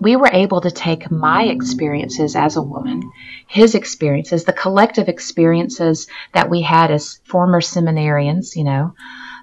we 0.02 0.16
were 0.16 0.30
able 0.32 0.60
to 0.60 0.70
take 0.70 1.10
my 1.10 1.44
experiences 1.44 2.34
as 2.34 2.56
a 2.56 2.62
woman, 2.62 3.12
his 3.46 3.76
experiences, 3.76 4.44
the 4.44 4.52
collective 4.52 5.08
experiences 5.08 6.08
that 6.34 6.50
we 6.50 6.62
had 6.62 6.90
as 6.90 7.20
former 7.24 7.60
seminarians, 7.60 8.56
you 8.56 8.64
know, 8.64 8.94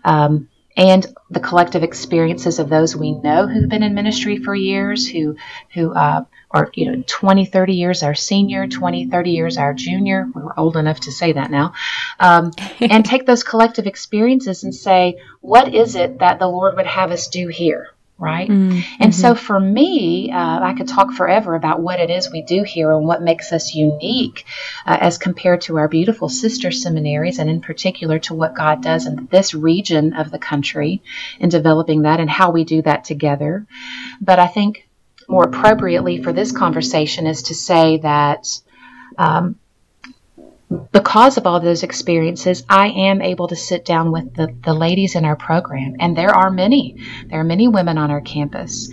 um, 0.03 0.49
and 0.75 1.07
the 1.29 1.39
collective 1.39 1.81
experiences 1.81 2.59
of 2.59 2.69
those 2.69 2.95
we 2.95 3.13
know 3.13 3.47
who've 3.47 3.69
been 3.69 3.83
in 3.83 3.93
ministry 3.93 4.37
for 4.37 4.53
years, 4.53 5.07
who 5.07 5.37
who 5.73 5.93
uh, 5.93 6.25
are 6.51 6.69
you 6.73 6.91
know 6.91 7.03
20, 7.07 7.45
30 7.45 7.73
years 7.73 8.03
our 8.03 8.15
senior, 8.15 8.67
20, 8.67 9.09
30 9.09 9.31
years 9.31 9.57
our 9.57 9.73
junior. 9.73 10.27
We're 10.33 10.53
old 10.57 10.75
enough 10.75 10.99
to 11.01 11.11
say 11.11 11.33
that 11.33 11.51
now, 11.51 11.73
um, 12.19 12.51
and 12.81 13.05
take 13.13 13.25
those 13.25 13.43
collective 13.43 13.87
experiences 13.87 14.63
and 14.63 14.75
say, 14.75 15.21
what 15.39 15.73
is 15.73 15.95
it 15.95 16.19
that 16.19 16.39
the 16.39 16.47
Lord 16.47 16.75
would 16.75 16.87
have 16.87 17.11
us 17.11 17.29
do 17.29 17.47
here? 17.47 17.89
Right? 18.19 18.49
Mm-hmm. 18.49 18.79
And 18.99 19.15
so 19.15 19.33
for 19.33 19.57
me, 19.59 20.29
uh, 20.31 20.59
I 20.59 20.73
could 20.73 20.89
talk 20.89 21.13
forever 21.13 21.55
about 21.55 21.81
what 21.81 21.99
it 21.99 22.09
is 22.09 22.29
we 22.29 22.41
do 22.41 22.63
here 22.63 22.91
and 22.91 23.07
what 23.07 23.21
makes 23.21 23.53
us 23.53 23.73
unique 23.73 24.45
uh, 24.85 24.97
as 24.99 25.17
compared 25.17 25.61
to 25.61 25.77
our 25.77 25.87
beautiful 25.87 26.27
sister 26.27 26.69
seminaries, 26.69 27.39
and 27.39 27.49
in 27.49 27.61
particular 27.61 28.19
to 28.19 28.33
what 28.33 28.53
God 28.53 28.83
does 28.83 29.07
in 29.07 29.27
this 29.31 29.53
region 29.53 30.13
of 30.13 30.31
the 30.31 30.39
country 30.39 31.01
in 31.39 31.49
developing 31.49 32.01
that 32.01 32.19
and 32.19 32.29
how 32.29 32.51
we 32.51 32.65
do 32.65 32.81
that 32.81 33.05
together. 33.05 33.65
But 34.19 34.37
I 34.37 34.47
think 34.47 34.87
more 35.29 35.45
appropriately 35.45 36.21
for 36.21 36.33
this 36.33 36.51
conversation 36.51 37.25
is 37.25 37.43
to 37.43 37.55
say 37.55 37.97
that. 37.99 38.47
Um, 39.17 39.57
because 40.91 41.37
of 41.37 41.47
all 41.47 41.59
those 41.59 41.83
experiences, 41.83 42.63
I 42.69 42.89
am 42.89 43.21
able 43.21 43.47
to 43.47 43.55
sit 43.55 43.85
down 43.85 44.11
with 44.11 44.35
the, 44.35 44.55
the 44.63 44.73
ladies 44.73 45.15
in 45.15 45.25
our 45.25 45.35
program, 45.35 45.95
and 45.99 46.15
there 46.15 46.29
are 46.29 46.51
many. 46.51 46.97
There 47.27 47.39
are 47.39 47.43
many 47.43 47.67
women 47.67 47.97
on 47.97 48.11
our 48.11 48.21
campus, 48.21 48.89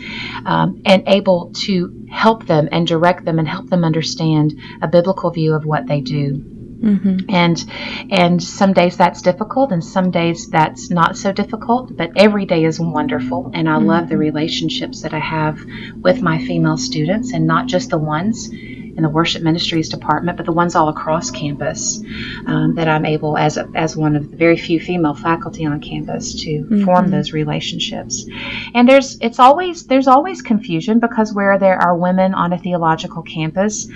um, 0.47 0.83
and 0.87 1.03
able 1.07 1.53
to 1.67 2.07
help 2.11 2.47
them 2.47 2.69
and 2.73 2.87
direct 2.87 3.25
them 3.25 3.39
and 3.39 3.47
help 3.47 3.69
them 3.69 3.85
understand 3.85 4.59
a 4.81 4.89
biblical 4.89 5.31
view 5.31 5.55
of 5.55 5.67
what 5.67 5.87
they 5.87 6.01
do. 6.01 6.53
Mm-hmm. 6.81 7.31
And 7.31 7.65
and 8.11 8.43
some 8.43 8.73
days 8.73 8.97
that's 8.97 9.23
difficult, 9.23 9.73
and 9.73 9.85
some 9.85 10.11
days 10.11 10.49
that's 10.49 10.91
not 10.91 11.17
so 11.17 11.33
difficult. 11.33 11.97
But 11.97 12.13
every 12.17 12.47
day 12.47 12.65
is 12.65 12.81
wonderful, 12.81 13.51
and 13.53 13.69
I 13.69 13.77
mm-hmm. 13.77 13.87
love 13.87 14.09
the 14.09 14.19
relationships 14.19 15.03
that 15.03 15.13
I 15.13 15.19
have 15.19 15.59
with 15.97 16.23
my 16.23 16.39
female 16.39 16.77
students, 16.77 17.33
and 17.33 17.47
not 17.47 17.67
just 17.67 17.91
the 17.91 17.99
ones 17.99 18.51
in 18.97 19.03
the 19.03 19.09
worship 19.09 19.43
ministries 19.43 19.89
department, 19.89 20.37
but 20.37 20.47
the 20.47 20.53
ones 20.53 20.75
all 20.75 20.89
across 20.89 21.31
campus 21.31 22.01
um, 22.47 22.75
that 22.77 22.89
I'm 22.89 23.05
able, 23.05 23.37
as 23.37 23.57
a, 23.57 23.69
as 23.75 23.97
one 23.97 24.17
of 24.17 24.31
the 24.31 24.37
very 24.37 24.57
few 24.57 24.81
female 24.81 25.15
faculty 25.15 25.67
on 25.67 25.81
campus, 25.81 26.43
to 26.43 26.51
mm-hmm. 26.51 26.85
form 26.85 27.11
those 27.11 27.33
relationships. 27.33 28.27
And 28.75 28.89
there's 28.89 29.19
it's 29.21 29.39
always 29.39 29.87
there's 29.87 30.09
always 30.09 30.43
confusion 30.43 30.99
because 30.99 31.35
where 31.35 31.59
there 31.59 31.77
are 31.79 31.97
women 31.97 32.35
on 32.35 32.53
a 32.53 32.59
theological 32.59 33.23
campus, 33.23 33.87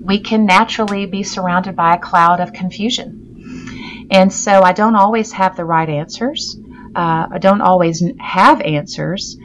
we 0.00 0.20
can 0.20 0.44
naturally 0.44 1.06
be 1.06 1.22
surrounded 1.22 1.74
by 1.74 1.94
a 1.94 1.98
cloud 1.98 2.40
of 2.40 2.52
confusion. 2.52 4.08
And 4.10 4.32
so 4.32 4.62
I 4.62 4.72
don't 4.72 4.96
always 4.96 5.32
have 5.32 5.56
the 5.56 5.64
right 5.64 5.88
answers. 5.88 6.56
Uh, 6.94 7.26
I 7.32 7.38
don't 7.38 7.62
always 7.62 8.02
have 8.20 8.60
answers 8.60 9.36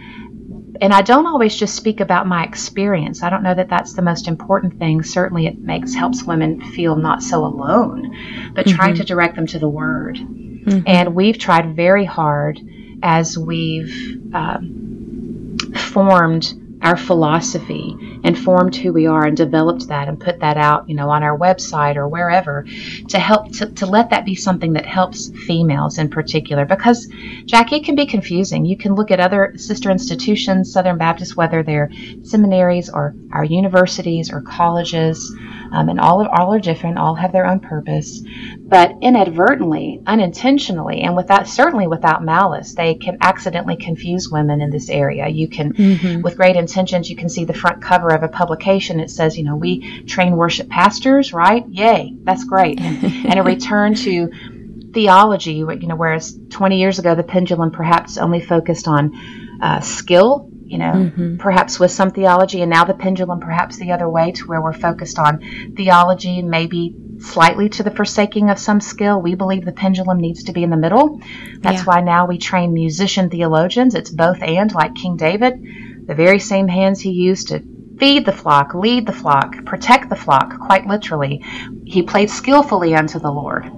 and 0.82 0.94
I 0.94 1.02
don't 1.02 1.28
always 1.28 1.56
just 1.56 1.76
speak 1.76 2.00
about 2.00 2.28
my 2.28 2.44
experience. 2.44 3.24
I 3.24 3.30
don't 3.30 3.44
know 3.44 3.54
that 3.54 3.70
that's 3.70 3.94
the 3.94 4.02
most 4.02 4.28
important 4.28 4.80
thing. 4.80 5.04
Certainly, 5.04 5.48
it 5.48 5.60
makes 5.60 5.94
helps 5.94 6.24
women 6.24 6.62
feel 6.72 6.96
not 6.96 7.22
so 7.22 7.46
alone, 7.46 8.52
but 8.54 8.66
mm-hmm. 8.66 8.76
trying 8.76 8.96
to 8.96 9.04
direct 9.04 9.36
them 9.36 9.48
to 9.48 9.60
the 9.60 9.70
Word. 9.70 10.18
Mm-hmm. 10.18 10.82
And 10.86 11.16
we've 11.16 11.38
tried 11.38 11.76
very 11.76 12.06
hard 12.06 12.60
as 13.02 13.38
we've 13.38 14.20
um, 14.34 15.58
formed 15.76 16.54
our 16.82 16.96
philosophy 16.96 17.96
and 18.24 18.38
formed 18.38 18.76
who 18.76 18.94
we 18.94 19.06
are 19.06 19.26
and 19.26 19.36
developed 19.36 19.88
that 19.88 20.08
and 20.08 20.20
put 20.20 20.40
that 20.40 20.58
out, 20.58 20.88
you 20.88 20.96
know, 20.96 21.10
on 21.10 21.24
our 21.24 21.38
website 21.38 21.96
or 21.96 22.08
wherever 22.08 22.66
to 23.10 23.20
help 23.20 23.52
to, 23.52 23.66
to 23.74 23.86
let 23.86 24.10
that 24.10 24.26
be 24.26 24.36
something 24.36 24.74
that 24.74 24.86
helps 24.86 25.30
females 25.46 25.98
in 25.98 26.10
particular. 26.10 26.66
Because, 26.66 27.08
Jackie, 27.46 27.78
it 27.78 27.84
can 27.84 27.96
be 27.96 28.06
confusing. 28.06 28.66
You 28.66 28.78
can 28.78 28.96
look 28.96 29.12
at 29.12 29.20
other 29.20 29.54
sister 29.58 29.92
institutions, 29.92 30.72
Southern 30.72 30.98
Baptist, 30.98 31.36
whether 31.36 31.64
they're 31.64 31.90
seminaries 32.24 32.90
or 32.90 33.14
our 33.34 33.44
universities 33.44 34.32
or 34.32 34.42
colleges, 34.42 35.36
um, 35.72 35.90
and 35.90 36.00
all, 36.00 36.28
all 36.28 36.54
are 36.54 36.60
different, 36.60 36.98
all 36.98 37.16
have 37.16 37.32
their 37.32 37.46
own 37.46 37.60
purpose. 37.60 38.22
But 38.58 38.94
inadvertently, 39.02 40.02
unintentionally, 40.06 41.02
and 41.02 41.16
without 41.16 41.48
certainly 41.48 41.88
without 41.88 42.24
malice, 42.24 42.74
they 42.74 42.96
can 42.96 43.18
accidentally 43.22 43.76
confuse 43.76 44.30
women 44.30 44.62
in 44.62 44.70
this 44.70 44.90
area. 44.90 45.28
You 45.28 45.48
can, 45.48 45.74
mm-hmm. 45.74 46.22
with 46.22 46.38
great 46.38 46.56
intentions, 46.56 47.10
you 47.10 47.16
can 47.16 47.30
see 47.30 47.46
the 47.46 47.54
front 47.54 47.82
cover 47.82 48.10
of 48.10 48.24
a 48.24 48.28
publication. 48.28 49.00
It 49.00 49.10
says, 49.10 49.38
you 49.38 49.44
know, 49.44 49.56
we 49.56 50.04
train 50.04 50.36
worship 50.36 50.70
pastors, 50.70 51.34
right? 51.34 51.68
Yay, 51.70 52.16
that's 52.24 52.44
great. 52.44 52.80
And, 52.80 53.04
and 53.26 53.40
a 53.40 53.44
return 53.44 53.96
to 53.96 54.30
theology, 54.94 55.54
you 55.54 55.88
know, 55.88 55.96
whereas 55.96 56.38
20 56.50 56.80
years 56.80 57.00
ago 57.00 57.16
the 57.16 57.24
pendulum 57.24 57.72
perhaps 57.72 58.18
only 58.18 58.42
focused 58.42 58.88
on 58.88 59.60
uh, 59.62 59.80
skill, 59.82 60.50
you 60.70 60.78
know, 60.78 60.94
mm-hmm. 60.94 61.38
perhaps 61.38 61.80
with 61.80 61.92
some 61.92 62.12
theology, 62.12 62.62
and 62.62 62.70
now 62.70 62.86
the 62.86 62.94
pendulum 62.94 63.40
perhaps 63.40 63.78
the 63.78 63.92
other 63.92 64.08
way 64.08 64.32
to 64.34 64.48
where 64.48 64.62
we're 64.62 64.74
focused 64.74 65.20
on 65.20 65.74
theology, 65.76 66.42
maybe 66.42 66.96
slightly 67.20 67.70
to 67.70 67.84
the 67.84 67.92
forsaking 67.92 68.50
of 68.50 68.60
some 68.60 68.80
skill. 68.80 69.22
We 69.22 69.36
believe 69.36 69.66
the 69.66 69.72
pendulum 69.72 70.20
needs 70.20 70.44
to 70.46 70.54
be 70.54 70.64
in 70.64 70.70
the 70.70 70.78
middle. 70.78 71.20
That's 71.60 71.80
yeah. 71.80 71.86
why 71.86 72.02
now 72.02 72.28
we 72.28 72.38
train 72.38 72.74
musician 72.74 73.30
theologians. 73.30 73.96
It's 73.96 74.10
both 74.10 74.42
and, 74.42 74.74
like 74.74 74.96
King 74.96 75.18
David 75.18 75.62
the 76.10 76.16
very 76.16 76.40
same 76.40 76.68
hands 76.68 77.00
he 77.00 77.12
used 77.12 77.50
to 77.50 77.64
feed 78.00 78.26
the 78.26 78.32
flock, 78.32 78.74
lead 78.74 79.06
the 79.06 79.14
flock, 79.14 79.66
protect 79.66 80.10
the 80.10 80.16
flock, 80.16 80.58
quite 80.60 80.88
literally. 80.88 81.44
He 81.86 82.02
played 82.02 82.30
skillfully 82.30 82.96
unto 82.96 83.20
the 83.20 83.32
Lord. 83.32 83.70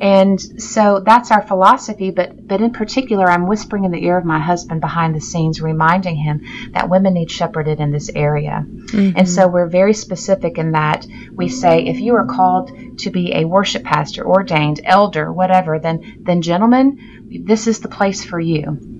And 0.00 0.40
so 0.40 1.00
that's 1.04 1.30
our 1.30 1.42
philosophy, 1.42 2.10
but, 2.10 2.46
but 2.46 2.60
in 2.60 2.72
particular, 2.72 3.26
I'm 3.26 3.46
whispering 3.46 3.84
in 3.84 3.90
the 3.90 4.04
ear 4.04 4.18
of 4.18 4.24
my 4.24 4.38
husband 4.38 4.80
behind 4.80 5.14
the 5.14 5.20
scenes, 5.20 5.62
reminding 5.62 6.16
him 6.16 6.42
that 6.72 6.90
women 6.90 7.14
need 7.14 7.30
shepherded 7.30 7.80
in 7.80 7.90
this 7.90 8.10
area. 8.14 8.64
Mm-hmm. 8.66 9.16
And 9.16 9.28
so 9.28 9.48
we're 9.48 9.68
very 9.68 9.94
specific 9.94 10.58
in 10.58 10.72
that 10.72 11.06
we 11.32 11.48
say 11.48 11.86
if 11.86 11.98
you 12.00 12.14
are 12.16 12.26
called 12.26 12.98
to 12.98 13.10
be 13.10 13.34
a 13.34 13.44
worship 13.46 13.84
pastor, 13.84 14.26
ordained, 14.26 14.80
elder, 14.84 15.32
whatever, 15.32 15.78
then, 15.78 16.18
then 16.20 16.42
gentlemen, 16.42 17.40
this 17.44 17.66
is 17.66 17.80
the 17.80 17.88
place 17.88 18.24
for 18.24 18.38
you 18.38 18.94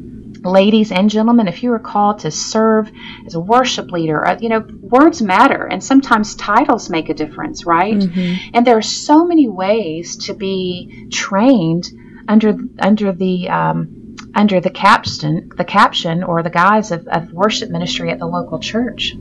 ladies 0.45 0.93
and 0.93 1.11
gentlemen, 1.11 1.49
if 1.49 1.63
you 1.63 1.73
are 1.73 1.79
called 1.79 2.21
to 2.21 2.31
serve 2.31 2.91
as 3.27 3.35
a 3.35 3.41
worship 3.41 3.91
leader, 3.91 4.27
uh, 4.27 4.39
you 4.41 4.49
know, 4.49 4.67
words 4.81 5.23
matter 5.23 5.67
and 5.67 5.83
sometimes 5.83 6.35
titles 6.35 6.91
make 6.91 7.09
a 7.09 7.15
difference, 7.15 7.65
right? 7.67 7.95
Mm-hmm. 7.95 8.51
And 8.55 8.67
there 8.67 8.77
are 8.77 8.83
so 8.83 9.25
many 9.25 9.49
ways 9.49 10.17
to 10.27 10.35
be 10.35 11.09
trained 11.11 11.89
under 12.29 12.57
under 12.79 13.13
the 13.13 13.49
um, 13.49 14.17
under 14.35 14.61
the 14.61 14.71
caption, 14.71 15.51
the 15.57 15.65
caption 15.65 16.23
or 16.23 16.43
the 16.43 16.51
guise 16.51 16.91
of, 16.91 17.07
of, 17.09 17.33
worship 17.33 17.71
ministry 17.71 18.11
at 18.11 18.19
the 18.19 18.27
local 18.27 18.59
church. 18.59 19.15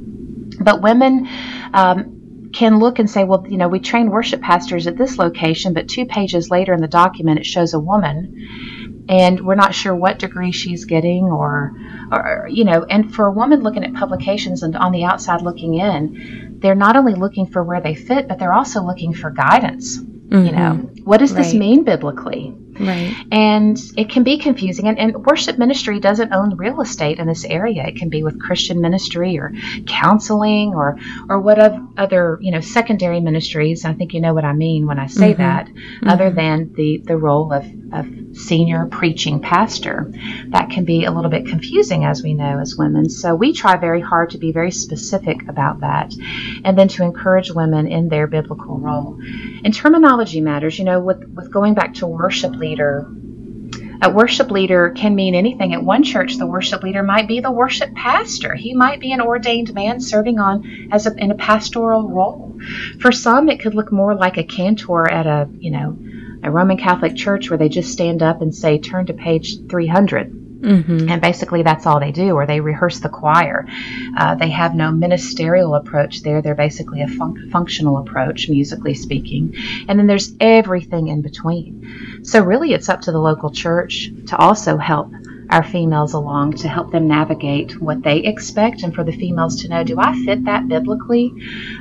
But 0.59 0.81
women 0.81 1.27
um, 1.73 2.49
can 2.53 2.79
look 2.79 2.99
and 2.99 3.09
say, 3.09 3.23
well, 3.23 3.45
you 3.47 3.57
know, 3.57 3.67
we 3.67 3.79
train 3.79 4.09
worship 4.09 4.41
pastors 4.41 4.87
at 4.87 4.97
this 4.97 5.17
location, 5.17 5.73
but 5.73 5.87
two 5.87 6.05
pages 6.05 6.49
later 6.49 6.73
in 6.73 6.81
the 6.81 6.87
document 6.87 7.39
it 7.39 7.45
shows 7.45 7.73
a 7.73 7.79
woman 7.79 8.82
and 9.09 9.45
we're 9.45 9.55
not 9.55 9.75
sure 9.75 9.93
what 9.95 10.19
degree 10.19 10.51
she's 10.51 10.85
getting 10.85 11.25
or, 11.25 11.75
or 12.11 12.47
you 12.49 12.63
know 12.63 12.83
and 12.83 13.13
for 13.13 13.25
a 13.25 13.31
woman 13.31 13.61
looking 13.61 13.83
at 13.83 13.93
publications 13.93 14.63
and 14.63 14.75
on 14.75 14.91
the 14.91 15.03
outside 15.03 15.41
looking 15.41 15.75
in 15.75 16.57
they're 16.59 16.75
not 16.75 16.95
only 16.95 17.13
looking 17.13 17.45
for 17.45 17.63
where 17.63 17.81
they 17.81 17.95
fit 17.95 18.27
but 18.27 18.39
they're 18.39 18.53
also 18.53 18.81
looking 18.81 19.13
for 19.13 19.29
guidance 19.29 19.97
mm-hmm. 19.97 20.45
you 20.45 20.51
know 20.51 20.73
what 21.03 21.17
does 21.17 21.33
right. 21.33 21.43
this 21.43 21.53
mean 21.53 21.83
biblically 21.83 22.55
Right. 22.79 23.15
And 23.31 23.77
it 23.97 24.09
can 24.09 24.23
be 24.23 24.37
confusing. 24.37 24.87
And, 24.87 24.97
and 24.97 25.25
worship 25.25 25.57
ministry 25.57 25.99
doesn't 25.99 26.33
own 26.33 26.57
real 26.57 26.81
estate 26.81 27.19
in 27.19 27.27
this 27.27 27.45
area. 27.45 27.85
It 27.85 27.97
can 27.97 28.09
be 28.09 28.23
with 28.23 28.39
Christian 28.39 28.81
ministry 28.81 29.37
or 29.37 29.53
counseling 29.85 30.73
or 30.73 30.97
or 31.29 31.39
what 31.39 31.59
other 31.97 32.39
you 32.41 32.51
know 32.51 32.61
secondary 32.61 33.19
ministries. 33.19 33.85
I 33.85 33.93
think 33.93 34.13
you 34.13 34.21
know 34.21 34.33
what 34.33 34.45
I 34.45 34.53
mean 34.53 34.87
when 34.87 34.99
I 34.99 35.07
say 35.07 35.33
mm-hmm. 35.33 35.41
that. 35.41 35.67
Mm-hmm. 35.67 36.09
Other 36.09 36.31
than 36.31 36.73
the 36.73 37.01
the 37.03 37.17
role 37.17 37.53
of 37.53 37.65
of 37.91 38.07
senior 38.35 38.87
preaching 38.87 39.39
pastor, 39.39 40.11
that 40.47 40.71
can 40.71 40.83
be 40.83 41.05
a 41.05 41.11
little 41.11 41.29
bit 41.29 41.45
confusing 41.45 42.05
as 42.05 42.23
we 42.23 42.33
know 42.33 42.59
as 42.59 42.75
women. 42.75 43.07
So 43.09 43.35
we 43.35 43.53
try 43.53 43.77
very 43.77 44.01
hard 44.01 44.31
to 44.31 44.39
be 44.39 44.51
very 44.51 44.71
specific 44.71 45.47
about 45.47 45.81
that, 45.81 46.13
and 46.63 46.77
then 46.77 46.87
to 46.89 47.03
encourage 47.03 47.51
women 47.51 47.87
in 47.87 48.09
their 48.09 48.25
biblical 48.25 48.79
role. 48.79 49.19
And 49.63 49.73
terminology 49.73 50.41
matters. 50.41 50.79
You 50.79 50.85
know, 50.85 50.99
with 50.99 51.23
with 51.35 51.51
going 51.51 51.75
back 51.75 51.95
to 51.95 52.07
worship 52.07 52.55
leader 52.63 53.05
a 54.03 54.09
worship 54.09 54.51
leader 54.51 54.89
can 54.89 55.15
mean 55.15 55.33
anything. 55.33 55.73
At 55.73 55.83
one 55.83 56.03
church, 56.03 56.37
the 56.37 56.45
worship 56.45 56.83
leader 56.83 57.03
might 57.03 57.25
be 57.25 57.39
the 57.39 57.51
worship 57.51 57.93
pastor. 57.95 58.53
He 58.53 58.73
might 58.73 58.99
be 58.99 59.13
an 59.13 59.21
ordained 59.21 59.73
man 59.73 60.01
serving 60.01 60.39
on 60.39 60.89
as 60.91 61.07
a, 61.07 61.15
in 61.15 61.31
a 61.31 61.35
pastoral 61.35 62.09
role. 62.09 62.59
For 62.99 63.13
some, 63.13 63.47
it 63.47 63.61
could 63.61 63.75
look 63.75 63.93
more 63.93 64.13
like 64.13 64.37
a 64.37 64.43
cantor 64.43 65.09
at 65.09 65.25
a 65.25 65.47
you 65.57 65.71
know 65.71 65.97
a 66.43 66.51
Roman 66.51 66.77
Catholic 66.77 67.15
church 67.15 67.49
where 67.49 67.57
they 67.57 67.69
just 67.69 67.93
stand 67.93 68.21
up 68.21 68.41
and 68.41 68.53
say, 68.53 68.77
"Turn 68.77 69.05
to 69.05 69.13
page 69.13 69.55
300." 69.69 70.42
Mm-hmm. 70.63 71.09
And 71.09 71.21
basically, 71.21 71.63
that's 71.63 71.85
all 71.85 71.99
they 71.99 72.11
do, 72.11 72.35
or 72.35 72.45
they 72.45 72.61
rehearse 72.61 72.99
the 72.99 73.09
choir. 73.09 73.67
Uh, 74.17 74.35
they 74.35 74.49
have 74.49 74.73
no 74.73 74.91
ministerial 74.91 75.75
approach 75.75 76.21
there. 76.21 76.41
They're 76.41 76.55
basically 76.55 77.01
a 77.01 77.07
fun- 77.07 77.49
functional 77.51 77.97
approach, 77.97 78.47
musically 78.49 78.93
speaking. 78.93 79.55
And 79.87 79.99
then 79.99 80.07
there's 80.07 80.33
everything 80.39 81.09
in 81.09 81.21
between. 81.21 82.23
So, 82.23 82.41
really, 82.41 82.73
it's 82.73 82.89
up 82.89 83.01
to 83.01 83.11
the 83.11 83.19
local 83.19 83.51
church 83.51 84.09
to 84.27 84.37
also 84.37 84.77
help 84.77 85.11
our 85.49 85.63
females 85.63 86.13
along 86.13 86.53
to 86.53 86.67
help 86.67 86.91
them 86.91 87.07
navigate 87.07 87.79
what 87.79 88.01
they 88.03 88.19
expect 88.19 88.83
and 88.83 88.93
for 88.93 89.03
the 89.03 89.11
females 89.11 89.61
to 89.61 89.69
know 89.69 89.83
do 89.83 89.99
I 89.99 90.13
fit 90.23 90.45
that 90.45 90.67
biblically? 90.67 91.33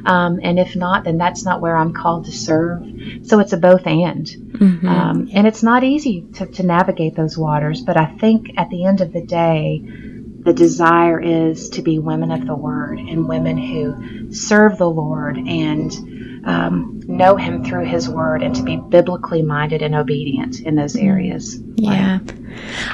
Um, 0.05 0.41
and 0.43 0.59
if 0.59 0.77
not, 0.77 1.05
then 1.05 1.19
that's 1.19 1.45
not 1.45 1.61
where 1.61 1.77
I'm 1.77 1.93
called 1.93 2.27
to 2.27 2.33
serve. 2.33 2.85
So 3.23 3.39
it's 3.41 3.53
a 3.53 3.57
both 3.57 3.87
and. 3.87 4.27
Mm-hmm. 4.27 4.89
Um, 4.89 5.29
and 5.33 5.47
it's 5.47 5.63
not 5.63 5.85
easy 5.85 6.27
to, 6.35 6.47
to 6.47 6.63
navigate 6.63 7.15
those 7.15 7.39
waters, 7.39 7.81
but 7.81 7.97
I 7.97 8.07
think 8.07 8.53
at 8.57 8.71
the 8.71 8.85
end 8.85 9.01
of 9.01 9.13
the 9.13 9.23
day, 9.23 9.83
the 10.45 10.53
desire 10.53 11.21
is 11.21 11.69
to 11.71 11.83
be 11.83 12.01
women 12.01 12.33
of 12.33 12.47
the 12.47 12.55
word 12.55 12.99
and 12.99 13.29
women 13.29 13.57
who 13.57 14.33
serve 14.35 14.77
the 14.77 14.91
Lord 14.91 15.37
and 15.37 15.93
um, 16.45 17.01
know 17.07 17.37
Him 17.37 17.65
through 17.65 17.85
His 17.85 18.09
Word 18.09 18.43
and 18.43 18.55
to 18.55 18.63
be 18.63 18.77
biblically 18.77 19.43
minded 19.43 19.83
and 19.83 19.95
obedient 19.95 20.61
in 20.61 20.75
those 20.75 20.95
mm. 20.95 21.05
areas. 21.05 21.61
Yeah. 21.77 22.21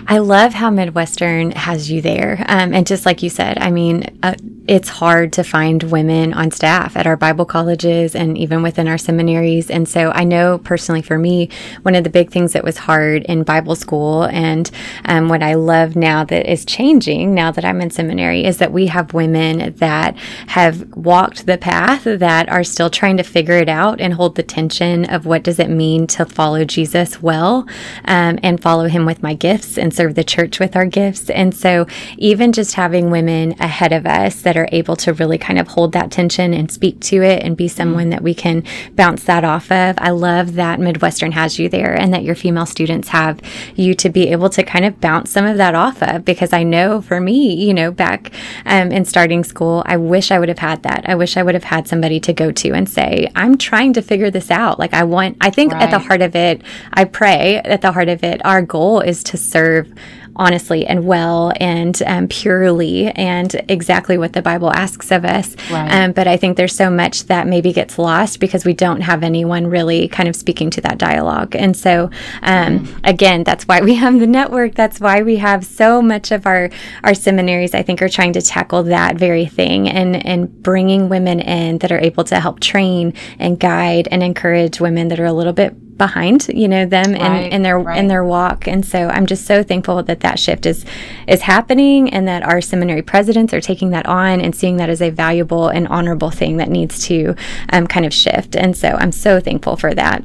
I 0.06 0.18
love 0.18 0.54
how 0.54 0.70
Midwestern 0.70 1.50
has 1.52 1.90
you 1.90 2.00
there. 2.00 2.44
Um, 2.48 2.72
and 2.72 2.86
just 2.86 3.06
like 3.06 3.22
you 3.22 3.30
said, 3.30 3.58
I 3.58 3.70
mean, 3.70 4.18
uh, 4.22 4.34
it's 4.68 4.90
hard 4.90 5.32
to 5.32 5.42
find 5.42 5.82
women 5.84 6.34
on 6.34 6.50
staff 6.50 6.94
at 6.94 7.06
our 7.06 7.16
Bible 7.16 7.46
colleges 7.46 8.14
and 8.14 8.36
even 8.36 8.62
within 8.62 8.86
our 8.86 8.98
seminaries. 8.98 9.70
And 9.70 9.88
so 9.88 10.10
I 10.10 10.24
know 10.24 10.58
personally 10.58 11.00
for 11.00 11.18
me, 11.18 11.48
one 11.82 11.94
of 11.94 12.04
the 12.04 12.10
big 12.10 12.30
things 12.30 12.52
that 12.52 12.64
was 12.64 12.76
hard 12.76 13.22
in 13.24 13.44
Bible 13.44 13.74
school 13.74 14.24
and 14.24 14.70
um, 15.06 15.28
what 15.30 15.42
I 15.42 15.54
love 15.54 15.96
now 15.96 16.22
that 16.24 16.50
is 16.50 16.66
changing 16.66 17.34
now 17.34 17.50
that 17.50 17.64
I'm 17.64 17.80
in 17.80 17.90
seminary 17.90 18.44
is 18.44 18.58
that 18.58 18.72
we 18.72 18.88
have 18.88 19.14
women 19.14 19.74
that 19.76 20.16
have 20.48 20.94
walked 20.94 21.46
the 21.46 21.56
path 21.56 22.04
that 22.04 22.48
are 22.50 22.64
still 22.64 22.90
trying 22.90 23.16
to 23.16 23.22
figure 23.22 23.37
it 23.46 23.68
out 23.68 24.00
and 24.00 24.14
hold 24.14 24.34
the 24.34 24.42
tension 24.42 25.04
of 25.04 25.26
what 25.26 25.42
does 25.42 25.58
it 25.58 25.70
mean 25.70 26.06
to 26.08 26.24
follow 26.24 26.64
Jesus 26.64 27.22
well 27.22 27.66
um, 28.04 28.38
and 28.42 28.60
follow 28.60 28.88
him 28.88 29.06
with 29.06 29.22
my 29.22 29.34
gifts 29.34 29.78
and 29.78 29.92
serve 29.94 30.14
the 30.14 30.24
church 30.24 30.58
with 30.58 30.74
our 30.74 30.86
gifts. 30.86 31.30
And 31.30 31.54
so 31.54 31.86
even 32.16 32.52
just 32.52 32.74
having 32.74 33.10
women 33.10 33.54
ahead 33.60 33.92
of 33.92 34.06
us 34.06 34.42
that 34.42 34.56
are 34.56 34.68
able 34.72 34.96
to 34.96 35.12
really 35.12 35.38
kind 35.38 35.58
of 35.58 35.68
hold 35.68 35.92
that 35.92 36.10
tension 36.10 36.52
and 36.54 36.70
speak 36.70 37.00
to 37.00 37.22
it 37.22 37.42
and 37.42 37.56
be 37.56 37.68
someone 37.68 38.10
that 38.10 38.22
we 38.22 38.34
can 38.34 38.64
bounce 38.94 39.24
that 39.24 39.44
off 39.44 39.70
of. 39.70 39.96
I 39.98 40.10
love 40.10 40.54
that 40.54 40.80
Midwestern 40.80 41.32
has 41.32 41.58
you 41.58 41.68
there 41.68 41.94
and 41.94 42.12
that 42.12 42.24
your 42.24 42.34
female 42.34 42.66
students 42.66 43.08
have 43.08 43.40
you 43.76 43.94
to 43.94 44.08
be 44.08 44.28
able 44.28 44.50
to 44.50 44.62
kind 44.62 44.84
of 44.84 45.00
bounce 45.00 45.30
some 45.30 45.46
of 45.46 45.56
that 45.56 45.74
off 45.74 46.02
of 46.02 46.24
because 46.24 46.52
I 46.52 46.62
know 46.62 47.00
for 47.00 47.20
me, 47.20 47.54
you 47.54 47.74
know, 47.74 47.90
back 47.90 48.32
um, 48.66 48.90
in 48.90 49.04
starting 49.04 49.44
school, 49.44 49.82
I 49.86 49.96
wish 49.96 50.30
I 50.30 50.38
would 50.38 50.48
have 50.48 50.58
had 50.58 50.82
that. 50.82 51.08
I 51.08 51.14
wish 51.14 51.36
I 51.36 51.42
would 51.42 51.54
have 51.54 51.64
had 51.64 51.88
somebody 51.88 52.20
to 52.20 52.32
go 52.32 52.50
to 52.52 52.72
and 52.72 52.88
say, 52.88 53.27
I'm 53.34 53.58
trying 53.58 53.92
to 53.94 54.02
figure 54.02 54.30
this 54.30 54.50
out. 54.50 54.78
Like 54.78 54.94
I 54.94 55.04
want, 55.04 55.36
I 55.40 55.50
think 55.50 55.72
right. 55.72 55.82
at 55.82 55.90
the 55.90 55.98
heart 55.98 56.22
of 56.22 56.34
it, 56.34 56.62
I 56.92 57.04
pray 57.04 57.56
at 57.56 57.82
the 57.82 57.92
heart 57.92 58.08
of 58.08 58.24
it, 58.24 58.44
our 58.44 58.62
goal 58.62 59.00
is 59.00 59.22
to 59.24 59.36
serve 59.36 59.92
honestly 60.38 60.86
and 60.86 61.04
well 61.04 61.52
and 61.56 62.02
um, 62.06 62.28
purely 62.28 63.08
and 63.08 63.60
exactly 63.68 64.16
what 64.16 64.32
the 64.32 64.42
Bible 64.42 64.72
asks 64.72 65.10
of 65.10 65.24
us. 65.24 65.56
Right. 65.70 65.90
Um, 65.90 66.12
but 66.12 66.26
I 66.26 66.36
think 66.36 66.56
there's 66.56 66.74
so 66.74 66.90
much 66.90 67.24
that 67.24 67.46
maybe 67.46 67.72
gets 67.72 67.98
lost 67.98 68.40
because 68.40 68.64
we 68.64 68.72
don't 68.72 69.00
have 69.00 69.22
anyone 69.22 69.66
really 69.66 70.08
kind 70.08 70.28
of 70.28 70.36
speaking 70.36 70.70
to 70.70 70.80
that 70.82 70.98
dialogue. 70.98 71.56
And 71.56 71.76
so, 71.76 72.10
um, 72.42 72.80
mm. 72.80 73.00
again, 73.04 73.44
that's 73.44 73.66
why 73.66 73.80
we 73.80 73.94
have 73.94 74.20
the 74.20 74.26
network. 74.26 74.74
That's 74.74 75.00
why 75.00 75.22
we 75.22 75.36
have 75.36 75.64
so 75.64 76.00
much 76.00 76.30
of 76.30 76.46
our 76.46 76.70
our 77.04 77.14
seminaries. 77.14 77.74
I 77.74 77.82
think 77.82 78.00
are 78.02 78.08
trying 78.08 78.32
to 78.34 78.42
tackle 78.42 78.84
that 78.84 79.16
very 79.16 79.46
thing 79.46 79.88
and 79.88 80.24
and 80.24 80.62
bringing 80.62 81.08
women 81.08 81.40
in 81.40 81.78
that 81.78 81.92
are 81.92 82.00
able 82.00 82.24
to 82.24 82.40
help 82.40 82.60
train 82.60 83.14
and 83.38 83.58
guide 83.58 84.08
and 84.10 84.22
encourage 84.22 84.80
women 84.80 85.08
that 85.08 85.20
are 85.20 85.26
a 85.26 85.32
little 85.32 85.52
bit 85.52 85.74
behind 85.98 86.48
you 86.48 86.68
know 86.68 86.86
them 86.86 87.12
right, 87.12 87.46
in, 87.46 87.52
in 87.52 87.62
their 87.62 87.78
right. 87.78 87.98
in 87.98 88.08
their 88.08 88.24
walk 88.24 88.66
and 88.66 88.86
so 88.86 89.08
i'm 89.08 89.26
just 89.26 89.44
so 89.44 89.62
thankful 89.62 90.02
that 90.02 90.20
that 90.20 90.38
shift 90.38 90.64
is 90.64 90.84
is 91.26 91.42
happening 91.42 92.08
and 92.10 92.26
that 92.26 92.42
our 92.42 92.60
seminary 92.60 93.02
presidents 93.02 93.52
are 93.52 93.60
taking 93.60 93.90
that 93.90 94.06
on 94.06 94.40
and 94.40 94.54
seeing 94.54 94.76
that 94.76 94.88
as 94.88 95.02
a 95.02 95.10
valuable 95.10 95.68
and 95.68 95.88
honorable 95.88 96.30
thing 96.30 96.56
that 96.56 96.68
needs 96.68 97.04
to 97.04 97.34
um, 97.72 97.86
kind 97.86 98.06
of 98.06 98.14
shift 98.14 98.56
and 98.56 98.76
so 98.76 98.90
i'm 99.00 99.12
so 99.12 99.40
thankful 99.40 99.76
for 99.76 99.92
that 99.92 100.24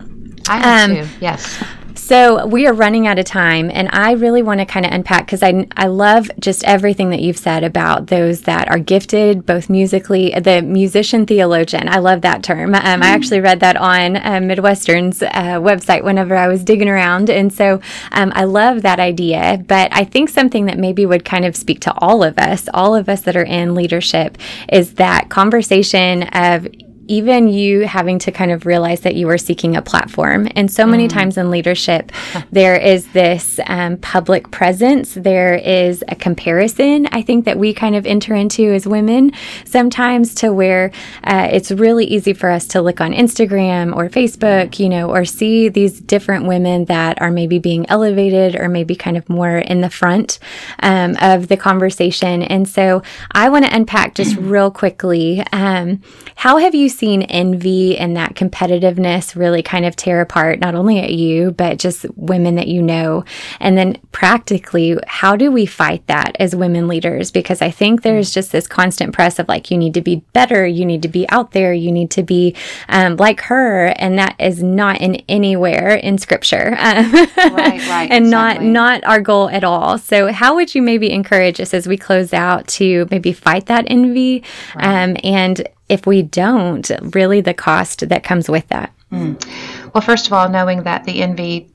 I 0.49 0.83
am 0.83 0.91
um, 0.91 0.97
too. 0.97 1.09
Yes. 1.19 1.63
So 2.03 2.45
we 2.45 2.67
are 2.67 2.73
running 2.73 3.07
out 3.07 3.17
of 3.17 3.23
time, 3.23 3.71
and 3.73 3.87
I 3.93 4.11
really 4.11 4.43
want 4.43 4.59
to 4.59 4.65
kind 4.65 4.85
of 4.85 4.91
unpack 4.91 5.25
because 5.25 5.41
I 5.41 5.65
I 5.77 5.87
love 5.87 6.29
just 6.37 6.61
everything 6.65 7.11
that 7.11 7.21
you've 7.21 7.37
said 7.37 7.63
about 7.63 8.07
those 8.07 8.41
that 8.41 8.67
are 8.67 8.77
gifted, 8.77 9.45
both 9.45 9.69
musically. 9.69 10.37
The 10.37 10.61
musician 10.61 11.25
theologian, 11.25 11.87
I 11.87 11.99
love 11.99 12.19
that 12.21 12.43
term. 12.43 12.75
Um, 12.75 12.81
mm. 12.81 13.03
I 13.03 13.07
actually 13.07 13.39
read 13.39 13.61
that 13.61 13.77
on 13.77 14.17
uh, 14.17 14.41
Midwestern's 14.41 15.23
uh, 15.23 15.61
website 15.61 16.03
whenever 16.03 16.35
I 16.35 16.49
was 16.49 16.65
digging 16.65 16.89
around, 16.89 17.29
and 17.29 17.53
so 17.53 17.79
um, 18.11 18.33
I 18.35 18.43
love 18.43 18.81
that 18.81 18.99
idea. 18.99 19.63
But 19.65 19.87
I 19.93 20.03
think 20.03 20.27
something 20.27 20.65
that 20.65 20.77
maybe 20.77 21.05
would 21.05 21.23
kind 21.23 21.45
of 21.45 21.55
speak 21.55 21.79
to 21.81 21.93
all 21.99 22.21
of 22.21 22.37
us, 22.37 22.67
all 22.73 22.95
of 22.95 23.07
us 23.07 23.21
that 23.21 23.37
are 23.37 23.45
in 23.45 23.75
leadership, 23.75 24.37
is 24.67 24.95
that 24.95 25.29
conversation 25.29 26.23
of 26.23 26.67
even 27.07 27.47
you 27.47 27.81
having 27.81 28.19
to 28.19 28.31
kind 28.31 28.51
of 28.51 28.65
realize 28.65 29.01
that 29.01 29.15
you 29.15 29.29
are 29.29 29.37
seeking 29.37 29.75
a 29.75 29.81
platform. 29.81 30.47
And 30.55 30.71
so 30.71 30.85
many 30.85 31.07
mm. 31.07 31.11
times 31.11 31.37
in 31.37 31.51
leadership, 31.51 32.11
there 32.51 32.75
is 32.75 33.07
this 33.13 33.59
um, 33.67 33.97
public 33.97 34.51
presence, 34.51 35.13
there 35.13 35.55
is 35.55 36.03
a 36.07 36.15
comparison, 36.15 37.07
I 37.11 37.21
think, 37.21 37.45
that 37.45 37.57
we 37.57 37.73
kind 37.73 37.95
of 37.95 38.05
enter 38.05 38.33
into 38.33 38.71
as 38.71 38.87
women 38.87 39.31
sometimes 39.65 40.33
to 40.35 40.51
where 40.53 40.91
uh, 41.23 41.49
it's 41.51 41.71
really 41.71 42.05
easy 42.05 42.33
for 42.33 42.49
us 42.49 42.67
to 42.67 42.81
look 42.81 43.01
on 43.01 43.11
Instagram 43.11 43.95
or 43.95 44.09
Facebook, 44.09 44.79
you 44.79 44.89
know, 44.89 45.09
or 45.09 45.25
see 45.25 45.69
these 45.69 45.99
different 45.99 46.47
women 46.47 46.85
that 46.85 47.21
are 47.21 47.31
maybe 47.31 47.59
being 47.59 47.89
elevated 47.89 48.55
or 48.55 48.69
maybe 48.69 48.95
kind 48.95 49.17
of 49.17 49.27
more 49.29 49.57
in 49.57 49.81
the 49.81 49.89
front 49.89 50.39
um, 50.79 51.17
of 51.21 51.47
the 51.47 51.57
conversation. 51.57 52.43
And 52.43 52.67
so 52.67 53.01
I 53.31 53.49
want 53.49 53.65
to 53.65 53.75
unpack 53.75 54.15
just 54.15 54.35
real 54.37 54.71
quickly 54.71 55.43
um, 55.51 56.01
how 56.35 56.57
have 56.57 56.75
you 56.75 56.89
seen 56.89 57.02
envy 57.11 57.97
and 57.97 58.15
that 58.15 58.35
competitiveness 58.35 59.35
really 59.35 59.61
kind 59.61 59.85
of 59.85 59.95
tear 59.95 60.21
apart 60.21 60.59
not 60.59 60.75
only 60.75 60.99
at 60.99 61.11
you, 61.11 61.51
but 61.51 61.77
just 61.77 62.05
women 62.15 62.55
that 62.55 62.67
you 62.67 62.81
know? 62.81 63.25
And 63.59 63.77
then 63.77 63.97
practically, 64.11 64.97
how 65.07 65.35
do 65.35 65.51
we 65.51 65.65
fight 65.65 66.05
that 66.07 66.35
as 66.39 66.55
women 66.55 66.87
leaders? 66.87 67.31
Because 67.31 67.61
I 67.61 67.71
think 67.71 68.01
there's 68.01 68.33
just 68.33 68.51
this 68.51 68.67
constant 68.67 69.13
press 69.13 69.39
of 69.39 69.47
like, 69.47 69.69
you 69.69 69.77
need 69.77 69.93
to 69.95 70.01
be 70.01 70.23
better, 70.33 70.65
you 70.65 70.85
need 70.85 71.01
to 71.01 71.07
be 71.07 71.27
out 71.29 71.51
there, 71.51 71.73
you 71.73 71.91
need 71.91 72.11
to 72.11 72.23
be 72.23 72.55
um, 72.89 73.17
like 73.17 73.41
her. 73.41 73.87
And 73.97 74.17
that 74.17 74.35
is 74.39 74.63
not 74.63 75.01
in 75.01 75.15
anywhere 75.27 75.95
in 75.95 76.17
scripture. 76.17 76.71
right, 76.79 77.27
right. 77.37 78.11
and 78.11 78.25
exactly. 78.25 78.67
not, 78.67 79.01
not 79.01 79.03
our 79.03 79.21
goal 79.21 79.49
at 79.49 79.63
all. 79.63 79.97
So, 79.97 80.31
how 80.31 80.55
would 80.55 80.73
you 80.73 80.81
maybe 80.81 81.11
encourage 81.11 81.59
us 81.59 81.73
as 81.73 81.87
we 81.87 81.97
close 81.97 82.33
out 82.33 82.67
to 82.69 83.07
maybe 83.11 83.33
fight 83.33 83.65
that 83.67 83.85
envy? 83.87 84.43
Right. 84.75 85.03
Um, 85.03 85.17
and 85.23 85.67
if 85.93 86.07
we 86.07 86.23
don't, 86.23 86.91
really 87.13 87.41
the 87.41 87.53
cost 87.53 88.09
that 88.09 88.23
comes 88.23 88.49
with 88.49 88.67
that. 88.69 88.91
Mm. 89.11 89.93
Well, 89.93 90.01
first 90.01 90.27
of 90.27 90.33
all, 90.33 90.49
knowing 90.49 90.83
that 90.83 91.03
the 91.05 91.21
envy 91.21 91.69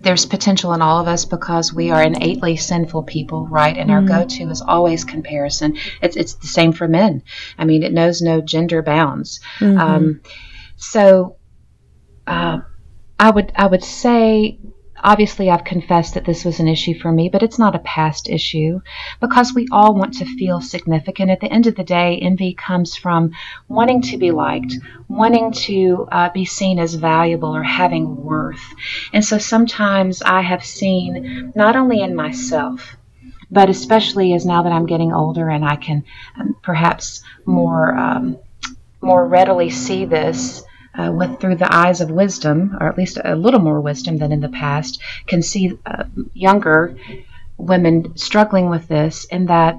there's 0.00 0.26
potential 0.26 0.72
in 0.72 0.82
all 0.82 1.00
of 1.00 1.06
us 1.06 1.24
because 1.24 1.72
we 1.72 1.90
are 1.90 2.02
innately 2.02 2.56
sinful 2.56 3.04
people, 3.04 3.46
right? 3.46 3.76
And 3.76 3.90
our 3.90 4.00
mm 4.00 4.08
go-to 4.08 4.50
is 4.50 4.60
always 4.60 5.04
comparison. 5.04 5.78
It's 6.02 6.16
it's 6.16 6.34
the 6.34 6.48
same 6.48 6.72
for 6.72 6.88
men. 6.88 7.22
I 7.56 7.64
mean, 7.64 7.84
it 7.84 7.92
knows 7.92 8.20
no 8.20 8.40
gender 8.40 8.82
bounds. 8.82 9.40
Mm-hmm. 9.60 9.78
Um, 9.78 10.20
so, 10.76 11.36
uh, 12.26 12.58
I 13.18 13.30
would 13.30 13.52
I 13.54 13.66
would 13.66 13.84
say 13.84 14.58
obviously 15.02 15.50
I've 15.50 15.64
confessed 15.64 16.14
that 16.14 16.24
this 16.24 16.44
was 16.44 16.60
an 16.60 16.68
issue 16.68 16.98
for 16.98 17.10
me, 17.12 17.28
but 17.28 17.42
it's 17.42 17.58
not 17.58 17.74
a 17.74 17.80
past 17.80 18.28
issue 18.28 18.80
because 19.20 19.54
we 19.54 19.66
all 19.72 19.94
want 19.94 20.14
to 20.14 20.24
feel 20.24 20.60
significant. 20.60 21.30
At 21.30 21.40
the 21.40 21.52
end 21.52 21.66
of 21.66 21.74
the 21.74 21.84
day, 21.84 22.18
envy 22.18 22.54
comes 22.54 22.96
from 22.96 23.32
wanting 23.68 24.02
to 24.02 24.16
be 24.16 24.30
liked, 24.30 24.74
wanting 25.08 25.52
to 25.52 26.08
uh, 26.10 26.30
be 26.30 26.44
seen 26.44 26.78
as 26.78 26.94
valuable 26.94 27.54
or 27.54 27.62
having 27.62 28.24
worth. 28.24 28.62
And 29.12 29.24
so 29.24 29.38
sometimes 29.38 30.22
I 30.22 30.42
have 30.42 30.64
seen 30.64 31.52
not 31.54 31.76
only 31.76 32.00
in 32.00 32.14
myself, 32.14 32.96
but 33.50 33.68
especially 33.68 34.32
as 34.34 34.46
now 34.46 34.62
that 34.62 34.72
I'm 34.72 34.86
getting 34.86 35.12
older 35.12 35.48
and 35.48 35.64
I 35.64 35.76
can 35.76 36.04
um, 36.38 36.56
perhaps 36.62 37.22
more 37.44 37.96
um, 37.96 38.38
more 39.00 39.26
readily 39.26 39.70
see 39.70 40.04
this 40.04 40.62
uh, 41.00 41.12
with 41.12 41.40
through 41.40 41.56
the 41.56 41.74
eyes 41.74 42.00
of 42.00 42.10
wisdom, 42.10 42.76
or 42.80 42.88
at 42.88 42.98
least 42.98 43.18
a 43.24 43.34
little 43.34 43.60
more 43.60 43.80
wisdom 43.80 44.18
than 44.18 44.32
in 44.32 44.40
the 44.40 44.48
past, 44.48 45.00
can 45.26 45.42
see 45.42 45.78
uh, 45.86 46.04
younger 46.34 46.96
women 47.56 48.16
struggling 48.16 48.68
with 48.70 48.88
this, 48.88 49.26
and 49.30 49.48
that 49.48 49.78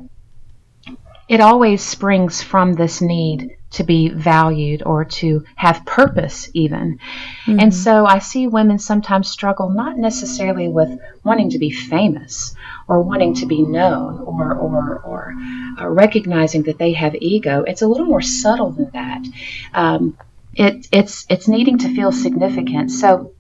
it 1.28 1.39
always 1.39 1.82
springs 1.82 2.41
from 2.41 2.74
this 2.74 3.01
need 3.01 3.57
to 3.72 3.84
be 3.84 4.09
valued 4.09 4.84
or 4.86 5.05
to 5.05 5.45
have 5.55 5.86
purpose, 5.86 6.49
even. 6.53 6.99
Mm-hmm. 7.45 7.59
And 7.59 7.74
so 7.74 8.05
I 8.05 8.19
see 8.19 8.47
women 8.47 8.80
sometimes 8.80 9.30
struggle 9.30 9.69
not 9.69 9.97
necessarily 9.97 10.67
with 10.67 10.99
wanting 11.24 11.51
to 11.51 11.59
be 11.59 11.72
famous 11.72 12.53
or 12.88 13.01
wanting 13.01 13.34
to 13.36 13.45
be 13.45 13.61
known 13.61 14.19
or, 14.19 14.53
or, 14.53 14.99
or 15.05 15.34
uh, 15.80 15.88
recognizing 15.88 16.63
that 16.63 16.78
they 16.78 16.91
have 16.93 17.15
ego. 17.15 17.63
It's 17.65 17.82
a 17.82 17.88
little 17.88 18.07
more 18.07 18.22
subtle 18.22 18.72
than 18.72 18.89
that. 18.91 19.26
Um, 19.74 20.17
it, 20.54 20.88
it's 20.91 21.26
it's 21.30 21.47
needing 21.47 21.78
to 21.80 21.95
feel 21.95 22.12
significant. 22.12 22.91
So 22.91 23.34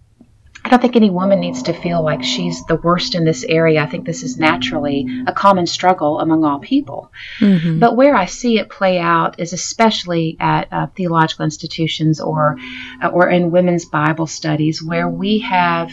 I 0.63 0.69
don't 0.69 0.81
think 0.81 0.95
any 0.95 1.09
woman 1.09 1.39
needs 1.39 1.63
to 1.63 1.73
feel 1.73 2.03
like 2.03 2.23
she's 2.23 2.63
the 2.65 2.75
worst 2.75 3.15
in 3.15 3.25
this 3.25 3.43
area. 3.43 3.81
I 3.81 3.87
think 3.87 4.05
this 4.05 4.21
is 4.21 4.37
naturally 4.37 5.07
a 5.25 5.33
common 5.33 5.65
struggle 5.65 6.19
among 6.19 6.45
all 6.45 6.59
people. 6.59 7.11
Mm-hmm. 7.39 7.79
But 7.79 7.95
where 7.95 8.15
I 8.15 8.25
see 8.25 8.59
it 8.59 8.69
play 8.69 8.99
out 8.99 9.39
is 9.39 9.53
especially 9.53 10.37
at 10.39 10.71
uh, 10.71 10.87
theological 10.95 11.45
institutions 11.45 12.21
or 12.21 12.57
uh, 13.01 13.07
or 13.07 13.27
in 13.29 13.51
women's 13.51 13.85
Bible 13.85 14.27
studies, 14.27 14.83
where 14.83 15.09
we 15.09 15.39
have, 15.39 15.91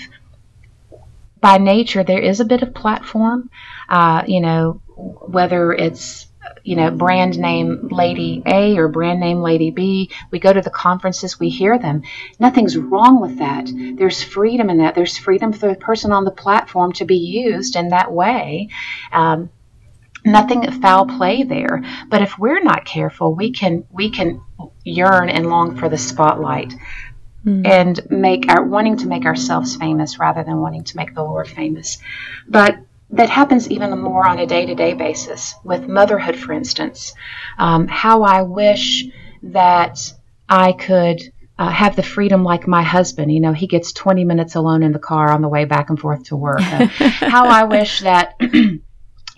by 1.41 1.57
nature, 1.57 2.05
there 2.05 2.21
is 2.21 2.41
a 2.41 2.45
bit 2.45 2.63
of 2.63 2.75
platform. 2.75 3.51
Uh, 3.89 4.23
you 4.27 4.41
know, 4.41 4.83
whether 4.97 5.73
it's 5.73 6.28
you 6.65 6.77
know, 6.77 6.91
brand 6.91 7.39
name 7.39 7.89
Lady 7.91 8.43
A 8.47 8.77
or 8.77 8.89
brand 8.89 9.21
name 9.21 9.41
Lady 9.41 9.71
B. 9.71 10.11
We 10.31 10.39
go 10.39 10.53
to 10.53 10.61
the 10.61 10.71
conferences, 10.71 11.39
we 11.39 11.49
hear 11.49 11.79
them. 11.79 12.03
Nothing's 12.39 12.77
wrong 12.77 13.21
with 13.21 13.39
that. 13.39 13.67
There's 13.97 14.23
freedom 14.23 14.71
in 14.71 14.79
that. 14.79 14.95
There's 14.95 15.19
freedom 15.19 15.53
for 15.53 15.69
the 15.69 15.75
person 15.75 16.13
on 16.13 16.25
the 16.25 16.31
platform 16.31 16.93
to 16.95 17.05
be 17.05 17.17
used 17.17 17.77
in 17.77 17.89
that 17.89 18.13
way. 18.13 18.69
Um, 19.13 19.51
nothing 20.25 20.71
foul 20.81 21.07
play 21.07 21.43
there. 21.43 21.83
But 22.09 22.23
if 22.23 22.39
we're 22.39 22.63
not 22.63 22.85
careful, 22.85 23.35
we 23.35 23.51
can 23.53 23.85
we 23.91 24.11
can 24.11 24.43
yearn 24.85 25.29
and 25.29 25.49
long 25.49 25.77
for 25.77 25.89
the 25.89 25.99
spotlight. 25.99 26.75
Mm. 27.45 27.67
And 27.67 28.01
make 28.11 28.49
our 28.49 28.65
wanting 28.65 28.97
to 28.99 29.07
make 29.07 29.25
ourselves 29.25 29.77
famous 29.77 30.19
rather 30.19 30.43
than 30.43 30.59
wanting 30.59 30.83
to 30.85 30.97
make 30.97 31.15
the 31.15 31.23
Lord 31.23 31.49
famous. 31.49 31.99
But 32.49 32.79
that 33.11 33.31
happens 33.31 33.71
even 33.71 33.99
more 33.99 34.27
on 34.27 34.39
a 34.39 34.47
day 34.47 34.67
to 34.67 34.75
day 34.75 34.93
basis 34.93 35.55
with 35.65 35.89
motherhood, 35.89 36.37
for 36.37 36.53
instance. 36.53 37.15
Um, 37.59 37.89
how 37.89 38.23
I 38.23 38.43
wish 38.43 39.05
that 39.43 39.99
I 40.49 40.73
could 40.73 41.23
uh, 41.59 41.71
have 41.71 41.97
the 41.97 42.03
freedom 42.03 42.45
like 42.45 42.69
my 42.69 42.83
husband. 42.83 43.33
You 43.33 43.41
know, 43.41 43.53
he 43.53 43.67
gets 43.67 43.93
20 43.93 44.25
minutes 44.25 44.55
alone 44.55 44.83
in 44.83 44.93
the 44.93 44.99
car 44.99 45.31
on 45.31 45.43
the 45.43 45.49
way 45.49 45.65
back 45.65 45.91
and 45.91 45.99
forth 45.99 46.25
to 46.25 46.37
work. 46.37 46.61
Uh, 46.61 46.87
how 47.01 47.47
I 47.47 47.65
wish 47.65 48.01
that. 48.01 48.39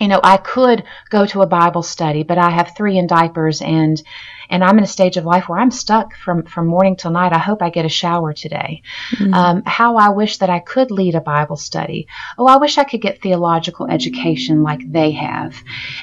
you 0.01 0.07
know, 0.07 0.19
I 0.23 0.37
could 0.37 0.83
go 1.09 1.27
to 1.27 1.43
a 1.43 1.47
Bible 1.47 1.83
study, 1.83 2.23
but 2.23 2.39
I 2.39 2.49
have 2.49 2.75
three 2.75 2.97
in 2.97 3.05
diapers 3.07 3.61
and 3.61 4.01
and 4.49 4.65
I'm 4.65 4.77
in 4.79 4.83
a 4.83 4.87
stage 4.87 5.15
of 5.15 5.23
life 5.23 5.47
where 5.47 5.59
I'm 5.59 5.71
stuck 5.71 6.15
from 6.15 6.43
from 6.43 6.67
morning 6.67 6.97
till 6.97 7.11
night. 7.11 7.33
I 7.33 7.37
hope 7.37 7.61
I 7.61 7.69
get 7.69 7.85
a 7.85 7.89
shower 7.89 8.33
today. 8.33 8.81
Mm-hmm. 9.11 9.33
Um, 9.33 9.63
how 9.65 9.97
I 9.97 10.09
wish 10.09 10.39
that 10.39 10.49
I 10.49 10.59
could 10.59 10.89
lead 10.89 11.15
a 11.15 11.21
Bible 11.21 11.55
study. 11.55 12.07
Oh, 12.37 12.47
I 12.47 12.57
wish 12.57 12.79
I 12.79 12.83
could 12.83 13.01
get 13.01 13.21
theological 13.21 13.87
education 13.89 14.63
like 14.63 14.91
they 14.91 15.11
have. 15.11 15.55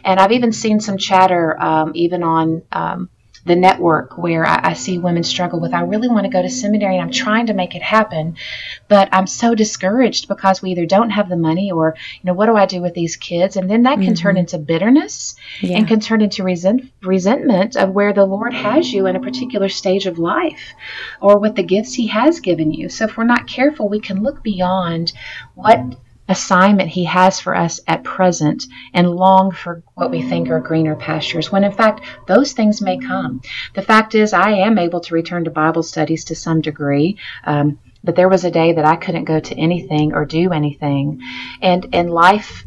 And 0.04 0.18
I've 0.20 0.32
even 0.32 0.52
seen 0.52 0.80
some 0.80 0.96
chatter, 0.96 1.60
um, 1.60 1.92
even 1.94 2.22
on 2.22 2.62
um, 2.72 3.10
the 3.48 3.56
network 3.56 4.16
where 4.16 4.46
I, 4.46 4.70
I, 4.70 4.72
see 4.74 4.98
women 4.98 5.24
struggle 5.24 5.58
with 5.58 5.74
I 5.74 5.80
really 5.80 6.08
want 6.08 6.24
to 6.24 6.30
go 6.30 6.40
to 6.40 6.48
seminary 6.48 6.94
and 6.94 7.02
I'm 7.02 7.10
trying 7.10 7.46
to 7.46 7.54
make 7.54 7.74
it 7.74 7.82
happen, 7.82 8.36
but 8.86 9.08
I'm 9.10 9.26
so 9.26 9.54
discouraged 9.54 10.28
because 10.28 10.62
we 10.62 10.70
either 10.70 10.86
don't 10.86 11.10
have 11.10 11.28
the 11.28 11.36
money 11.36 11.72
or, 11.72 11.96
you 12.20 12.26
know, 12.26 12.34
what 12.34 12.46
do 12.46 12.56
I 12.56 12.66
do 12.66 12.80
with 12.80 12.94
these 12.94 13.16
kids? 13.16 13.56
And 13.56 13.68
then 13.68 13.82
that 13.82 13.96
can 13.96 14.14
mm-hmm. 14.14 14.14
turn 14.14 14.36
into 14.36 14.58
bitterness 14.58 15.34
yeah. 15.60 15.78
and 15.78 15.88
can 15.88 15.98
turn 15.98 16.22
into 16.22 16.44
resent, 16.44 16.92
resentment 17.02 17.76
of 17.76 17.90
where 17.90 18.12
the 18.12 18.24
Lord 18.24 18.54
has 18.54 18.92
you 18.92 19.06
in 19.06 19.16
a 19.16 19.20
particular 19.20 19.68
stage 19.68 20.06
of 20.06 20.18
life 20.18 20.74
or 21.20 21.38
with 21.38 21.56
the 21.56 21.62
gifts 21.62 21.94
He 21.94 22.06
has 22.06 22.40
given 22.40 22.72
you. 22.72 22.88
So 22.88 23.06
if 23.06 23.16
we're 23.16 23.24
not 23.24 23.48
careful, 23.48 23.88
we 23.88 24.00
can 24.00 24.22
look 24.22 24.42
beyond 24.42 25.12
what 25.54 25.96
assignment 26.28 26.90
He 26.90 27.04
has 27.04 27.40
for 27.40 27.54
us 27.54 27.80
at 27.86 28.04
present 28.04 28.66
and 28.92 29.10
long 29.10 29.50
for 29.50 29.82
what 29.94 30.10
we 30.10 30.22
think 30.22 30.50
are 30.50 30.60
greener 30.60 30.94
pastures, 30.94 31.50
when 31.50 31.64
in 31.64 31.72
fact 31.72 32.04
those 32.26 32.52
things 32.52 32.80
may 32.80 32.98
come. 32.98 33.40
The 33.74 33.82
fact 33.82 34.14
is, 34.14 34.32
I 34.32 34.50
am 34.50 34.78
able 34.78 35.00
to 35.00 35.14
return 35.14 35.44
to 35.44 35.50
Bible 35.50 35.82
studies 35.82 36.24
to 36.26 36.34
some 36.34 36.60
degree. 36.60 37.16
Um, 37.44 37.78
but 38.04 38.14
there 38.14 38.28
was 38.28 38.44
a 38.44 38.50
day 38.50 38.72
that 38.74 38.84
I 38.84 38.96
couldn't 38.96 39.24
go 39.24 39.40
to 39.40 39.58
anything 39.58 40.14
or 40.14 40.24
do 40.24 40.52
anything. 40.52 41.20
And, 41.60 41.86
and 41.92 42.10
life 42.10 42.64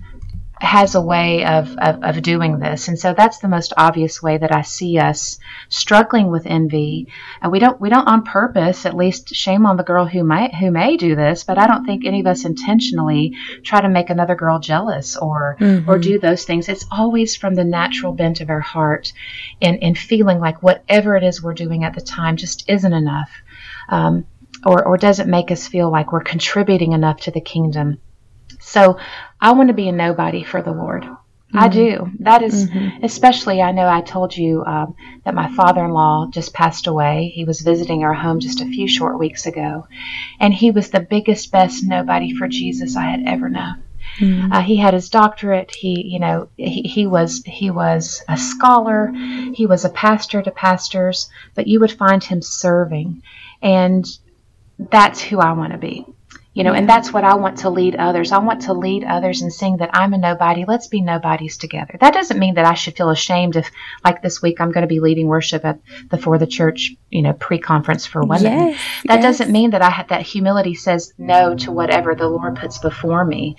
has 0.62 0.94
a 0.94 1.02
way 1.02 1.44
of, 1.44 1.76
of, 1.80 2.04
of, 2.04 2.22
doing 2.22 2.60
this. 2.60 2.88
And 2.88 3.00
so 3.00 3.16
that's 3.18 3.40
the 3.40 3.48
most 3.48 3.74
obvious 3.78 4.22
way 4.22 4.38
that 4.38 4.54
I 4.54 4.62
see 4.62 5.00
us 5.00 5.40
struggling 5.70 6.30
with 6.30 6.46
envy. 6.46 7.08
And 7.42 7.52
we 7.52 7.58
don't 7.58 7.82
we 7.82 7.90
don't 7.90 8.08
on 8.08 8.22
purpose, 8.22 8.86
at 8.86 8.96
least 8.96 9.34
shame 9.34 9.66
on 9.66 9.76
the 9.76 9.84
girl 9.84 10.06
who 10.06 10.24
may 10.24 10.56
who 10.60 10.70
may 10.70 10.98
do 10.98 11.16
this, 11.16 11.44
but 11.44 11.58
I 11.58 11.66
don't 11.66 11.84
think 11.84 12.06
any 12.06 12.20
of 12.20 12.28
us 12.28 12.46
intentionally 12.46 13.34
try 13.64 13.82
to 13.82 13.90
make 13.90 14.12
another 14.12 14.36
girl 14.36 14.60
jealous 14.60 15.18
or 15.18 15.58
mm-hmm. 15.60 15.90
or 15.90 15.98
do 15.98 16.20
those 16.20 16.46
things. 16.46 16.70
It's 16.70 16.86
always 16.92 17.36
from 17.36 17.56
the 17.56 17.64
natural 17.64 18.14
bent 18.14 18.40
of 18.40 18.52
our 18.52 18.60
heart 18.60 19.14
and, 19.64 19.78
in 19.78 19.96
feeling 19.96 20.40
like 20.40 20.62
whatever 20.62 21.16
it 21.16 21.24
is 21.24 21.42
we're 21.42 21.56
doing 21.56 21.84
at 21.86 21.96
the 21.96 22.02
time 22.02 22.38
just 22.38 22.70
isn't 22.70 22.94
enough. 22.94 23.32
Um, 23.90 24.28
or, 24.64 24.86
or 24.86 24.96
doesn't 24.96 25.28
make 25.28 25.50
us 25.50 25.68
feel 25.68 25.90
like 25.90 26.12
we're 26.12 26.22
contributing 26.22 26.92
enough 26.92 27.22
to 27.22 27.32
the 27.32 27.42
kingdom. 27.42 27.98
So 28.72 28.98
I 29.42 29.52
want 29.52 29.68
to 29.68 29.74
be 29.74 29.90
a 29.90 29.92
nobody 29.92 30.44
for 30.44 30.62
the 30.62 30.72
Lord. 30.72 31.04
Mm-hmm. 31.04 31.58
I 31.58 31.68
do. 31.68 32.10
That 32.20 32.42
is, 32.42 32.70
mm-hmm. 32.70 33.04
especially, 33.04 33.62
I 33.62 33.74
know 33.74 33.90
I 33.90 34.00
told 34.00 34.38
you 34.38 34.64
um, 34.66 34.96
that 35.26 35.36
my 35.36 35.54
father 35.54 35.84
in 35.84 35.92
law 35.92 36.28
just 36.32 36.54
passed 36.54 36.88
away. 36.88 37.34
He 37.36 37.44
was 37.44 37.60
visiting 37.60 38.06
our 38.06 38.14
home 38.14 38.40
just 38.40 38.62
a 38.62 38.66
few 38.66 38.88
short 38.88 39.20
weeks 39.20 39.46
ago. 39.46 39.88
And 40.40 40.54
he 40.54 40.72
was 40.72 40.90
the 40.90 41.02
biggest, 41.02 41.52
best 41.52 41.84
nobody 41.84 42.34
for 42.34 42.48
Jesus 42.48 42.96
I 42.96 43.12
had 43.12 43.24
ever 43.26 43.50
known. 43.50 43.84
Mm-hmm. 44.20 44.54
Uh, 44.54 44.62
he 44.62 44.78
had 44.78 44.94
his 44.94 45.10
doctorate. 45.10 45.76
He, 45.76 46.08
you 46.08 46.20
know, 46.20 46.48
he, 46.56 46.84
he 46.84 47.08
was 47.08 47.44
he 47.46 47.72
was 47.72 48.24
a 48.30 48.38
scholar. 48.38 49.12
He 49.54 49.66
was 49.66 49.84
a 49.84 49.90
pastor 49.90 50.42
to 50.42 50.52
pastors. 50.52 51.30
But 51.56 51.68
you 51.68 51.82
would 51.82 51.92
find 51.92 52.24
him 52.24 52.42
serving, 52.42 53.22
and 53.62 54.06
that's 54.78 55.22
who 55.22 55.40
I 55.40 55.52
want 55.52 55.74
to 55.74 55.78
be. 55.78 56.06
You 56.54 56.66
know, 56.66 56.74
and 56.74 56.88
that's 56.88 57.14
what 57.14 57.24
I 57.24 57.36
want 57.36 57.60
to 57.60 57.70
lead 57.70 57.96
others. 57.96 58.34
I 58.34 58.40
want 58.40 58.64
to 58.64 58.74
lead 58.74 59.06
others 59.06 59.42
and 59.42 59.54
sing 59.54 59.78
that 59.78 59.92
I'm 59.94 60.14
a 60.14 60.18
nobody. 60.18 60.66
Let's 60.68 60.88
be 60.88 61.00
nobodies 61.00 61.58
together. 61.58 61.96
That 62.02 62.14
doesn't 62.14 62.38
mean 62.38 62.56
that 62.56 62.66
I 62.66 62.74
should 62.74 62.98
feel 62.98 63.10
ashamed 63.10 63.56
if, 63.56 63.72
like 64.04 64.22
this 64.22 64.42
week, 64.42 64.60
I'm 64.60 64.74
going 64.74 64.82
to 64.82 64.88
be 64.88 65.00
leading 65.00 65.28
worship 65.28 65.64
at 65.64 65.80
the 66.10 66.18
For 66.18 66.38
the 66.38 66.46
Church, 66.46 66.94
you 67.10 67.22
know, 67.22 67.32
pre-conference 67.32 68.06
for 68.06 68.22
women. 68.22 68.44
Yes, 68.44 68.82
that 69.06 69.22
yes. 69.22 69.24
doesn't 69.24 69.50
mean 69.50 69.70
that 69.70 69.82
I 69.82 69.90
have 69.90 70.10
that 70.10 70.24
humility 70.24 70.76
says 70.76 71.14
no 71.18 71.56
to 71.56 71.72
whatever 71.72 72.16
the 72.16 72.28
Lord 72.28 72.58
puts 72.58 72.80
before 72.80 73.24
me, 73.24 73.56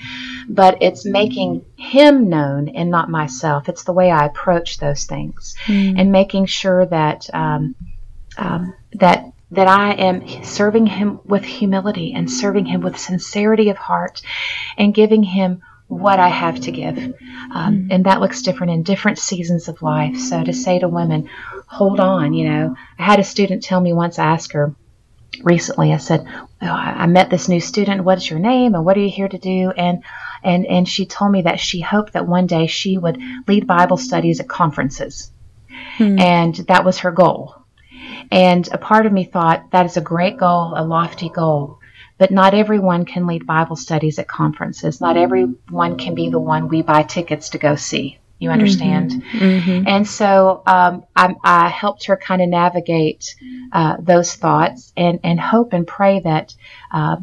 but 0.46 0.82
it's 0.82 1.06
making 1.06 1.64
Him 1.78 2.28
known 2.28 2.68
and 2.68 2.90
not 2.90 3.08
myself. 3.08 3.70
It's 3.70 3.84
the 3.84 3.94
way 3.94 4.10
I 4.10 4.26
approach 4.26 4.76
those 4.76 5.06
things, 5.06 5.54
mm. 5.64 5.98
and 5.98 6.12
making 6.12 6.44
sure 6.44 6.84
that 6.84 7.30
um, 7.32 7.74
um, 8.36 8.74
that 8.92 9.31
that 9.52 9.68
I 9.68 9.92
am 9.92 10.44
serving 10.44 10.86
Him 10.86 11.20
with 11.24 11.44
humility 11.44 12.12
and 12.14 12.30
serving 12.30 12.66
Him 12.66 12.80
with 12.80 12.98
sincerity 12.98 13.68
of 13.68 13.76
heart 13.76 14.22
and 14.76 14.94
giving 14.94 15.22
Him 15.22 15.62
what 15.88 16.18
I 16.18 16.28
have 16.28 16.58
to 16.60 16.70
give. 16.70 16.96
Um, 16.96 17.12
mm. 17.52 17.88
And 17.90 18.04
that 18.06 18.20
looks 18.20 18.42
different 18.42 18.72
in 18.72 18.82
different 18.82 19.18
seasons 19.18 19.68
of 19.68 19.82
life. 19.82 20.18
So 20.18 20.42
to 20.42 20.52
say 20.52 20.78
to 20.78 20.88
women, 20.88 21.28
hold 21.66 22.00
on, 22.00 22.32
you 22.32 22.48
know, 22.48 22.76
I 22.98 23.02
had 23.04 23.20
a 23.20 23.24
student 23.24 23.62
tell 23.62 23.80
me 23.80 23.92
once, 23.92 24.18
I 24.18 24.24
asked 24.24 24.52
her 24.52 24.74
recently, 25.42 25.92
I 25.92 25.98
said, 25.98 26.26
oh, 26.62 26.66
I 26.66 27.06
met 27.06 27.28
this 27.28 27.48
new 27.48 27.60
student. 27.60 28.04
What 28.04 28.18
is 28.18 28.30
your 28.30 28.38
name 28.38 28.74
and 28.74 28.84
what 28.84 28.96
are 28.96 29.00
you 29.00 29.10
here 29.10 29.28
to 29.28 29.38
do? 29.38 29.70
And 29.70 30.02
and 30.42 30.66
and 30.66 30.88
she 30.88 31.06
told 31.06 31.30
me 31.30 31.42
that 31.42 31.60
she 31.60 31.80
hoped 31.80 32.14
that 32.14 32.26
one 32.26 32.46
day 32.46 32.66
she 32.66 32.98
would 32.98 33.18
lead 33.46 33.66
Bible 33.66 33.96
studies 33.96 34.40
at 34.40 34.48
conferences. 34.48 35.30
Hmm. 35.96 36.18
And 36.18 36.54
that 36.68 36.84
was 36.84 36.98
her 37.00 37.12
goal. 37.12 37.61
And 38.32 38.66
a 38.72 38.78
part 38.78 39.04
of 39.04 39.12
me 39.12 39.24
thought 39.24 39.70
that 39.72 39.84
is 39.84 39.98
a 39.98 40.00
great 40.00 40.38
goal, 40.38 40.72
a 40.74 40.82
lofty 40.84 41.28
goal. 41.28 41.78
but 42.18 42.30
not 42.30 42.54
everyone 42.54 43.04
can 43.04 43.26
lead 43.26 43.46
Bible 43.46 43.74
studies 43.74 44.18
at 44.18 44.28
conferences. 44.28 45.00
Not 45.00 45.16
everyone 45.16 45.96
can 45.96 46.14
be 46.14 46.28
the 46.28 46.38
one 46.38 46.68
we 46.68 46.80
buy 46.82 47.02
tickets 47.02 47.50
to 47.50 47.58
go 47.58 47.74
see. 47.74 48.18
You 48.38 48.50
understand? 48.50 49.10
Mm-hmm. 49.10 49.38
Mm-hmm. 49.38 49.88
And 49.88 50.06
so 50.06 50.62
um, 50.66 51.04
I, 51.16 51.34
I, 51.42 51.68
helped 51.68 52.06
her 52.06 52.16
kind 52.16 52.40
of 52.42 52.48
navigate 52.48 53.34
uh, 53.72 53.96
those 53.98 54.34
thoughts 54.34 54.92
and, 54.96 55.20
and 55.24 55.40
hope 55.40 55.72
and 55.72 55.86
pray 55.86 56.20
that 56.20 56.54
uh, 56.92 57.16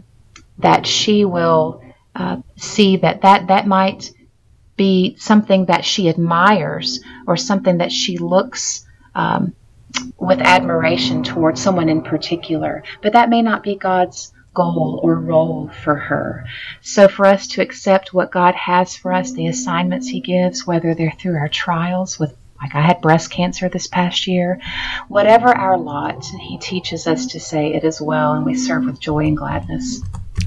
that 0.57 0.85
she 0.85 1.25
will 1.25 1.81
uh, 2.15 2.37
see 2.57 2.97
that, 2.97 3.21
that 3.21 3.47
that 3.47 3.67
might 3.67 4.11
be 4.75 5.15
something 5.17 5.65
that 5.65 5.85
she 5.85 6.09
admires 6.09 6.99
or 7.27 7.37
something 7.37 7.77
that 7.77 7.91
she 7.91 8.17
looks 8.17 8.85
um, 9.15 9.53
with 10.17 10.39
admiration 10.39 11.23
towards 11.23 11.61
someone 11.61 11.89
in 11.89 12.01
particular. 12.01 12.83
But 13.01 13.13
that 13.13 13.29
may 13.29 13.41
not 13.41 13.63
be 13.63 13.75
God's 13.75 14.33
goal 14.53 14.99
or 15.03 15.15
role 15.15 15.69
for 15.83 15.95
her. 15.95 16.45
So 16.81 17.07
for 17.07 17.25
us 17.25 17.47
to 17.49 17.61
accept 17.61 18.13
what 18.13 18.31
God 18.31 18.55
has 18.55 18.95
for 18.95 19.13
us, 19.13 19.31
the 19.31 19.47
assignments 19.47 20.07
He 20.07 20.19
gives, 20.19 20.67
whether 20.67 20.93
they're 20.93 21.15
through 21.17 21.37
our 21.37 21.49
trials 21.49 22.19
with 22.19 22.35
like 22.61 22.75
I 22.75 22.81
had 22.81 22.99
breast 22.99 23.31
cancer 23.31 23.69
this 23.69 23.87
past 23.87 24.27
year. 24.27 24.59
Whatever 25.07 25.47
our 25.47 25.77
lot, 25.77 26.25
He 26.25 26.57
teaches 26.57 27.07
us 27.07 27.27
to 27.27 27.39
say 27.39 27.73
it 27.73 27.85
is 27.85 28.01
well, 28.01 28.33
and 28.33 28.45
we 28.45 28.55
serve 28.55 28.85
with 28.85 28.99
joy 28.99 29.27
and 29.27 29.37
gladness. 29.37 30.01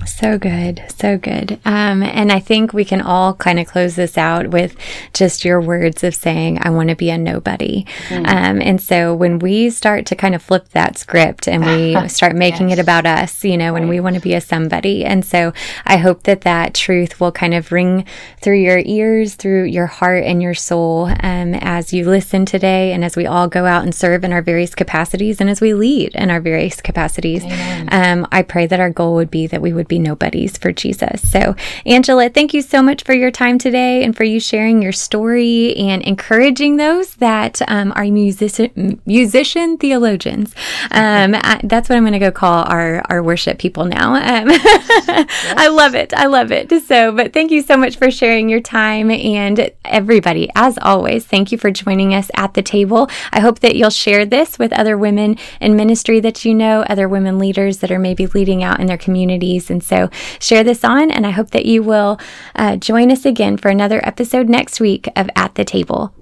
So 0.06 0.38
good, 0.38 0.82
so 0.96 1.18
good. 1.18 1.60
Um, 1.64 2.02
and 2.02 2.32
I 2.32 2.40
think 2.40 2.72
we 2.72 2.84
can 2.84 3.00
all 3.00 3.34
kind 3.34 3.58
of 3.58 3.66
close 3.66 3.96
this 3.96 4.18
out 4.18 4.48
with 4.48 4.76
just 5.12 5.44
your 5.44 5.60
words 5.60 6.02
of 6.04 6.14
saying, 6.14 6.58
I 6.62 6.70
want 6.70 6.88
to 6.88 6.96
be 6.96 7.10
a 7.10 7.18
nobody. 7.18 7.86
Mm. 8.08 8.26
Um, 8.26 8.62
and 8.62 8.80
so 8.80 9.14
when 9.14 9.38
we 9.38 9.70
start 9.70 10.06
to 10.06 10.16
kind 10.16 10.34
of 10.34 10.42
flip 10.42 10.68
that 10.70 10.98
script 10.98 11.48
and 11.48 11.64
we 11.64 12.08
start 12.08 12.34
making 12.34 12.70
yes. 12.70 12.78
it 12.78 12.82
about 12.82 13.06
us, 13.06 13.44
you 13.44 13.56
know, 13.56 13.72
when 13.72 13.84
right. 13.84 13.90
we 13.90 14.00
want 14.00 14.16
to 14.16 14.20
be 14.20 14.34
a 14.34 14.40
somebody. 14.40 15.04
And 15.04 15.24
so 15.24 15.52
I 15.84 15.96
hope 15.96 16.24
that 16.24 16.42
that 16.42 16.74
truth 16.74 17.20
will 17.20 17.32
kind 17.32 17.54
of 17.54 17.72
ring 17.72 18.04
through 18.40 18.58
your 18.58 18.82
ears, 18.84 19.34
through 19.34 19.64
your 19.64 19.86
heart 19.86 20.24
and 20.24 20.42
your 20.42 20.54
soul 20.54 21.06
um, 21.20 21.54
as 21.54 21.92
you 21.92 22.08
listen 22.08 22.44
today 22.44 22.92
and 22.92 23.04
as 23.04 23.16
we 23.16 23.26
all 23.26 23.48
go 23.48 23.66
out 23.66 23.84
and 23.84 23.94
serve 23.94 24.24
in 24.24 24.32
our 24.32 24.42
various 24.42 24.74
capacities 24.74 25.40
and 25.40 25.48
as 25.48 25.60
we 25.60 25.74
lead 25.74 26.14
in 26.14 26.30
our 26.30 26.40
various 26.40 26.80
capacities. 26.80 27.44
Um, 27.88 28.26
I 28.32 28.42
pray 28.42 28.66
that 28.66 28.80
our 28.80 28.90
goal 28.90 29.14
would 29.14 29.30
be 29.30 29.46
that 29.46 29.62
we 29.62 29.72
would 29.72 29.88
be 29.92 29.98
nobodies 29.98 30.56
for 30.56 30.72
Jesus. 30.72 31.30
So, 31.30 31.54
Angela, 31.84 32.30
thank 32.30 32.54
you 32.54 32.62
so 32.62 32.82
much 32.82 33.04
for 33.04 33.12
your 33.12 33.30
time 33.30 33.58
today 33.58 34.02
and 34.04 34.16
for 34.16 34.24
you 34.24 34.40
sharing 34.40 34.80
your 34.80 34.92
story 34.92 35.76
and 35.76 36.02
encouraging 36.02 36.76
those 36.76 37.16
that 37.16 37.60
um, 37.68 37.92
are 37.94 38.04
musician 38.04 39.00
musician 39.04 39.76
theologians. 39.76 40.54
Um, 40.90 41.34
I, 41.34 41.60
that's 41.64 41.88
what 41.88 41.96
I'm 41.96 42.04
going 42.04 42.12
to 42.14 42.18
go 42.18 42.32
call 42.32 42.64
our 42.64 43.02
our 43.10 43.22
worship 43.22 43.58
people 43.58 43.84
now. 43.84 44.14
Um. 44.14 44.48
I 45.54 45.68
love 45.68 45.94
it. 45.94 46.14
I 46.14 46.26
love 46.26 46.52
it. 46.52 46.70
So, 46.84 47.12
but 47.12 47.32
thank 47.32 47.50
you 47.50 47.62
so 47.62 47.76
much 47.76 47.96
for 47.96 48.10
sharing 48.10 48.48
your 48.48 48.60
time 48.60 49.10
and 49.10 49.70
everybody, 49.84 50.50
as 50.54 50.78
always, 50.80 51.26
thank 51.26 51.52
you 51.52 51.58
for 51.58 51.70
joining 51.70 52.14
us 52.14 52.30
at 52.34 52.54
the 52.54 52.62
table. 52.62 53.10
I 53.32 53.40
hope 53.40 53.60
that 53.60 53.76
you'll 53.76 53.90
share 53.90 54.24
this 54.24 54.58
with 54.58 54.72
other 54.72 54.96
women 54.96 55.36
in 55.60 55.76
ministry 55.76 56.20
that 56.20 56.44
you 56.44 56.54
know, 56.54 56.82
other 56.82 57.08
women 57.08 57.38
leaders 57.38 57.78
that 57.78 57.90
are 57.90 57.98
maybe 57.98 58.26
leading 58.26 58.62
out 58.62 58.80
in 58.80 58.86
their 58.86 58.98
communities 58.98 59.70
and 59.70 59.81
so 59.82 60.10
share 60.40 60.64
this 60.64 60.84
on, 60.84 61.10
and 61.10 61.26
I 61.26 61.30
hope 61.30 61.50
that 61.50 61.66
you 61.66 61.82
will 61.82 62.18
uh, 62.54 62.76
join 62.76 63.10
us 63.10 63.24
again 63.24 63.56
for 63.56 63.68
another 63.68 64.00
episode 64.06 64.48
next 64.48 64.80
week 64.80 65.08
of 65.16 65.28
At 65.36 65.54
the 65.54 65.64
Table. 65.64 66.14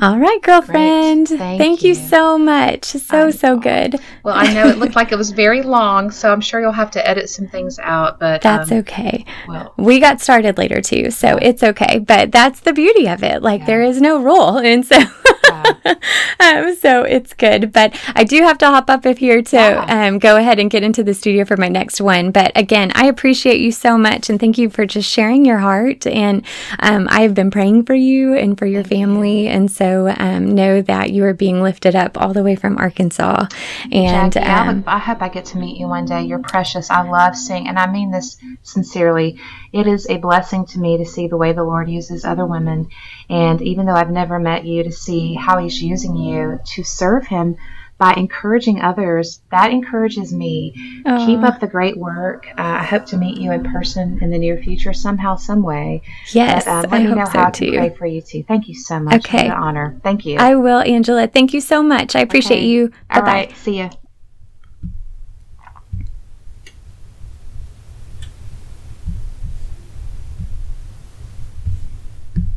All 0.00 0.16
right, 0.16 0.40
girlfriend. 0.42 1.26
Thank, 1.26 1.58
Thank 1.58 1.82
you. 1.82 1.88
you. 1.88 1.94
so 1.96 2.38
much. 2.38 2.84
So, 2.84 3.32
so 3.32 3.58
good. 3.58 3.96
Well, 4.22 4.34
I 4.36 4.52
know 4.52 4.68
it 4.68 4.78
looked 4.78 4.94
like 4.94 5.10
it 5.10 5.18
was 5.18 5.32
very 5.32 5.62
long, 5.62 6.12
so 6.12 6.32
I'm 6.32 6.40
sure 6.40 6.60
you'll 6.60 6.70
have 6.70 6.92
to 6.92 7.08
edit 7.08 7.28
some 7.28 7.48
things 7.48 7.80
out, 7.80 8.20
but 8.20 8.40
that's 8.40 8.70
um, 8.70 8.78
okay. 8.78 9.24
Well, 9.48 9.74
we 9.76 9.98
got 9.98 10.20
started 10.20 10.56
later 10.56 10.80
too, 10.80 11.10
so 11.10 11.36
it's 11.42 11.64
okay. 11.64 11.98
But 11.98 12.30
that's 12.30 12.60
the 12.60 12.72
beauty 12.72 13.08
of 13.08 13.24
it. 13.24 13.42
Like, 13.42 13.62
yeah. 13.62 13.66
there 13.66 13.82
is 13.82 14.00
no 14.00 14.22
rule. 14.22 14.58
And 14.58 14.86
so. 14.86 15.00
um, 16.40 16.76
so 16.76 17.02
it's 17.02 17.34
good. 17.34 17.72
But 17.72 17.98
I 18.14 18.24
do 18.24 18.42
have 18.42 18.58
to 18.58 18.66
hop 18.66 18.90
up 18.90 19.06
if 19.06 19.18
here 19.18 19.42
to 19.42 19.56
yeah. 19.56 20.06
um, 20.06 20.18
go 20.18 20.36
ahead 20.36 20.58
and 20.58 20.70
get 20.70 20.82
into 20.82 21.02
the 21.02 21.14
studio 21.14 21.44
for 21.44 21.56
my 21.56 21.68
next 21.68 22.00
one. 22.00 22.30
But 22.30 22.52
again, 22.54 22.92
I 22.94 23.06
appreciate 23.06 23.60
you 23.60 23.72
so 23.72 23.98
much 23.98 24.30
and 24.30 24.38
thank 24.38 24.58
you 24.58 24.70
for 24.70 24.86
just 24.86 25.10
sharing 25.10 25.44
your 25.44 25.58
heart. 25.58 26.06
And 26.06 26.44
um, 26.80 27.08
I 27.10 27.22
have 27.22 27.34
been 27.34 27.50
praying 27.50 27.84
for 27.84 27.94
you 27.94 28.34
and 28.34 28.58
for 28.58 28.66
your 28.66 28.82
thank 28.82 28.94
family. 28.94 29.44
You. 29.44 29.50
And 29.50 29.70
so 29.70 30.14
um, 30.18 30.54
know 30.54 30.82
that 30.82 31.10
you 31.10 31.24
are 31.24 31.34
being 31.34 31.62
lifted 31.62 31.94
up 31.94 32.20
all 32.20 32.32
the 32.32 32.42
way 32.42 32.56
from 32.56 32.78
Arkansas. 32.78 33.46
And 33.92 34.32
Jackie, 34.32 34.46
I, 34.46 34.72
would, 34.72 34.84
I 34.86 34.98
hope 34.98 35.22
I 35.22 35.28
get 35.28 35.46
to 35.46 35.58
meet 35.58 35.78
you 35.78 35.88
one 35.88 36.06
day. 36.06 36.22
You're 36.22 36.38
precious. 36.40 36.90
I 36.90 37.08
love 37.08 37.36
seeing, 37.36 37.68
and 37.68 37.78
I 37.78 37.90
mean 37.90 38.10
this 38.10 38.36
sincerely. 38.62 39.40
It 39.72 39.86
is 39.86 40.08
a 40.08 40.18
blessing 40.18 40.66
to 40.66 40.78
me 40.78 40.98
to 40.98 41.04
see 41.04 41.28
the 41.28 41.36
way 41.36 41.52
the 41.52 41.64
Lord 41.64 41.88
uses 41.88 42.24
other 42.24 42.46
women. 42.46 42.88
And 43.30 43.60
even 43.60 43.86
though 43.86 43.94
I've 43.94 44.10
never 44.10 44.38
met 44.38 44.64
you, 44.64 44.82
to 44.84 44.92
see 44.92 45.34
how 45.34 45.58
He's 45.58 45.82
using 45.82 46.16
you 46.16 46.60
to 46.74 46.84
serve 46.84 47.26
Him 47.26 47.56
by 47.98 48.14
encouraging 48.14 48.80
others, 48.80 49.40
that 49.50 49.70
encourages 49.72 50.32
me. 50.32 51.02
Aww. 51.04 51.26
Keep 51.26 51.40
up 51.40 51.60
the 51.60 51.66
great 51.66 51.96
work. 51.96 52.46
Uh, 52.56 52.78
I 52.80 52.84
hope 52.84 53.06
to 53.06 53.16
meet 53.16 53.38
you 53.38 53.50
in 53.52 53.64
person 53.64 54.20
in 54.22 54.30
the 54.30 54.38
near 54.38 54.56
future, 54.56 54.92
somehow, 54.92 55.34
some 55.36 55.62
way. 55.62 56.02
Yes, 56.32 56.64
but, 56.64 56.70
um, 56.70 56.90
let 56.90 56.92
I 56.92 57.04
me 57.04 57.14
know 57.14 57.24
so 57.24 57.30
how 57.38 57.50
too. 57.50 57.72
to 57.72 57.76
pray 57.76 57.90
for 57.90 58.06
you 58.06 58.22
too. 58.22 58.44
Thank 58.46 58.68
you 58.68 58.74
so 58.74 59.00
much. 59.00 59.14
Okay, 59.26 59.48
honor. 59.50 60.00
Thank 60.04 60.24
you. 60.24 60.38
I 60.38 60.54
will, 60.54 60.80
Angela. 60.80 61.26
Thank 61.26 61.52
you 61.52 61.60
so 61.60 61.82
much. 61.82 62.14
I 62.14 62.20
appreciate 62.20 62.58
okay. 62.58 62.66
you. 62.66 62.88
Bye-bye. 62.88 63.16
All 63.18 63.22
right. 63.22 63.56
See 63.56 63.78
you. 63.78 63.90